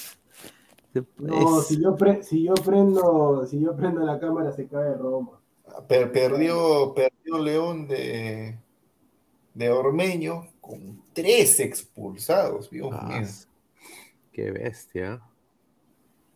No, 1.18 1.60
Es- 1.60 1.68
si 1.68 1.82
yo, 1.82 1.96
pre- 1.96 2.24
si 2.24 2.44
yo 2.46 2.54
prendo, 2.54 3.46
si 3.46 3.60
yo 3.60 3.76
prendo 3.76 4.02
la 4.02 4.20
cámara 4.20 4.52
se 4.52 4.68
cae 4.68 4.96
Roma. 4.96 5.39
Per- 5.88 6.12
perdió, 6.12 6.94
perdió 6.94 7.38
León 7.40 7.88
de, 7.88 8.58
de 9.54 9.70
Ormeño 9.70 10.48
con 10.62 11.02
tres 11.14 11.60
expulsados, 11.60 12.70
Dios 12.70 12.90
Ah, 12.92 13.20
mío. 13.20 13.28
Qué 14.32 14.52
bestia. 14.52 15.22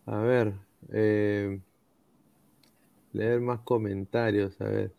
A 0.06 0.18
ver, 0.18 0.54
eh, 0.92 1.60
leer 3.12 3.40
más 3.40 3.60
comentarios, 3.60 4.60
a 4.60 4.64
ver. 4.64 4.92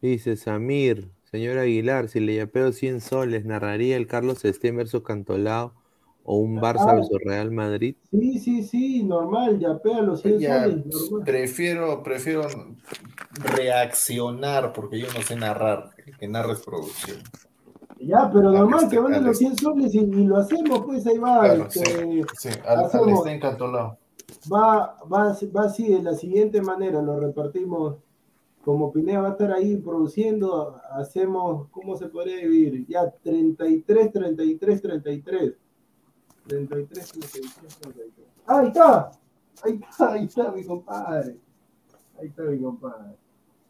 Dice 0.00 0.36
Samir, 0.36 1.10
señor 1.30 1.58
Aguilar, 1.58 2.08
si 2.08 2.20
le 2.20 2.34
yapeo 2.36 2.72
100 2.72 3.00
soles, 3.00 3.44
¿narraría 3.44 3.96
el 3.96 4.06
Carlos 4.06 4.44
Estén 4.44 4.76
versus 4.76 5.02
Cantolao 5.02 5.74
o 6.28 6.36
un 6.38 6.56
Barça 6.60 6.86
Ah. 6.88 6.94
versus 6.96 7.18
Real 7.24 7.50
Madrid? 7.52 7.94
Sí, 8.10 8.38
sí, 8.40 8.62
sí, 8.64 9.02
normal, 9.04 9.58
ya 9.60 9.78
pega 9.78 10.00
los 10.02 10.20
100 10.22 10.38
Ya, 10.40 10.64
soles, 10.64 10.86
normal. 10.86 11.22
prefiero, 11.24 12.02
prefiero 12.02 12.42
reaccionar 13.54 14.72
porque 14.72 14.98
yo 15.00 15.06
no 15.14 15.22
sé 15.22 15.36
narrar, 15.36 15.90
que 16.18 16.28
narra 16.28 16.52
es 16.52 16.60
producción. 16.60 17.18
Ya, 17.98 18.30
pero 18.32 18.50
normal 18.50 18.84
este- 18.84 18.96
que 18.96 19.00
valen 19.02 19.18
al 19.20 19.24
los 19.26 19.38
100 19.38 19.56
soles 19.56 19.94
y, 19.94 19.98
y 20.00 20.24
lo 20.24 20.36
hacemos, 20.36 20.84
pues 20.84 21.06
ahí 21.06 21.18
va. 21.18 21.40
Claro, 21.40 21.66
este, 21.66 22.24
Sí, 22.38 22.48
al, 22.66 22.78
al 22.80 22.84
hacemos- 22.86 23.20
Stein 23.20 23.40
Cantolao. 23.40 23.96
va, 24.52 24.98
va, 25.10 25.36
va 25.56 25.62
así, 25.64 25.88
de 25.88 26.02
la 26.02 26.14
siguiente 26.14 26.60
manera, 26.60 27.00
lo 27.02 27.18
repartimos. 27.18 27.96
Como 28.64 28.92
Pineda 28.92 29.20
va 29.20 29.28
a 29.28 29.30
estar 29.32 29.52
ahí 29.52 29.76
produciendo, 29.76 30.80
hacemos, 30.90 31.68
¿cómo 31.70 31.96
se 31.96 32.08
podría 32.08 32.38
dividir? 32.38 32.84
Ya 32.88 33.08
33, 33.22 34.12
33, 34.12 34.82
33. 34.82 35.52
33, 36.48 37.10
33, 37.12 37.78
33. 37.80 38.28
¡Ahí 38.46 38.66
está! 38.68 39.10
Ahí 39.62 39.80
está, 39.90 40.12
ahí 40.12 40.24
está 40.24 40.50
mi 40.52 40.64
compadre. 40.64 41.36
Ahí 42.20 42.28
está 42.28 42.42
mi 42.42 42.60
compadre. 42.60 43.16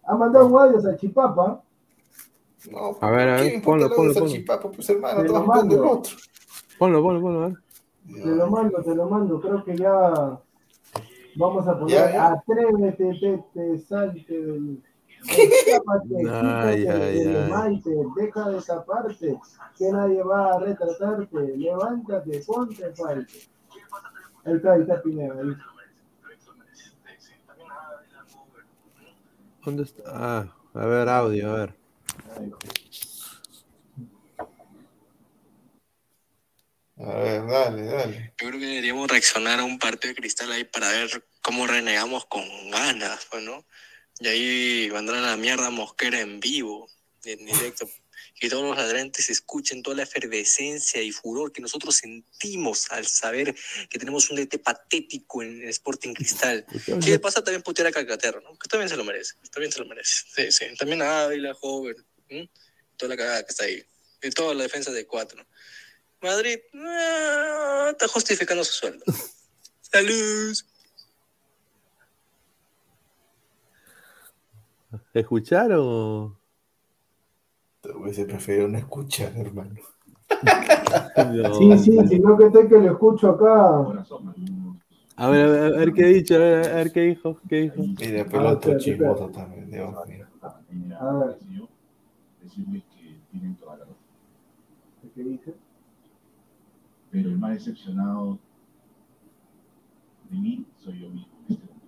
Ha 0.05 0.15
mandado 0.17 0.47
un 0.47 0.59
audio 0.59 0.91
a 0.91 0.97
Chipapa. 0.97 1.63
No, 2.71 2.97
A 3.01 3.11
ver, 3.11 3.29
a 3.29 3.37
¿qué 3.37 3.43
ver, 3.51 3.63
ponlo, 3.63 3.89
ponlo, 3.95 4.13
ponlo. 4.13 4.29
chipapa? 4.29 4.71
Pues 4.71 4.89
hermano, 4.91 5.23
Te 5.23 5.29
lo 5.29 5.45
mando. 5.45 5.91
otro. 5.91 6.17
Ponlo, 6.79 7.03
ponlo, 7.03 7.21
ponlo, 7.21 7.45
a 7.45 7.49
ver. 7.49 7.57
Te 8.23 8.27
lo 8.35 8.47
mando, 8.49 8.83
te 8.83 8.95
lo 8.95 9.09
mando. 9.09 9.41
Creo 9.41 9.65
que 9.65 9.77
ya 9.77 10.41
vamos 11.37 11.67
a 11.69 11.79
poner 11.79 11.95
Ya, 11.97 12.13
ya. 12.13 12.27
atrévete, 12.33 13.15
te, 13.21 13.45
te, 13.55 13.79
salte 13.79 14.41
del. 14.43 14.83
Ay, 16.39 16.87
ay, 16.87 17.51
ay. 17.53 17.83
deja 18.17 18.49
de 18.51 18.63
taparte, 18.63 19.39
que 19.77 19.93
nadie 19.93 20.23
va 20.23 20.55
a 20.55 20.61
retratarte. 20.61 21.57
Levántate, 21.57 22.43
ponte. 22.47 22.85
Ahí 24.45 24.55
está, 24.55 24.73
ahí 24.73 24.81
está 24.83 25.03
Pineda. 25.03 25.35
ahí. 25.35 25.57
¿Dónde 29.65 29.83
está? 29.83 30.03
Ah, 30.07 30.47
a 30.75 30.87
ver, 30.87 31.09
audio, 31.09 31.51
a 31.51 31.55
ver. 31.55 31.75
A 36.99 37.15
ver, 37.19 37.47
dale, 37.47 37.85
dale. 37.85 38.35
Yo 38.41 38.49
creo 38.49 38.61
que 38.61 38.67
deberíamos 38.67 39.11
reaccionar 39.11 39.59
a 39.59 39.65
un 39.65 39.79
partido 39.79 40.15
de 40.15 40.21
cristal 40.21 40.53
ahí 40.53 40.65
para 40.65 40.89
ver 40.91 41.25
cómo 41.43 41.67
renegamos 41.67 42.27
con 42.27 42.43
ganas, 42.71 43.27
pues, 43.31 43.43
¿no? 43.43 43.65
Y 44.21 44.29
ahí 44.29 44.91
vendrá 44.91 45.21
la 45.21 45.37
mierda 45.37 45.71
Mosquera 45.71 46.21
en 46.21 46.41
vivo, 46.41 46.91
en 47.25 47.45
directo. 47.45 47.89
Que 48.39 48.51
todos 48.51 48.65
los 48.65 48.77
ladrantes 48.77 49.31
escuchen 49.31 49.83
toda 49.83 49.97
la 49.97 50.03
efervescencia 50.03 51.01
y 51.01 51.11
furor 51.11 51.53
que 51.53 51.63
nosotros 51.63 51.97
sentimos 51.97 52.91
al 52.91 53.07
saber 53.07 53.55
que 53.89 53.99
tenemos 53.99 54.31
un 54.31 54.37
DT 54.37 54.59
patético 54.63 55.43
en 55.43 55.63
el 55.63 55.69
Sporting 55.71 56.13
Cristal. 56.13 56.67
Que 57.05 57.13
de 57.13 57.19
pasa 57.19 57.43
también 57.43 57.63
putear 57.63 57.89
a 57.89 57.93
Calcaterra, 57.93 58.41
¿no? 58.41 58.59
Que 58.59 58.69
también 58.69 58.89
se 58.89 58.97
lo 58.97 59.05
merece, 59.05 59.35
también 59.51 59.73
se 59.73 59.81
lo 59.81 59.87
merece. 59.87 60.25
Sí, 60.35 60.53
sí. 60.53 60.65
También 60.79 61.03
a 61.03 61.25
Ávila, 61.25 61.55
Joven, 61.55 61.97
¿m? 62.29 62.51
toda 62.97 63.11
la 63.11 63.17
cagada 63.17 63.43
que 63.43 63.51
está 63.51 63.65
ahí. 63.65 63.83
Y 64.23 64.31
toda 64.31 64.55
la 64.55 64.65
defensa 64.65 64.91
de 64.91 65.07
cuatro. 65.07 65.47
Madrid 66.21 66.59
ah, 66.75 67.89
está 67.93 68.09
justificando 68.09 68.65
su 68.65 68.73
sueldo. 68.73 69.05
Salud. 69.81 70.57
¿Escucharon? 75.15 76.37
hubiese 77.95 78.25
preferido 78.25 78.69
no 78.69 78.79
escuchar, 78.79 79.33
hermano. 79.37 79.75
No. 79.75 79.79
Sí, 81.55 81.79
sí, 81.79 82.09
sino 82.09 82.37
que 82.37 82.51
te 82.51 82.69
que 82.69 82.79
lo 82.79 82.93
escucho 82.93 83.31
acá. 83.31 83.79
A 85.17 85.29
ver, 85.31 85.47
a 85.47 85.51
ver, 85.51 85.75
a 85.75 85.79
ver 85.79 85.93
qué 85.95 86.05
ha 86.05 86.09
dicho, 86.09 86.35
a 86.35 86.39
ver, 86.39 86.67
a 86.73 86.75
ver 86.77 86.93
qué 86.93 87.01
dijo, 87.03 87.41
qué 87.49 87.57
dijo. 87.63 87.77
Mira, 87.77 88.23
Ah, 88.23 88.25
pelota 88.31 88.55
espérate, 88.55 88.85
chismoso 88.85 89.29
también, 89.31 89.71
Dios 89.71 90.09
mío. 90.09 90.27
A 91.01 91.13
ver, 91.15 91.39
decirles 92.43 92.83
que 92.95 93.21
tienen 93.31 93.55
toda 93.57 93.77
la 93.77 93.85
razón. 93.85 93.97
¿qué 95.15 95.23
dice? 95.23 95.55
Pero 97.11 97.31
el 97.31 97.39
más 97.39 97.53
decepcionado 97.55 98.39
de 100.31 100.37
mí 100.37 100.67
soy 100.85 101.01
yo 101.01 101.09
mismo. 101.09 101.36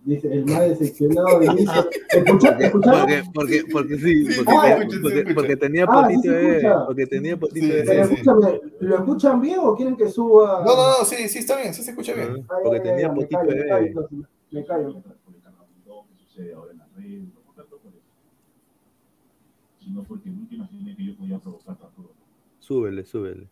Dice, 0.09 0.33
el 0.33 0.47
más 0.47 0.61
decepcionado 0.61 1.39
de 1.39 1.51
mí. 1.53 1.67
Escucha, 2.09 2.57
escucha. 2.59 2.93
Porque, 2.93 3.23
porque, 3.35 3.63
porque 3.71 3.99
sí, 3.99 4.25
porque, 4.25 4.45
te- 4.63 4.69
escucha, 4.79 5.01
porque, 5.03 5.35
porque 5.35 5.57
tenía 5.59 5.85
Ah, 5.87 6.09
sí 6.09 6.15
potito 6.17 6.87
porque 6.87 7.07
tenía 7.07 7.35
Sí, 7.35 7.41
Pero 7.61 8.07
sí. 8.07 8.15
escúchame, 8.15 8.61
¿lo 8.81 8.97
escuchan 8.97 9.41
bien 9.43 9.59
o 9.61 9.77
quieren 9.77 9.97
que 9.99 10.09
suba? 10.09 10.65
No, 10.65 10.75
no, 10.77 10.99
no, 11.01 11.05
sí, 11.05 11.29
sí 11.29 11.41
está 11.41 11.59
bien, 11.61 11.75
sí 11.75 11.83
se 11.83 11.91
escucha 11.91 12.15
bien. 12.15 12.29
Ay, 12.37 12.61
porque 12.65 12.79
ay, 12.79 12.83
tenía 12.85 13.11
ay, 13.11 13.15
potito 13.15 13.39
me 13.45 14.65
callo, 14.65 15.03
callo. 15.03 15.03
Sino 19.79 20.05
porque 20.05 20.31
nunca 20.31 20.55
imaginé 20.55 20.97
que 20.97 21.05
yo 21.05 21.17
podía 21.19 21.39
provocar 21.39 21.77
tanto. 21.77 22.13
Súbele, 22.61 23.05
súbele. 23.05 23.47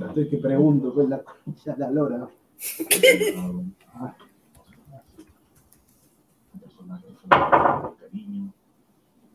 Estoy 0.00 0.28
que 0.28 0.36
pregunto, 0.38 0.94
pues 0.94 1.08
la 1.08 1.24
concha 1.44 1.74
la 1.76 1.90
lora. 1.90 2.28
Ah. 3.92 4.14
Un 6.88 7.15
cariño, 7.28 8.52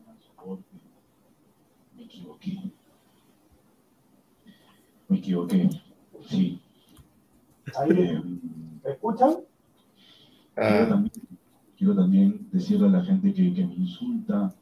gran 0.04 0.18
soporte. 0.20 0.76
Me 1.96 2.04
equivoqué. 2.04 2.58
Me 5.08 5.18
equivoqué. 5.18 5.70
Sí. 6.28 6.60
Eh, 7.88 8.22
¿me 8.84 8.90
escuchan? 8.90 9.36
Quiero 10.54 10.84
Ah, 10.84 10.88
también, 10.88 11.12
quiero 11.76 11.94
también 11.96 12.48
decirle 12.52 12.86
a 12.88 12.90
la 12.90 13.04
gente 13.04 13.32
que, 13.32 13.54
que 13.54 13.64
me 13.66 13.74
insulta 13.74 14.54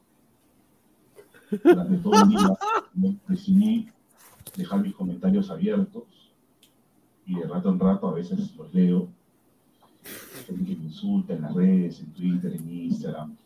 durante 1.65 1.97
todo 1.99 2.23
el 2.23 2.29
día. 2.29 2.49
me 2.95 3.17
decidí 3.29 3.89
dejar 4.57 4.81
mis 4.83 4.95
comentarios 4.95 5.51
abiertos 5.51 6.05
y 7.27 7.35
de 7.35 7.47
rato 7.47 7.71
en 7.71 7.81
rato 7.81 8.09
a 8.09 8.15
veces 8.15 8.55
los 8.57 8.73
leo. 8.75 9.09
Gente 10.47 10.65
que 10.65 10.77
me 10.77 10.85
insulta 10.85 11.35
en 11.35 11.43
las 11.43 11.55
redes, 11.55 12.01
en 12.01 12.13
Twitter, 12.13 12.53
en 12.55 12.71
Instagram. 12.71 13.37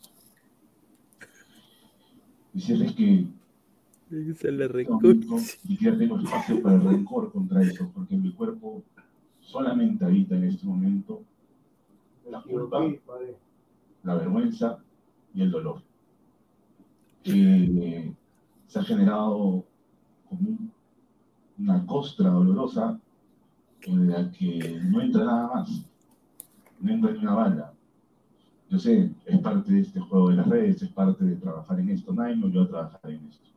Decirles 2.52 2.92
que 2.92 3.26
Se 4.36 4.52
le 4.52 4.68
ni 4.68 5.40
siquiera 5.40 5.98
tengo 5.98 6.18
espacio 6.18 6.62
para 6.62 6.76
el 6.76 6.82
rencor 6.82 7.32
contra 7.32 7.62
eso, 7.62 7.90
porque 7.92 8.16
mi 8.16 8.32
cuerpo 8.32 8.82
solamente 9.40 10.04
habita 10.04 10.36
en 10.36 10.44
este 10.44 10.66
momento 10.66 11.22
la 12.30 12.40
culpa, 12.42 12.80
la 14.04 14.14
vergüenza 14.14 14.78
y 15.34 15.42
el 15.42 15.50
dolor. 15.50 15.82
Que 17.22 18.12
se 18.68 18.78
ha 18.78 18.82
generado 18.84 19.64
como 20.28 20.48
un- 20.50 20.70
una 21.58 21.84
costra 21.86 22.30
dolorosa 22.30 23.00
en 23.82 24.10
la 24.10 24.30
que 24.30 24.80
no 24.84 25.00
entra 25.00 25.24
nada 25.24 25.48
más, 25.54 25.84
no 26.92 27.10
ni 27.10 27.18
una 27.18 27.34
bala. 27.34 27.72
Yo 28.70 28.78
sé, 28.78 29.10
es 29.26 29.38
parte 29.40 29.72
de 29.72 29.80
este 29.80 30.00
juego 30.00 30.30
de 30.30 30.36
las 30.36 30.46
redes, 30.46 30.82
es 30.82 30.90
parte 30.90 31.24
de 31.24 31.36
trabajar 31.36 31.78
en 31.80 31.90
esto, 31.90 32.12
nadie 32.12 32.36
me 32.36 32.46
obligó 32.46 32.62
a 32.62 32.68
trabajar 32.68 33.10
en 33.10 33.26
esto. 33.28 33.48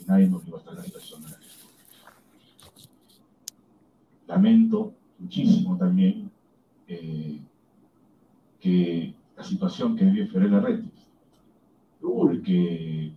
Y 0.00 0.04
nadie 0.06 0.26
me 0.26 0.36
obligó 0.36 0.56
a 0.56 0.60
estar 0.60 0.74
en 0.74 0.78
la 0.78 0.84
situación 0.84 1.24
en 1.24 1.30
la 1.30 1.38
que 1.38 1.46
estoy. 1.46 1.70
Lamento 4.26 4.94
muchísimo 5.18 5.76
también 5.76 6.30
eh, 6.88 7.40
que 8.60 9.14
la 9.36 9.44
situación 9.44 9.96
que 9.96 10.04
vive 10.04 10.26
Fiorella 10.26 10.60
Retis. 10.60 10.90
Porque 12.00 13.12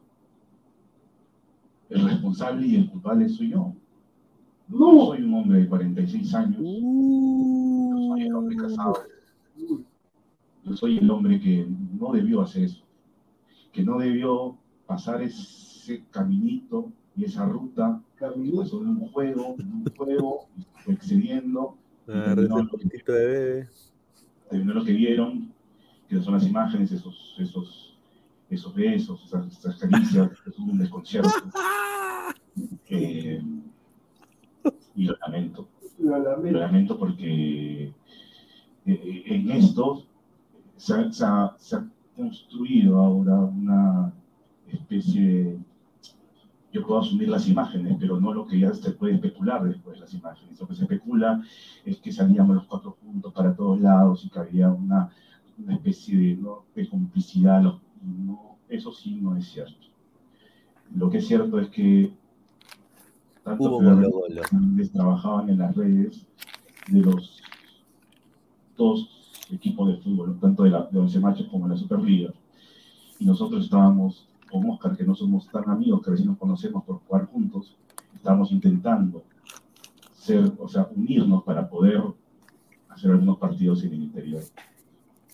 el 1.90 2.06
responsable 2.06 2.68
y 2.68 2.76
el 2.76 2.90
culpable 2.90 3.30
soy 3.30 3.52
yo. 3.52 3.74
No 4.68 5.06
soy 5.08 5.24
un 5.24 5.34
hombre 5.34 5.62
de 5.62 5.68
46 5.68 6.34
años. 6.36 6.58
Yo 6.58 7.98
soy 8.10 8.22
el 8.24 8.34
hombre 8.34 8.56
casado. 8.58 9.17
Yo 10.68 10.76
soy 10.76 10.98
el 10.98 11.10
hombre 11.10 11.40
que 11.40 11.66
no 12.00 12.12
debió 12.12 12.42
hacer 12.42 12.64
eso. 12.66 12.84
Que 13.72 13.84
no 13.84 13.98
debió 14.00 14.58
pasar 14.86 15.22
ese 15.22 16.04
caminito 16.12 16.92
y 17.16 17.26
esa 17.26 17.46
ruta 17.46 18.02
sobre 18.66 18.90
un 18.90 19.00
juego, 19.12 19.56
un 19.56 19.86
juego, 19.96 20.48
excediendo. 20.88 21.78
Ah, 22.08 22.34
terminó 22.36 22.56
un 22.56 22.66
lo 22.72 22.78
que- 22.78 22.88
de 23.12 23.26
bebé. 23.28 23.70
terminó 24.50 24.74
lo 24.74 24.84
que 24.86 24.94
vieron, 24.94 25.52
que 26.08 26.20
son 26.22 26.34
las 26.34 26.46
imágenes, 26.48 26.92
esos, 26.92 27.36
esos, 27.40 27.98
esos 28.50 28.74
besos, 28.76 29.24
esas, 29.26 29.48
esas 29.58 29.78
caricias, 29.78 30.32
es 30.48 30.60
un 30.60 30.78
desconcierto. 30.78 31.30
Eh, 32.90 33.42
y 34.96 35.06
lo 35.06 35.16
lamento. 35.26 35.68
Lo 36.00 36.18
Lo 36.20 36.60
lamento. 36.60 36.98
porque 36.98 37.94
eh, 38.86 39.24
en 39.26 39.52
esto 39.52 40.04
se 40.78 40.94
ha, 40.94 41.12
se 41.12 41.26
ha- 41.26 41.56
se 41.58 41.76
ha 41.76 41.86
construido 42.16 42.98
ahora 42.98 43.36
una 43.36 44.14
especie 44.72 45.22
de... 45.22 45.60
Yo 46.74 46.86
puedo 46.86 47.00
asumir 47.02 47.30
las 47.30 47.48
imágenes, 47.48 47.96
pero 48.00 48.20
no 48.20 48.34
lo 48.34 48.46
que 48.46 48.60
ya 48.60 48.74
se 48.74 48.92
puede 48.92 49.16
especular 49.16 49.64
después 49.64 49.96
de 49.96 50.02
las 50.02 50.14
imágenes. 50.14 50.60
Lo 50.60 50.68
que 50.68 50.76
se 50.76 50.84
especula 50.84 51.42
es 51.86 51.98
que 51.98 52.12
salíamos 52.12 52.56
los 52.56 52.66
cuatro 52.68 52.98
juntos 53.02 53.34
para 53.34 53.56
todos 53.56 53.80
lados 53.80 54.26
y 54.26 54.30
que 54.30 54.40
había 54.40 54.70
una, 54.70 55.10
una 55.58 55.74
especie 55.76 56.18
de, 56.18 56.36
¿no? 56.36 56.66
de 56.76 56.88
complicidad. 56.90 57.62
No, 57.62 58.58
eso 58.70 58.92
sí 58.92 59.16
no 59.16 59.36
es 59.38 59.48
cierto. 59.48 59.88
Lo 60.94 61.10
que 61.10 61.18
es 61.20 61.28
cierto 61.28 61.60
es 61.60 61.70
que 61.70 62.14
tanto 63.44 63.64
Hubo 63.64 63.78
golo, 63.82 64.12
trabajaban 64.94 65.50
en 65.50 65.60
las 65.60 65.76
redes 65.76 66.28
de 66.90 67.00
los 67.00 67.42
dos 68.76 69.17
equipos 69.52 69.88
de 69.90 69.98
fútbol, 69.98 70.38
tanto 70.40 70.64
de, 70.64 70.72
la, 70.72 70.84
de 70.92 71.00
Once 71.00 71.20
Machos 71.20 71.48
como 71.48 71.68
de 71.68 71.76
la 71.76 71.80
Superliga. 71.80 72.34
Y 73.20 73.26
nosotros 73.26 73.64
estábamos 73.64 74.28
con 74.50 74.70
Oscar, 74.70 74.96
que 74.96 75.04
no 75.04 75.16
somos 75.16 75.48
tan 75.50 75.70
amigos, 75.70 76.02
que 76.04 76.12
recién 76.12 76.30
nos 76.30 76.38
conocemos 76.38 76.84
por 76.84 77.00
jugar 77.00 77.26
juntos, 77.26 77.76
estábamos 78.16 78.52
intentando 78.52 79.24
ser, 80.14 80.52
o 80.60 80.68
sea, 80.68 80.88
unirnos 80.96 81.44
para 81.44 81.70
poder 81.70 82.02
hacer 82.90 83.12
algunos 83.12 83.38
partidos 83.38 83.84
en 83.84 83.94
el 83.94 84.04
interior. 84.04 84.44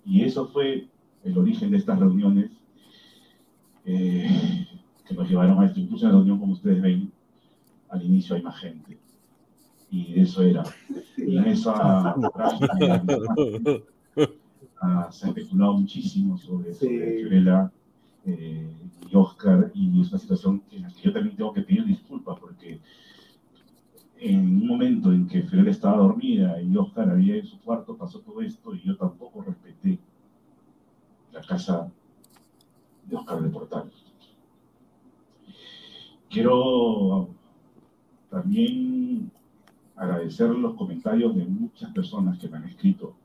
Y 0.05 0.23
eso 0.23 0.47
fue 0.47 0.87
el 1.23 1.37
origen 1.37 1.71
de 1.71 1.77
estas 1.77 1.99
reuniones 1.99 2.51
eh, 3.85 4.67
que 5.07 5.13
nos 5.13 5.29
llevaron 5.29 5.61
a 5.61 5.65
esto. 5.65 5.79
Incluso 5.79 6.05
en 6.05 6.11
la 6.11 6.17
reunión, 6.17 6.39
como 6.39 6.53
ustedes 6.53 6.81
ven, 6.81 7.11
al 7.89 8.03
inicio 8.03 8.35
hay 8.35 8.41
más 8.41 8.57
gente. 8.57 8.97
Y 9.89 10.19
eso 10.19 10.41
era. 10.41 10.63
Y 11.17 11.37
en 11.37 11.45
esa 11.45 12.15
práctica 12.33 13.03
ah, 14.81 15.09
se 15.11 15.25
ha 15.25 15.29
especulado 15.29 15.73
muchísimo 15.73 16.37
sobre, 16.37 16.73
sobre 16.73 17.17
Fiorella 17.17 17.71
eh, 18.25 18.71
y 19.09 19.15
Oscar, 19.15 19.71
y 19.73 20.01
es 20.01 20.09
una 20.09 20.19
situación 20.19 20.63
en 20.71 20.83
la 20.83 20.89
que 20.89 21.01
yo 21.01 21.13
también 21.13 21.35
tengo 21.35 21.53
que 21.53 21.61
pedir 21.61 21.85
disculpas 21.85 22.39
porque 22.39 22.79
en 24.17 24.45
un 24.45 24.67
momento 24.67 25.11
en 25.11 25.27
que 25.27 25.43
Fiorella 25.43 25.71
estaba 25.71 25.97
dormida 25.97 26.61
y 26.61 26.75
Oscar 26.77 27.09
había 27.09 27.35
en 27.35 27.45
su 27.45 27.59
cuarto, 27.59 27.97
pasó 27.97 28.19
todo 28.21 28.41
esto 28.41 28.73
y 28.73 28.81
yo 28.81 28.95
tampoco 28.95 29.41
respeté 29.41 29.99
la 31.33 31.41
casa 31.41 31.91
de 33.05 33.15
Oscar 33.15 33.41
de 33.41 33.49
Portal. 33.49 33.91
Quiero 36.29 37.29
también 38.29 39.29
agradecer 39.95 40.49
los 40.49 40.73
comentarios 40.75 41.35
de 41.35 41.45
muchas 41.45 41.91
personas 41.91 42.39
que 42.39 42.47
me 42.47 42.57
han 42.57 42.63
escrito 42.63 43.15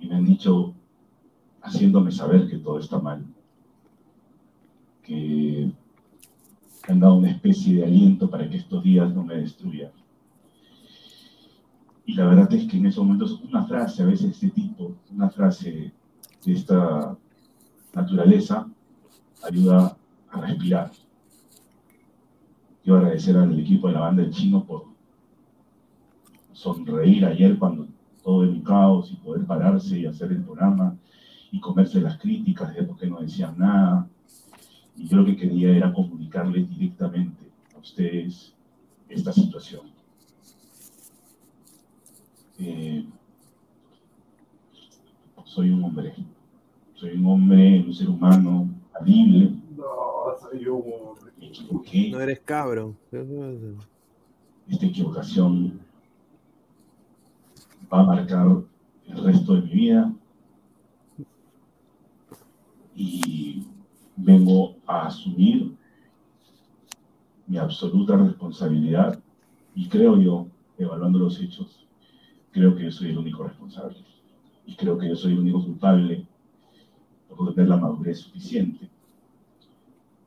y 0.00 0.08
me 0.08 0.16
han 0.16 0.24
dicho, 0.24 0.74
haciéndome 1.62 2.10
saber 2.10 2.48
que 2.48 2.58
todo 2.58 2.78
está 2.78 2.98
mal, 2.98 3.24
que 5.02 5.70
han 6.88 7.00
dado 7.00 7.16
una 7.16 7.30
especie 7.30 7.76
de 7.76 7.84
aliento 7.84 8.28
para 8.28 8.48
que 8.48 8.56
estos 8.56 8.82
días 8.82 9.14
no 9.14 9.22
me 9.22 9.36
destruyan. 9.36 9.92
Y 12.06 12.14
la 12.14 12.26
verdad 12.26 12.52
es 12.54 12.66
que 12.66 12.78
en 12.78 12.86
esos 12.86 13.04
momentos 13.04 13.40
una 13.42 13.64
frase, 13.64 14.02
a 14.02 14.06
veces 14.06 14.26
de 14.26 14.32
este 14.32 14.48
tipo, 14.48 14.96
una 15.12 15.30
frase 15.30 15.92
de 16.44 16.52
esta 16.52 17.16
naturaleza, 17.94 18.66
ayuda 19.46 19.96
a 20.30 20.40
respirar. 20.40 20.90
Quiero 22.82 22.98
agradecer 22.98 23.36
al 23.36 23.58
equipo 23.60 23.88
de 23.88 23.94
la 23.94 24.00
banda 24.00 24.22
del 24.22 24.32
chino 24.32 24.64
por 24.64 24.86
sonreír 26.52 27.24
ayer 27.26 27.58
cuando 27.58 27.86
todo 28.22 28.44
caos 28.62 29.10
y 29.12 29.16
poder 29.16 29.46
pararse 29.46 29.98
y 29.98 30.06
hacer 30.06 30.30
el 30.32 30.42
programa 30.42 30.96
y 31.50 31.60
comerse 31.60 32.00
las 32.00 32.18
críticas 32.18 32.74
de 32.74 32.82
por 32.84 32.96
qué 32.98 33.06
no 33.06 33.20
decían 33.20 33.56
nada. 33.58 34.08
Y 34.96 35.08
yo 35.08 35.16
lo 35.18 35.24
que 35.24 35.36
quería 35.36 35.70
era 35.76 35.92
comunicarles 35.92 36.68
directamente 36.68 37.44
a 37.74 37.78
ustedes 37.78 38.54
esta 39.08 39.32
situación. 39.32 39.82
Eh, 42.58 43.04
soy 45.44 45.70
un 45.70 45.82
hombre, 45.82 46.14
soy 46.94 47.12
un 47.16 47.26
hombre, 47.26 47.82
un 47.84 47.92
ser 47.94 48.08
humano 48.08 48.68
falible, 48.92 49.50
No, 49.76 49.84
soy 50.40 50.66
un 50.66 50.82
hombre. 50.82 51.32
me 51.38 51.46
equivoqué, 51.48 52.10
No 52.10 52.20
eres 52.20 52.40
cabro. 52.40 52.94
esta 54.68 54.86
equivocación 54.86 55.80
va 57.92 58.00
a 58.00 58.04
marcar 58.04 58.46
el 59.06 59.24
resto 59.24 59.54
de 59.54 59.62
mi 59.62 59.70
vida 59.70 60.12
y 62.94 63.64
vengo 64.16 64.76
a 64.86 65.06
asumir 65.06 65.74
mi 67.46 67.58
absoluta 67.58 68.16
responsabilidad 68.16 69.18
y 69.74 69.88
creo 69.88 70.20
yo, 70.20 70.46
evaluando 70.78 71.18
los 71.18 71.40
hechos, 71.40 71.86
creo 72.52 72.76
que 72.76 72.84
yo 72.84 72.92
soy 72.92 73.10
el 73.10 73.18
único 73.18 73.42
responsable 73.42 73.98
y 74.66 74.76
creo 74.76 74.96
que 74.98 75.08
yo 75.08 75.16
soy 75.16 75.32
el 75.32 75.40
único 75.40 75.64
culpable 75.64 76.26
por 77.36 77.54
tener 77.54 77.70
la 77.70 77.76
madurez 77.76 78.20
suficiente 78.20 78.88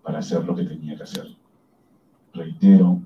para 0.02 0.20
hacer 0.20 0.44
lo 0.44 0.56
que 0.56 0.64
tenía 0.64 0.98
que 0.98 1.04
hacer. 1.04 1.28
Reitero 2.34 3.00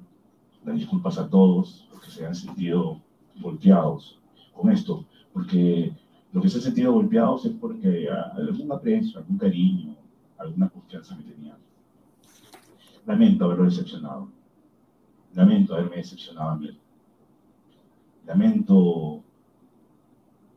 las 0.66 0.76
disculpas 0.76 1.18
a 1.18 1.30
todos 1.30 1.88
los 1.92 2.02
que 2.02 2.12
se 2.12 2.26
han 2.26 2.34
sentido 2.34 3.02
golpeados 3.40 4.20
con 4.58 4.72
esto, 4.72 5.06
porque 5.34 5.94
lo 6.34 6.42
que 6.42 6.50
se 6.50 6.58
han 6.58 6.64
sentido 6.64 6.94
golpeados 6.94 7.46
es 7.46 7.54
porque 7.54 8.08
ah, 8.12 8.34
algún 8.36 8.72
aprecio, 8.72 9.20
algún 9.20 9.38
cariño, 9.38 9.96
alguna 10.38 10.70
confianza 10.70 11.16
me 11.16 11.24
tenían. 11.24 11.58
Lamento 13.06 13.46
haberlo 13.46 13.66
decepcionado. 13.66 14.28
Lamento 15.34 15.76
haberme 15.76 15.98
decepcionado 15.98 16.50
a 16.50 16.56
mí. 16.58 16.78
Lamento 18.26 19.24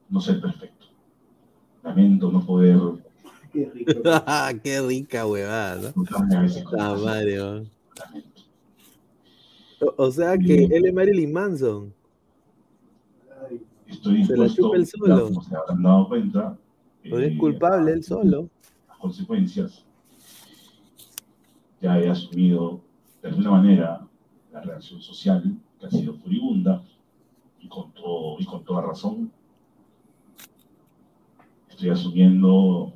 no 0.08 0.20
ser 0.20 0.40
perfecto. 0.40 0.86
Lamento 1.82 2.30
no 2.32 2.44
poder 2.44 2.78
Qué 3.52 3.70
rico. 3.72 3.92
Qué 4.62 4.80
rica 4.80 5.26
huevada, 5.26 5.76
¿no? 5.76 5.82
disfrutarme 5.88 6.36
a 6.36 6.42
veces 6.42 6.64
con 6.64 6.78
La 6.78 6.90
los 6.90 7.04
madre, 7.04 7.40
ojos. 7.40 7.62
¿no? 7.62 8.04
Lamento. 8.04 8.42
O, 9.80 10.04
o 10.04 10.10
sea 10.10 10.36
que 10.36 10.64
él 10.64 10.86
es 10.86 10.92
Marilyn 10.92 11.32
Manson. 11.32 11.99
Estoy 13.90 14.24
Se 14.24 14.36
la 14.36 14.44
dispuesto, 14.44 14.74
él 14.74 14.86
solo. 14.86 15.24
como 15.24 15.42
se 15.42 15.56
habrán 15.56 15.82
dado 15.82 16.08
cuenta, 16.08 16.58
es 17.02 17.12
eh, 17.12 17.36
culpable 17.36 17.92
él 17.92 18.04
solo. 18.04 18.48
las 18.88 18.98
consecuencias, 18.98 19.84
ya 21.80 21.98
he 21.98 22.08
asumido 22.08 22.80
de 23.22 23.28
alguna 23.28 23.50
manera 23.50 24.06
la 24.52 24.60
reacción 24.60 25.00
social 25.00 25.56
que 25.78 25.86
ha 25.86 25.90
sido 25.90 26.14
furibunda 26.14 26.82
y 27.60 27.68
con, 27.68 27.92
todo, 27.92 28.36
y 28.38 28.44
con 28.44 28.64
toda 28.64 28.82
razón. 28.82 29.30
Estoy 31.68 31.90
asumiendo 31.90 32.92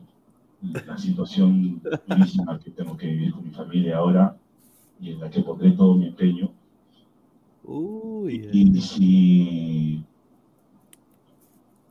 la 0.86 0.96
situación 0.98 1.82
durísima 2.06 2.58
que 2.58 2.70
tengo 2.70 2.96
que 2.96 3.06
vivir 3.06 3.32
con 3.32 3.44
mi 3.44 3.50
familia 3.50 3.98
ahora 3.98 4.36
y 5.00 5.10
en 5.10 5.20
la 5.20 5.30
que 5.30 5.40
pondré 5.40 5.72
todo 5.72 5.94
mi 5.94 6.06
empeño. 6.06 6.50
Uy. 7.64 8.48
Y 8.52 8.80
si 8.80 10.04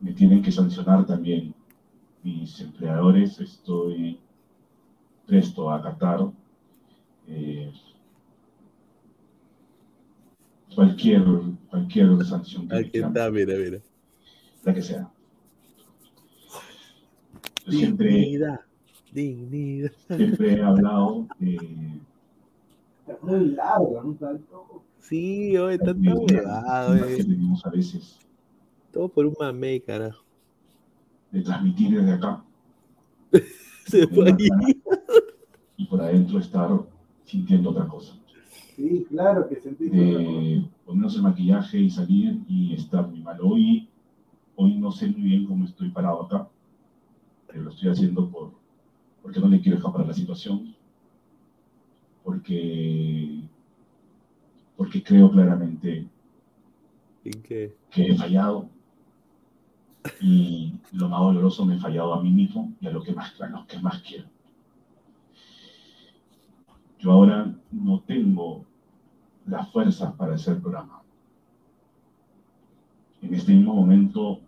me 0.03 0.11
tienen 0.11 0.41
que 0.41 0.51
sancionar 0.51 1.05
también 1.05 1.55
mis 2.23 2.59
empleadores, 2.59 3.39
estoy 3.39 4.19
presto 5.25 5.69
a 5.69 5.77
acatar 5.77 6.29
eh, 7.27 7.71
cualquier, 10.75 11.23
cualquier 11.69 12.25
sanción 12.25 12.67
que 12.67 12.75
Aquí 12.75 12.89
quieran, 12.91 13.11
está, 13.11 13.31
mira, 13.31 13.53
mira. 13.55 13.79
la 14.63 14.73
que 14.73 14.81
sea. 14.81 15.09
Yo 17.65 17.71
siempre, 17.71 18.09
Dignidad. 18.09 18.59
Dignidad. 19.13 19.91
siempre 20.17 20.53
he 20.53 20.61
hablado 20.61 21.27
de 21.39 21.55
Es 23.07 23.23
muy 23.23 23.51
largo, 23.51 24.03
¿no? 24.03 24.13
Tanto. 24.15 24.83
Sí, 24.99 25.55
hoy 25.55 25.75
está 25.75 25.91
una 25.91 26.15
huevado, 26.15 26.95
necesidad 26.95 27.15
que 27.15 27.21
eh. 27.21 27.25
tenemos 27.25 27.65
a 27.65 27.69
veces 27.69 28.19
Todo 28.93 29.09
por 29.09 29.25
un 29.25 29.33
mame, 29.39 29.81
carajo. 29.81 30.23
de 31.31 31.41
transmitir 31.41 31.89
desde 31.97 32.13
acá 32.13 32.43
Se 33.87 34.07
fue 34.07 34.27
ahí. 34.29 34.81
y 35.77 35.85
por 35.85 35.99
adentro 36.01 36.37
estar 36.39 36.69
sintiendo 37.25 37.71
otra 37.71 37.87
cosa. 37.87 38.15
Sí, 38.75 39.05
claro 39.09 39.47
que 39.49 39.55
sentí. 39.59 39.89
de 39.89 40.63
ponernos 40.85 41.15
el 41.15 41.23
maquillaje 41.23 41.79
y 41.79 41.89
salir 41.89 42.39
y 42.47 42.73
estar 42.75 43.07
muy 43.07 43.21
mal. 43.21 43.39
Hoy, 43.41 43.89
hoy 44.55 44.75
no 44.77 44.91
sé 44.91 45.07
muy 45.07 45.21
bien 45.21 45.45
cómo 45.47 45.65
estoy 45.65 45.89
parado 45.89 46.21
acá, 46.23 46.47
pero 47.47 47.63
lo 47.63 47.71
estoy 47.71 47.89
haciendo 47.89 48.29
por, 48.29 48.51
porque 49.23 49.39
no 49.39 49.47
le 49.47 49.59
quiero 49.59 49.77
escapar 49.79 50.01
a 50.03 50.07
la 50.07 50.13
situación, 50.13 50.75
porque, 52.23 53.41
porque 54.77 55.03
creo 55.03 55.29
claramente 55.31 56.07
¿En 57.25 57.41
qué? 57.41 57.75
que 57.91 58.07
he 58.07 58.15
fallado 58.17 58.69
y 60.21 60.73
lo 60.91 61.09
más 61.09 61.19
doloroso 61.19 61.65
me 61.65 61.75
he 61.75 61.79
fallado 61.79 62.13
a 62.13 62.21
mí 62.21 62.31
mismo 62.31 62.73
y 62.81 62.87
a 62.87 62.91
lo 62.91 63.01
que 63.01 63.13
más, 63.13 63.39
a 63.41 63.47
lo 63.47 63.65
que 63.65 63.79
más 63.79 64.01
quiero. 64.01 64.27
Yo 66.99 67.11
ahora 67.11 67.53
no 67.71 67.99
tengo 68.01 68.65
las 69.45 69.69
fuerzas 69.71 70.13
para 70.13 70.35
hacer 70.35 70.61
programa. 70.61 71.01
En 73.21 73.33
este 73.33 73.53
mismo 73.53 73.73
momento 73.73 74.39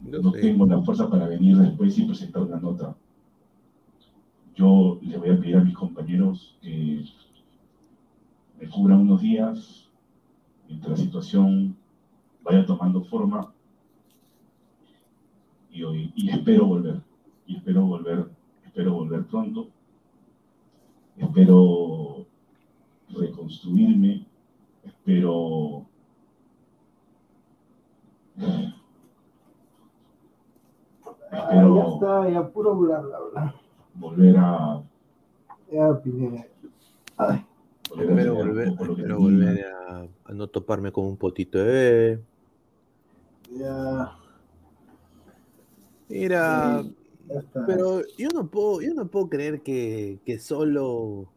No 0.00 0.32
tengo 0.32 0.66
la 0.66 0.80
fuerza 0.82 1.10
para 1.10 1.26
venir 1.26 1.56
después 1.56 1.98
y 1.98 2.04
presentar 2.04 2.42
una 2.42 2.58
nota. 2.58 2.96
Yo 4.54 4.98
le 5.02 5.18
voy 5.18 5.30
a 5.30 5.38
pedir 5.38 5.56
a 5.56 5.64
mis 5.64 5.74
compañeros 5.74 6.56
que 6.62 7.04
me 8.60 8.68
cubran 8.68 9.00
unos 9.00 9.20
días 9.20 9.88
mientras 10.68 10.98
la 10.98 11.04
situación 11.04 11.76
vaya 12.48 12.64
tomando 12.64 13.04
forma 13.04 13.52
y, 15.70 15.82
hoy, 15.82 16.12
y 16.16 16.30
espero 16.30 16.66
volver. 16.66 17.02
Y 17.46 17.56
espero 17.56 17.82
volver, 17.82 18.26
espero 18.64 18.92
volver 18.94 19.24
pronto. 19.26 19.68
Espero 21.16 22.26
reconstruirme. 23.10 24.26
Espero 24.84 25.86
Ah, 31.30 31.52
ya 31.52 31.60
espero 31.60 31.94
está, 31.94 32.30
ya 32.30 32.48
puro 32.48 32.74
bla, 32.76 33.00
bla, 33.00 33.18
bla. 33.32 33.54
volver 33.94 34.36
a 34.38 34.82
Ya, 35.70 36.00
Pineda. 36.02 36.46
Ay, 37.18 37.44
volver 37.90 38.08
a 38.08 38.12
Espero 38.14 38.34
volver, 38.34 38.68
espero 38.68 39.18
volver 39.18 39.66
a, 39.66 40.08
a 40.24 40.32
no 40.32 40.46
toparme 40.48 40.92
con 40.92 41.04
un 41.04 41.16
potito 41.16 41.58
de 41.58 41.64
bebé. 41.64 42.27
Ya, 43.52 44.16
Mira, 46.08 46.82
pero 47.66 48.02
yo 48.16 48.28
no 48.34 48.46
puedo, 48.50 48.80
yo 48.80 48.94
no 48.94 49.06
puedo 49.08 49.28
creer 49.28 49.60
que, 49.62 50.18
que 50.24 50.38
solo 50.38 51.28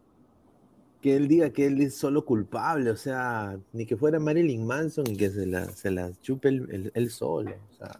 que 1.01 1.15
él 1.15 1.27
diga 1.27 1.49
que 1.49 1.65
él 1.65 1.81
es 1.81 1.95
solo 1.95 2.23
culpable, 2.25 2.91
o 2.91 2.95
sea, 2.95 3.59
ni 3.73 3.85
que 3.85 3.97
fuera 3.97 4.19
Marilyn 4.19 4.65
Manson 4.65 5.05
y 5.09 5.17
que 5.17 5.29
se 5.31 5.45
la, 5.47 5.65
se 5.65 5.89
la 5.91 6.11
chupe 6.21 6.49
él, 6.49 6.67
él- 6.71 6.91
él 6.93 7.09
solo. 7.09 7.51
O 7.71 7.75
sea, 7.75 7.99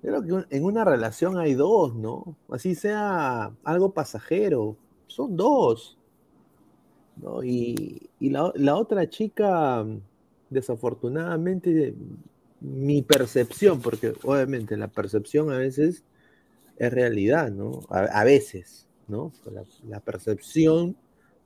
creo 0.00 0.22
que 0.22 0.32
un- 0.32 0.46
en 0.48 0.64
una 0.64 0.84
relación 0.84 1.36
hay 1.38 1.54
dos, 1.54 1.94
¿no? 1.96 2.36
Así 2.50 2.74
sea 2.76 3.52
algo 3.64 3.90
pasajero, 3.92 4.76
son 5.08 5.36
dos. 5.36 5.98
¿no? 7.16 7.42
Y, 7.42 8.08
y 8.20 8.30
la, 8.30 8.52
la 8.54 8.76
otra 8.76 9.10
chica, 9.10 9.84
desafortunadamente, 10.50 11.94
mi 12.60 13.02
percepción, 13.02 13.80
porque 13.80 14.14
obviamente 14.24 14.76
la 14.76 14.88
percepción 14.88 15.50
a 15.50 15.58
veces 15.58 16.04
es 16.76 16.92
realidad, 16.92 17.50
¿no? 17.50 17.80
A, 17.90 18.00
a 18.00 18.24
veces, 18.24 18.86
¿no? 19.06 19.32
La, 19.52 19.64
la 19.88 20.00
percepción, 20.00 20.96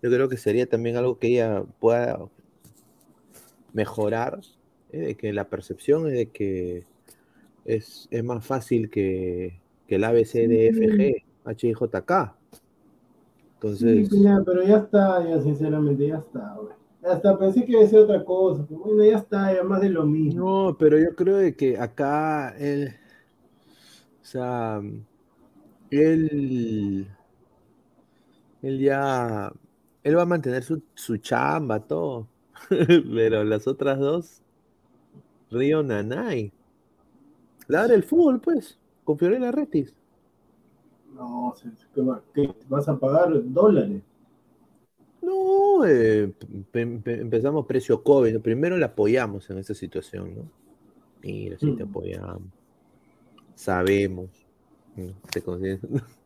yo 0.03 0.11
creo 0.11 0.29
que 0.29 0.37
sería 0.37 0.67
también 0.67 0.97
algo 0.97 1.19
que 1.19 1.29
ella 1.29 1.65
pueda 1.81 2.19
mejorar, 3.73 4.41
¿eh? 4.93 4.99
de 4.99 5.15
que 5.17 5.33
la 5.33 5.49
percepción 5.49 6.07
es 6.07 6.13
de 6.13 6.27
que 6.31 6.85
es, 7.65 8.09
es 8.11 8.25
más 8.25 8.45
fácil 8.45 8.91
que, 8.91 9.61
que 9.87 9.97
el 9.97 10.05
ABCDFG, 10.05 11.25
HIJK. 11.47 12.35
Entonces, 13.55 14.09
Sí, 14.09 14.25
pero 14.45 14.63
ya 14.65 14.79
está, 14.79 15.29
ya 15.29 15.41
sinceramente, 15.41 16.07
ya 16.09 16.19
está, 16.19 16.57
güey. 16.61 16.82
Ya 17.03 17.13
está, 17.15 17.39
pensé 17.39 17.65
que 17.67 17.73
iba 17.73 17.83
a 17.85 17.87
ser 17.87 18.01
otra 18.01 18.25
cosa, 18.25 18.65
pero 18.67 18.81
bueno, 18.81 19.05
ya 19.05 19.19
está, 19.19 19.53
ya 19.55 19.63
más 19.63 19.81
de 19.83 19.91
lo 19.91 20.07
mismo. 20.07 20.43
No, 20.45 20.77
pero 20.79 20.99
yo 20.99 21.15
creo 21.15 21.37
de 21.37 21.55
que 21.57 21.79
acá 21.79 22.55
él, 22.59 22.95
o 24.23 24.25
sea, 24.25 24.81
él, 25.91 27.07
él 28.63 28.79
ya, 28.81 29.53
él 30.03 30.17
va 30.17 30.23
a 30.23 30.27
mantener 30.27 30.63
su, 30.65 30.83
su 30.95 31.17
chamba, 31.19 31.81
todo, 31.81 32.29
pero 33.15 33.45
las 33.45 33.67
otras 33.67 33.99
dos, 33.99 34.43
Río 35.53 35.83
Nanay, 35.85 36.53
ladra 37.67 37.95
el 37.97 38.05
fútbol, 38.05 38.41
pues, 38.41 38.79
con 39.05 39.19
Fiorella 39.19 39.51
Retis. 39.51 39.93
No, 41.15 41.55
se- 41.57 41.71
se- 41.77 41.87
¿qué, 41.95 42.01
va- 42.01 42.21
qué? 42.35 42.53
vas 42.69 42.89
a 42.89 42.99
pagar 42.99 43.31
dólares. 43.53 44.03
No, 45.23 45.85
eh, 45.87 46.33
pe- 46.73 46.87
pe- 46.87 47.21
empezamos 47.21 47.67
precio 47.67 48.03
COVID, 48.03 48.41
primero 48.41 48.77
la 48.77 48.87
apoyamos 48.87 49.49
en 49.51 49.59
esta 49.59 49.75
situación, 49.75 50.35
¿no? 50.35 50.51
Mira, 51.23 51.57
si 51.59 51.71
te 51.77 51.85
Mm. 51.85 51.89
apoyamos, 51.89 52.43
sabemos, 53.55 54.29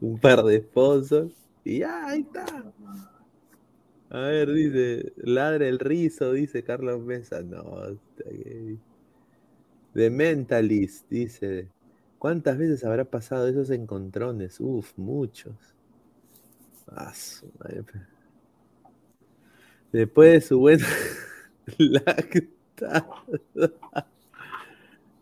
un 0.00 0.18
par 0.18 0.42
de 0.44 0.62
sponsors 0.62 1.34
y 1.64 1.80
ya, 1.80 2.06
ahí 2.06 2.20
está. 2.20 2.46
A 4.10 4.20
ver, 4.20 4.52
dice, 4.52 5.12
ladra 5.18 5.68
el 5.68 5.78
rizo, 5.78 6.32
dice 6.32 6.64
Carlos 6.64 7.00
Mesa. 7.02 7.42
No, 7.42 7.84
está 7.84 8.30
gay. 8.30 8.78
The 9.92 10.08
Mentalist, 10.08 11.08
dice. 11.10 11.68
¿Cuántas 12.18 12.56
veces 12.56 12.84
habrá 12.84 13.04
pasado 13.04 13.48
esos 13.48 13.70
encontrones? 13.70 14.58
Uf, 14.60 14.92
muchos. 14.96 15.54
Ah, 16.86 17.12
su 17.14 17.46
madre, 17.58 17.84
Después 19.92 20.32
de 20.32 20.40
su 20.40 20.58
buena 20.58 20.86
lactada. 21.78 23.06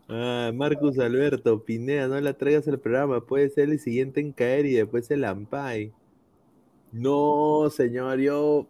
Ah, 0.09 0.51
Marcus 0.53 0.97
Alberto, 0.99 1.65
Pineda, 1.65 2.07
no 2.07 2.19
la 2.21 2.33
traigas 2.33 2.65
al 2.69 2.79
programa, 2.79 3.25
puede 3.25 3.49
ser 3.49 3.69
el 3.69 3.79
siguiente 3.79 4.21
en 4.21 4.31
caer 4.31 4.65
y 4.65 4.73
después 4.73 5.11
el 5.11 5.25
Ampay. 5.25 5.91
No, 6.91 7.69
señor, 7.69 8.19
yo. 8.19 8.67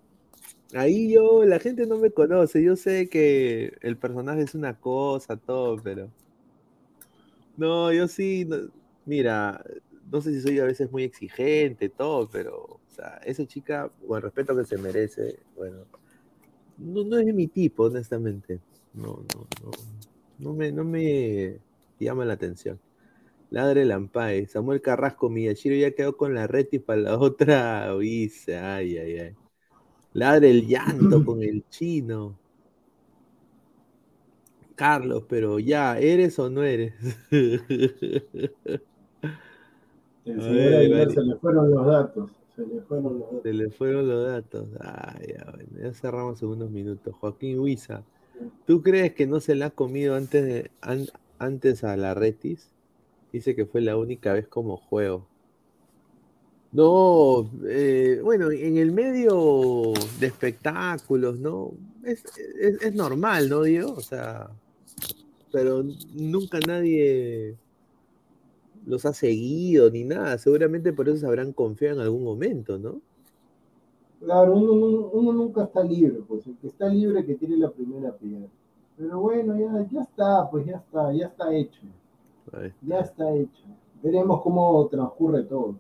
Ahí 0.73 1.13
yo, 1.13 1.45
la 1.45 1.59
gente 1.59 1.85
no 1.87 1.97
me 1.97 2.11
conoce, 2.11 2.63
yo 2.63 2.75
sé 2.75 3.09
que 3.09 3.77
el 3.81 3.97
personaje 3.97 4.41
es 4.43 4.55
una 4.55 4.79
cosa, 4.79 5.37
todo, 5.37 5.81
pero. 5.81 6.09
No, 7.57 7.91
yo 7.91 8.07
sí, 8.07 8.47
mira, 9.05 9.63
no 10.11 10.21
sé 10.21 10.33
si 10.33 10.41
soy 10.41 10.59
a 10.59 10.65
veces 10.65 10.91
muy 10.91 11.03
exigente, 11.03 11.89
todo, 11.89 12.29
pero, 12.29 12.76
sea, 12.97 13.17
esa 13.25 13.45
chica, 13.45 13.89
con 14.07 14.17
el 14.17 14.23
respeto 14.23 14.55
que 14.55 14.65
se 14.65 14.77
merece, 14.77 15.39
bueno, 15.55 15.85
no, 16.77 17.03
no 17.03 17.17
es 17.17 17.33
mi 17.33 17.47
tipo, 17.47 17.83
honestamente. 17.83 18.59
No, 18.93 19.23
no, 19.35 19.47
no, 19.63 19.71
no 20.39 20.53
me, 20.53 20.71
no 20.71 20.83
me 20.83 21.59
llama 21.99 22.25
la 22.25 22.33
atención. 22.33 22.79
Ladre 23.49 23.85
Lampae, 23.85 24.47
Samuel 24.47 24.81
Carrasco, 24.81 25.29
Miyashiro 25.29 25.75
ya 25.75 25.91
quedó 25.91 26.17
con 26.17 26.33
la 26.33 26.47
reti 26.47 26.79
para 26.79 27.01
la 27.01 27.17
otra 27.19 27.95
dice, 27.97 28.57
ay, 28.57 28.97
ay, 28.97 29.19
ay. 29.19 29.35
Ladre 30.13 30.51
el 30.51 30.67
llanto 30.67 31.23
con 31.25 31.43
el 31.43 31.63
chino. 31.69 32.37
Carlos, 34.75 35.23
pero 35.27 35.59
ya, 35.59 35.97
¿eres 35.99 36.37
o 36.39 36.49
no 36.49 36.63
eres? 36.63 36.93
El 40.25 40.41
Ay, 40.41 40.41
señor 40.41 40.73
Aguilar 40.73 41.07
vale. 41.07 41.13
se 41.13 41.21
le 41.21 41.35
fueron 41.37 41.71
los 41.71 41.85
datos. 41.87 42.31
Se 43.43 43.53
le 43.53 43.69
fueron 43.69 44.07
los 44.07 44.27
datos. 44.27 44.67
Ay, 44.79 45.27
ya, 45.35 45.53
ya 45.83 45.93
cerramos 45.93 46.41
en 46.41 46.49
unos 46.49 46.69
minutos. 46.71 47.13
Joaquín 47.19 47.59
Huiza, 47.59 48.03
¿tú 48.65 48.81
crees 48.81 49.13
que 49.13 49.27
no 49.27 49.39
se 49.39 49.55
la 49.55 49.67
ha 49.67 49.69
comido 49.69 50.15
antes, 50.15 50.43
de, 50.43 50.71
an- 50.81 51.07
antes 51.39 51.83
a 51.83 51.95
la 51.97 52.13
Retis? 52.13 52.69
Dice 53.31 53.55
que 53.55 53.65
fue 53.65 53.81
la 53.81 53.95
única 53.97 54.33
vez 54.33 54.47
como 54.47 54.77
juego. 54.77 55.27
No, 56.71 57.49
eh, 57.67 58.19
bueno, 58.23 58.51
en 58.51 58.77
el 58.77 58.91
medio 58.91 59.93
de 60.19 60.27
espectáculos, 60.27 61.37
¿no? 61.39 61.71
Es, 62.03 62.23
es- 62.59 62.81
es 62.81 62.93
normal, 62.95 63.49
¿no, 63.49 63.61
Diego? 63.63 63.93
O 63.93 64.01
sea, 64.01 64.49
pero 65.51 65.83
nunca 66.13 66.59
nadie 66.67 67.55
los 68.87 69.05
ha 69.05 69.13
seguido 69.13 69.89
ni 69.91 70.03
nada. 70.03 70.37
Seguramente 70.39 70.93
por 70.93 71.09
eso 71.09 71.19
se 71.19 71.27
habrán 71.27 71.53
confiado 71.53 71.95
en 71.97 72.01
algún 72.01 72.23
momento, 72.23 72.77
¿no? 72.79 73.01
Claro, 74.19 74.55
uno, 74.55 74.73
uno- 74.73 75.09
uno 75.13 75.33
nunca 75.33 75.63
está 75.63 75.83
libre, 75.83 76.21
pues 76.27 76.45
el 76.47 76.55
que 76.57 76.67
está 76.67 76.87
libre 76.89 77.25
que 77.25 77.35
tiene 77.35 77.57
la 77.57 77.71
primera 77.71 78.15
piedra. 78.15 78.47
Pero 78.97 79.19
bueno, 79.19 79.57
ya, 79.57 79.87
ya 79.91 80.01
está, 80.01 80.49
pues 80.51 80.65
ya 80.65 80.77
está, 80.77 81.13
ya 81.13 81.27
está 81.27 81.53
hecho. 81.55 81.81
Ya 82.81 82.99
está 83.01 83.31
hecho. 83.35 83.63
Veremos 84.01 84.41
cómo 84.41 84.87
transcurre 84.89 85.43
todo. 85.43 85.75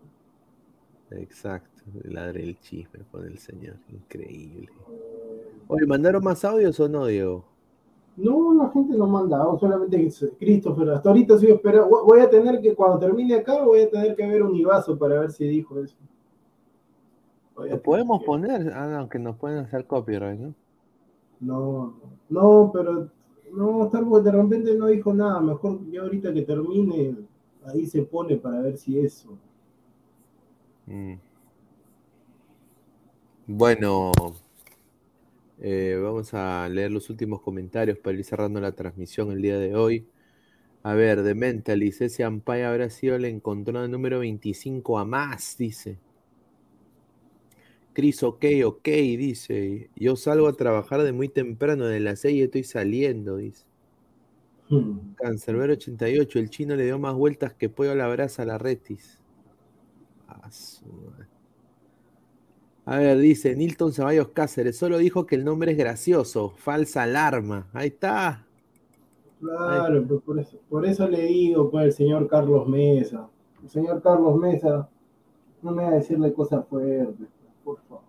Exacto, 1.11 1.83
ladre 2.03 2.43
el 2.43 2.59
chisme 2.59 2.99
con 3.11 3.25
el 3.25 3.37
señor, 3.39 3.77
increíble. 3.89 4.69
Oye, 5.67 5.85
¿mandaron 5.85 6.23
más 6.23 6.43
audios 6.45 6.79
o 6.79 6.89
no, 6.89 7.05
Diego? 7.07 7.45
No, 8.17 8.51
la 8.55 8.69
gente 8.71 8.97
no 8.97 9.05
manda, 9.05 9.45
solamente 9.59 9.95
dice, 9.95 10.33
Christopher. 10.39 10.89
Hasta 10.89 11.09
ahorita 11.09 11.35
estoy 11.35 11.51
esperando. 11.51 11.87
Voy- 12.03 12.19
a 12.19 12.29
tener 12.29 12.59
que, 12.59 12.73
cuando 12.73 12.97
termine 12.97 13.35
acá, 13.35 13.63
voy 13.63 13.81
a 13.81 13.89
tener 13.89 14.15
que 14.15 14.27
ver 14.27 14.41
un 14.41 14.55
Ibazo 14.55 14.97
para 14.97 15.19
ver 15.19 15.31
si 15.31 15.47
dijo 15.47 15.79
eso. 15.79 15.95
¿Lo 17.55 17.81
podemos 17.81 18.23
poner? 18.23 18.71
Ah, 18.73 18.87
no, 18.87 19.09
que 19.09 19.19
nos 19.19 19.35
pueden 19.37 19.59
hacer 19.59 19.85
copyright, 19.85 20.39
¿no? 20.39 20.53
No, 21.39 21.93
no, 22.29 22.71
pero 22.73 23.09
no, 23.53 23.89
vez 23.89 24.23
de 24.23 24.31
repente 24.31 24.75
no 24.75 24.87
dijo 24.87 25.13
nada. 25.13 25.39
Mejor 25.39 25.79
ya 25.91 26.01
ahorita 26.01 26.33
que 26.33 26.41
termine, 26.41 27.15
ahí 27.65 27.85
se 27.85 28.01
pone 28.01 28.37
para 28.37 28.61
ver 28.61 28.77
si 28.77 28.99
eso. 28.99 29.29
Mm. 30.87 31.13
Bueno, 33.47 34.11
eh, 35.59 35.99
vamos 36.01 36.33
a 36.33 36.69
leer 36.69 36.91
los 36.91 37.09
últimos 37.09 37.41
comentarios 37.41 37.97
para 37.97 38.17
ir 38.17 38.23
cerrando 38.23 38.61
la 38.61 38.73
transmisión 38.73 39.31
el 39.31 39.41
día 39.41 39.57
de 39.57 39.75
hoy. 39.75 40.07
A 40.83 40.93
ver, 40.93 41.23
de 41.23 41.35
Mentalis, 41.35 42.01
ese 42.01 42.23
Ampay 42.23 42.61
habrá 42.63 42.89
sido 42.89 43.15
el 43.15 43.25
encontrado 43.25 43.87
número 43.87 44.19
25 44.19 44.99
a 44.99 45.05
más, 45.05 45.57
dice. 45.57 45.99
Cris, 47.93 48.21
ok, 48.23 48.45
ok, 48.65 48.85
dice. 48.85 49.89
Yo 49.95 50.15
salgo 50.15 50.47
a 50.47 50.53
trabajar 50.53 51.01
de 51.01 51.13
muy 51.13 51.29
temprano, 51.29 51.87
de 51.87 51.99
las 51.99 52.19
6 52.19 52.35
y 52.35 52.41
estoy 52.43 52.63
saliendo, 52.63 53.37
dice. 53.37 53.65
Cancerbero 55.15 55.73
88, 55.73 56.39
el 56.39 56.49
chino 56.49 56.75
le 56.75 56.85
dio 56.85 56.99
más 56.99 57.15
vueltas 57.15 57.53
que 57.53 57.69
pollo 57.69 57.91
a 57.91 57.95
la 57.95 58.07
brasa 58.07 58.43
a 58.43 58.45
la 58.45 58.57
retis. 58.57 59.19
Ah, 60.27 60.51
su. 60.51 60.85
A 62.87 62.99
ver, 62.99 63.17
dice 63.17 63.53
Nilton 63.53 63.91
Ceballos 63.91 64.29
Cáceres, 64.29 64.77
solo 64.77 64.97
dijo 64.97 65.25
que 65.25 65.35
el 65.35 65.43
nombre 65.43 65.73
es 65.73 65.77
gracioso, 65.77 66.53
falsa 66.55 67.03
alarma. 67.03 67.67
Ahí 67.73 67.89
está. 67.89 68.45
Claro, 69.41 70.05
pues 70.07 70.21
por 70.21 70.39
eso, 70.39 70.57
por 70.69 70.85
eso 70.85 71.05
le 71.05 71.23
digo, 71.23 71.69
pues, 71.69 71.83
el 71.83 71.91
señor 71.91 72.29
Carlos 72.29 72.65
Mesa. 72.65 73.27
El 73.61 73.69
señor 73.69 74.01
Carlos 74.01 74.37
Mesa, 74.37 74.87
no 75.61 75.71
me 75.73 75.83
va 75.83 75.89
a 75.89 75.95
decirle 75.95 76.31
cosas 76.31 76.65
fuertes, 76.69 77.27
por 77.65 77.77
favor. 77.89 78.03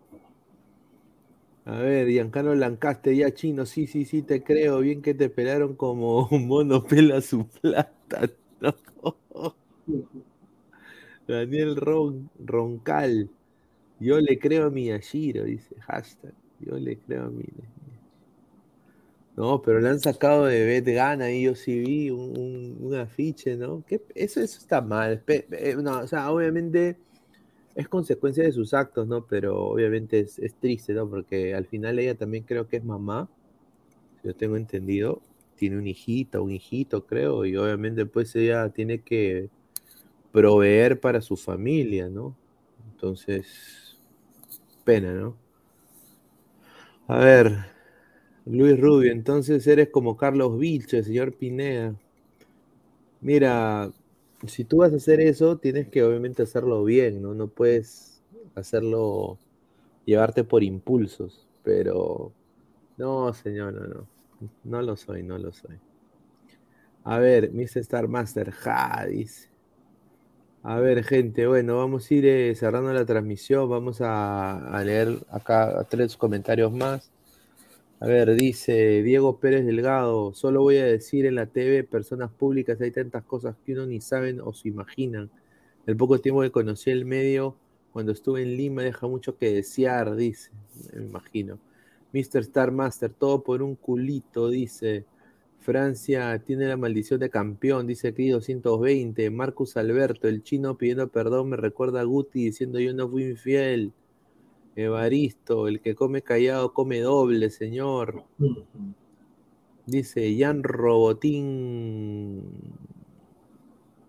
A 1.65 1.81
ver, 1.81 2.09
Giancarlo 2.09 2.55
Lancaste, 2.55 3.17
ya 3.17 3.35
chino, 3.35 3.67
sí, 3.67 3.89
sí, 3.89 4.05
sí, 4.05 4.23
te 4.23 4.45
creo. 4.45 4.79
Bien 4.79 5.03
que 5.03 5.13
te 5.13 5.29
pelaron 5.29 5.75
como 5.75 6.29
un 6.31 6.47
mono 6.47 6.85
pela 6.85 7.21
su 7.21 7.49
plata. 7.49 8.31
No. 8.61 9.55
Daniel 11.27 11.77
Ron, 11.77 12.31
Roncal, 12.45 13.31
yo 14.01 14.21
le 14.21 14.39
creo 14.39 14.67
a 14.67 14.71
Miyashiro, 14.71 15.45
dice 15.45 15.75
hashtag. 15.81 16.35
Yo 16.61 16.77
le 16.79 16.99
creo 16.99 17.25
a 17.27 17.31
mi. 17.31 17.45
No, 19.37 19.63
pero 19.63 19.81
le 19.81 19.89
han 19.89 20.01
sacado 20.01 20.47
de 20.47 20.65
Bet 20.67 20.85
Gana 20.87 21.31
y 21.31 21.43
yo 21.45 21.55
sí 21.55 21.79
vi 21.79 22.11
un, 22.11 22.77
un- 22.81 22.95
afiche, 22.97 23.57
¿no? 23.57 23.85
¿Qué- 23.87 24.03
Eso, 24.15 24.41
eso 24.41 24.59
está 24.59 24.81
mal. 24.81 25.23
No, 25.83 26.01
o 26.01 26.07
sea, 26.09 26.31
obviamente 26.33 26.97
es 27.75 27.89
consecuencia 27.89 28.45
de 28.45 28.53
sus 28.53 28.75
actos, 28.75 29.09
¿no? 29.09 29.27
Pero 29.27 29.59
obviamente 29.71 30.21
es, 30.21 30.39
es 30.41 30.55
triste, 30.57 30.95
¿no? 30.95 31.09
Porque 31.11 31.55
al 31.55 31.67
final 31.67 31.99
ella 32.01 32.17
también 32.17 32.45
creo 32.45 32.69
que 32.69 32.79
es 32.79 32.85
mamá, 32.85 33.29
yo 34.25 34.35
tengo 34.35 34.57
entendido, 34.57 35.23
tiene 35.57 35.79
un 35.79 35.87
hijito, 35.87 36.43
un 36.43 36.53
hijito, 36.53 37.07
creo, 37.07 37.45
y 37.47 37.57
obviamente 37.57 38.07
pues 38.07 38.35
ella 38.37 38.69
tiene 38.71 39.01
que 39.03 39.51
proveer 40.33 41.01
para 41.01 41.21
su 41.21 41.37
familia, 41.37 42.09
¿no? 42.09 42.37
Entonces, 42.93 43.88
pena, 44.89 45.13
¿no? 45.13 45.37
A 47.09 47.19
ver, 47.19 47.57
Luis 48.47 48.79
Rubio, 48.81 49.13
entonces 49.13 49.67
eres 49.67 49.91
como 49.91 50.17
Carlos 50.17 50.59
Vilche, 50.59 51.03
señor 51.05 51.35
Pineda. 51.35 51.95
Mira, 53.21 53.93
si 54.47 54.65
tú 54.65 54.79
vas 54.79 54.93
a 54.93 54.97
hacer 54.97 55.21
eso, 55.21 55.59
tienes 55.59 55.89
que 55.89 56.03
obviamente 56.05 56.43
hacerlo 56.43 56.85
bien, 56.85 57.23
¿no? 57.23 57.35
No 57.35 57.49
puedes 57.49 58.23
hacerlo, 58.55 59.39
llevarte 60.07 60.45
por 60.45 60.63
impulsos, 60.65 61.49
pero 61.65 62.33
no, 62.99 63.33
señor, 63.35 63.75
no, 63.75 63.87
no. 63.89 64.09
No 64.65 64.83
lo 64.83 64.97
soy, 64.97 65.23
no 65.25 65.39
lo 65.39 65.53
soy. 65.53 65.79
A 67.05 67.19
ver, 67.19 67.51
Mr. 67.53 67.81
Star 67.81 68.07
Master, 68.09 68.51
ja, 68.53 69.05
dice. 69.09 69.49
A 70.63 70.81
ver, 70.81 71.05
gente, 71.05 71.47
bueno, 71.47 71.77
vamos 71.79 72.11
a 72.11 72.15
ir 72.15 72.27
eh, 72.27 72.55
cerrando 72.57 72.93
la 72.93 73.07
transmisión. 73.07 73.69
Vamos 73.71 74.01
a, 74.01 74.83
leer 74.85 75.19
acá 75.31 75.87
tres 75.89 76.17
comentarios 76.17 76.73
más. 76.73 77.11
A 78.01 78.07
ver, 78.07 78.35
dice 78.37 79.03
Diego 79.03 79.39
Pérez 79.41 79.67
Delgado, 79.67 80.33
solo 80.35 80.63
voy 80.63 80.77
a 80.79 80.85
decir 80.85 81.27
en 81.27 81.35
la 81.37 81.47
TV, 81.47 81.85
personas 81.85 82.31
públicas, 82.31 82.81
hay 82.81 82.93
tantas 82.93 83.25
cosas 83.25 83.57
que 83.65 83.73
uno 83.73 83.87
ni 83.87 84.01
saben 84.01 84.41
o 84.41 84.53
se 84.53 84.69
imaginan. 84.69 85.31
El 85.87 85.97
poco 85.97 86.21
tiempo 86.21 86.43
que 86.43 86.51
conocí 86.53 86.91
el 86.91 87.05
medio, 87.05 87.57
cuando 87.93 88.13
estuve 88.13 88.43
en 88.43 88.57
Lima, 88.57 88.83
deja 88.83 89.07
mucho 89.09 89.37
que 89.37 89.53
desear, 89.53 90.17
dice, 90.17 90.51
me 90.95 91.05
imagino. 91.07 91.59
Mr. 92.13 92.41
Star 92.41 92.73
Master, 92.73 93.11
todo 93.13 93.43
por 93.43 93.63
un 93.63 93.75
culito, 93.77 94.49
dice. 94.49 95.05
Francia 95.61 96.39
tiene 96.45 96.67
la 96.67 96.77
maldición 96.77 97.21
de 97.21 97.31
campeón, 97.31 97.87
dice 97.87 98.09
aquí 98.09 98.29
220. 98.29 99.31
Marcus 99.31 99.77
Alberto, 99.77 100.29
el 100.29 100.43
chino 100.43 100.79
pidiendo 100.79 101.09
perdón, 101.09 101.51
me 101.51 101.57
recuerda 101.57 102.01
a 102.01 102.05
Guti 102.05 102.45
diciendo 102.45 102.81
yo 102.81 102.95
no 102.95 103.09
fui 103.09 103.25
infiel. 103.25 103.93
Evaristo, 104.77 105.67
el 105.69 105.81
que 105.81 105.95
come 105.95 106.23
callado 106.23 106.73
come 106.73 107.01
doble, 107.01 107.51
señor. 107.51 108.25
Dice 109.87 110.37
Jan 110.39 110.63
Robotín. 110.63 112.43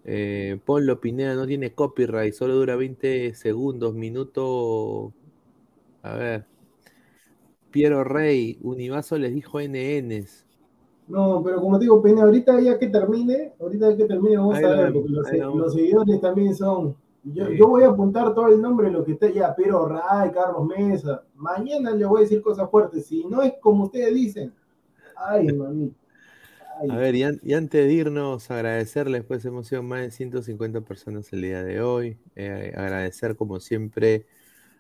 Eh, 0.06 0.60
Ponlo 0.66 1.00
Pineda 1.00 1.36
no 1.36 1.46
tiene 1.48 1.74
copyright, 1.74 2.34
solo 2.34 2.56
dura 2.56 2.76
20 2.76 3.34
segundos, 3.36 3.94
minuto. 3.94 5.14
A 6.04 6.16
ver. 6.16 6.46
Piero 7.72 8.04
Rey, 8.04 8.58
Univaso 8.62 9.18
les 9.18 9.34
dijo 9.34 9.60
NNs. 9.60 10.49
No, 11.10 11.42
pero 11.44 11.60
como 11.60 11.78
te 11.80 11.86
digo, 11.86 12.02
Pene, 12.02 12.22
ahorita 12.22 12.62
ya 12.62 12.78
que 12.78 12.88
termine, 12.88 13.54
ahorita 13.60 13.98
que 13.98 14.06
termine 14.06 14.38
vamos 14.38 14.58
Ahí 14.58 14.64
a 14.64 14.70
ver, 14.70 14.94
porque 14.94 15.10
los, 15.10 15.74
seguidores 15.74 16.22
también 16.22 16.56
son. 16.56 16.96
Yo, 17.24 17.48
Sí. 17.48 17.58
yo 17.58 17.68
voy 17.68 17.84
a 17.84 17.90
apuntar 17.90 18.34
todo 18.34 18.48
el 18.48 18.62
nombre 18.62 18.88
de 18.88 18.94
lo 18.94 19.04
que 19.04 19.14
está 19.14 19.30
ya, 19.30 19.54
Pero 19.56 19.88
Ray, 19.88 20.32
Carlos 20.32 20.66
Mesa. 20.68 21.24
Mañana 21.36 21.92
le 21.92 22.06
voy 22.06 22.20
a 22.20 22.22
decir 22.22 22.42
cosas 22.42 22.70
fuertes. 22.70 23.08
Si 23.08 23.26
no 23.26 23.42
es 23.42 23.54
como 23.60 23.86
ustedes 23.86 24.14
dicen. 24.14 24.54
Ay, 25.18 25.48
mami. 25.54 25.92
A 26.90 26.96
ver, 26.96 27.14
y, 27.16 27.24
an- 27.24 27.42
y 27.44 27.54
antes 27.56 27.86
de 27.86 27.92
irnos, 27.92 28.50
agradecerles, 28.50 29.26
pues 29.26 29.44
hemos 29.44 29.68
sido 29.68 29.84
más 29.84 30.00
de 30.02 30.12
150 30.12 30.80
personas 30.82 31.32
el 31.34 31.42
día 31.42 31.62
de 31.62 31.82
hoy. 31.82 32.18
Eh, 32.38 32.72
agradecer, 32.78 33.36
como 33.36 33.60
siempre, 33.60 34.28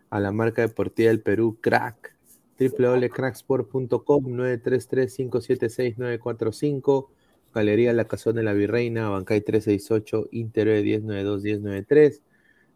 a 0.10 0.22
la 0.22 0.32
marca 0.32 0.62
deportiva 0.62 1.10
del 1.10 1.22
Perú, 1.22 1.58
Crack, 1.60 2.16
www.cracksport.com, 2.60 4.26
933-576-945, 4.26 7.08
Galería 7.54 7.94
La 7.94 8.06
Cazón 8.06 8.36
de 8.36 8.44
la 8.44 8.54
Virreina, 8.54 9.10
Bancay 9.10 9.42
368, 9.42 10.28
Interior 10.32 10.84
1092-1093. 10.84 12.22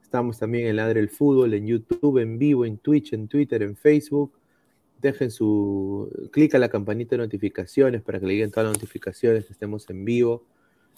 Estamos 0.01 0.39
también 0.39 0.68
en 0.68 0.77
Ladre 0.77 0.99
el 0.99 1.10
Fútbol, 1.10 1.53
en 1.53 1.68
YouTube, 1.68 2.18
en 2.19 2.39
vivo, 2.39 2.65
en 2.65 2.77
Twitch, 2.77 3.14
en 3.14 3.27
Twitter, 3.27 3.61
en 3.64 3.76
Facebook 3.76 4.34
dejen 5.03 5.30
su, 5.30 6.10
clic 6.31 6.55
a 6.55 6.60
la 6.60 6.69
campanita 6.69 7.11
de 7.11 7.23
notificaciones 7.23 8.01
para 8.01 8.19
que 8.19 8.26
le 8.26 8.34
lleguen 8.34 8.51
todas 8.51 8.69
las 8.69 8.77
notificaciones 8.77 9.45
que 9.45 9.53
estemos 9.53 9.88
en 9.89 10.05
vivo. 10.05 10.45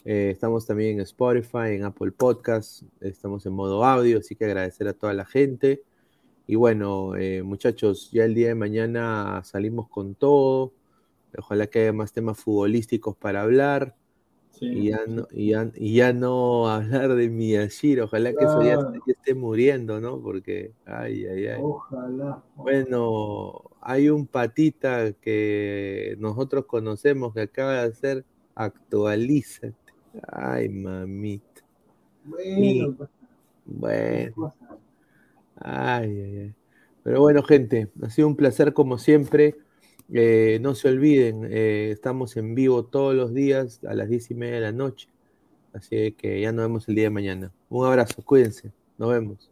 Eh, 0.06 0.30
estamos 0.32 0.66
también 0.66 0.98
en 0.98 1.02
Spotify, 1.02 1.72
en 1.72 1.84
Apple 1.84 2.12
Podcasts, 2.12 2.86
estamos 3.02 3.46
en 3.48 3.54
modo 3.54 3.84
audio, 3.84 4.20
así 4.20 4.36
que 4.36 4.46
agradecer 4.46 4.88
a 4.88 4.94
toda 4.94 5.14
la 5.14 5.26
gente. 5.26 5.82
Y 6.48 6.56
bueno, 6.56 7.16
eh, 7.16 7.42
muchachos, 7.44 8.10
ya 8.12 8.26
el 8.26 8.36
día 8.36 8.50
de 8.50 8.56
mañana 8.56 9.42
salimos 9.44 9.88
con 9.90 10.16
todo. 10.16 10.74
Ojalá 11.38 11.68
que 11.68 11.80
haya 11.82 11.94
más 11.94 12.14
temas 12.14 12.38
futbolísticos 12.38 13.16
para 13.16 13.42
hablar. 13.42 13.96
y, 14.62 14.90
ya 14.90 15.00
no, 15.06 15.28
y, 15.32 15.50
ya, 15.50 15.70
y 15.76 15.96
ya 15.96 16.14
no 16.14 16.70
hablar 16.70 17.16
de 17.16 17.30
Miyashiro. 17.30 18.06
Ojalá 18.06 18.32
que 18.34 18.46
eso 18.46 18.62
ya, 18.62 18.76
Claro. 18.76 18.94
ya 19.06 19.14
esté 19.14 19.36
muriendo, 19.36 20.00
¿no? 20.00 20.22
Porque, 20.22 20.72
ay, 20.86 21.26
ay, 21.26 21.48
ay. 21.48 21.62
Ojalá. 21.62 22.42
Bueno, 22.56 23.62
hay 23.82 24.08
un 24.10 24.28
patita 24.28 25.12
que 25.12 26.16
nosotros 26.20 26.66
conocemos 26.68 27.34
que 27.34 27.42
acaba 27.42 27.74
de 27.74 27.80
hacer 27.90 28.26
actualízate. 28.56 29.76
Ay, 30.32 30.70
mamita. 30.70 31.62
Bueno, 32.24 32.96
pues, 32.98 33.10
Bueno. 33.66 34.54
Ay, 35.56 36.10
ay, 36.10 36.38
ay. 36.38 36.54
Pero 37.04 37.22
bueno, 37.22 37.44
gente, 37.44 37.90
ha 38.02 38.10
sido 38.10 38.28
un 38.28 38.36
placer 38.36 38.74
como 38.74 38.98
siempre. 38.98 39.56
Eh, 40.14 40.60
no 40.62 40.76
se 40.76 40.90
olviden, 40.90 41.48
eh, 41.50 41.90
estamos 41.92 42.38
en 42.38 42.54
vivo 42.54 42.86
todos 42.86 43.16
los 43.16 43.34
días 43.34 43.80
a 43.88 43.94
las 43.94 44.10
diez 44.10 44.30
y 44.32 44.36
media 44.36 44.56
de 44.56 44.62
la 44.62 44.72
noche. 44.72 45.10
Así 45.74 46.14
que 46.14 46.42
ya 46.42 46.52
nos 46.52 46.66
vemos 46.66 46.88
el 46.88 46.96
día 46.96 47.06
de 47.06 47.10
mañana. 47.10 47.52
Un 47.70 47.86
abrazo, 47.86 48.24
cuídense. 48.24 48.72
Nos 48.98 49.10
vemos. 49.10 49.52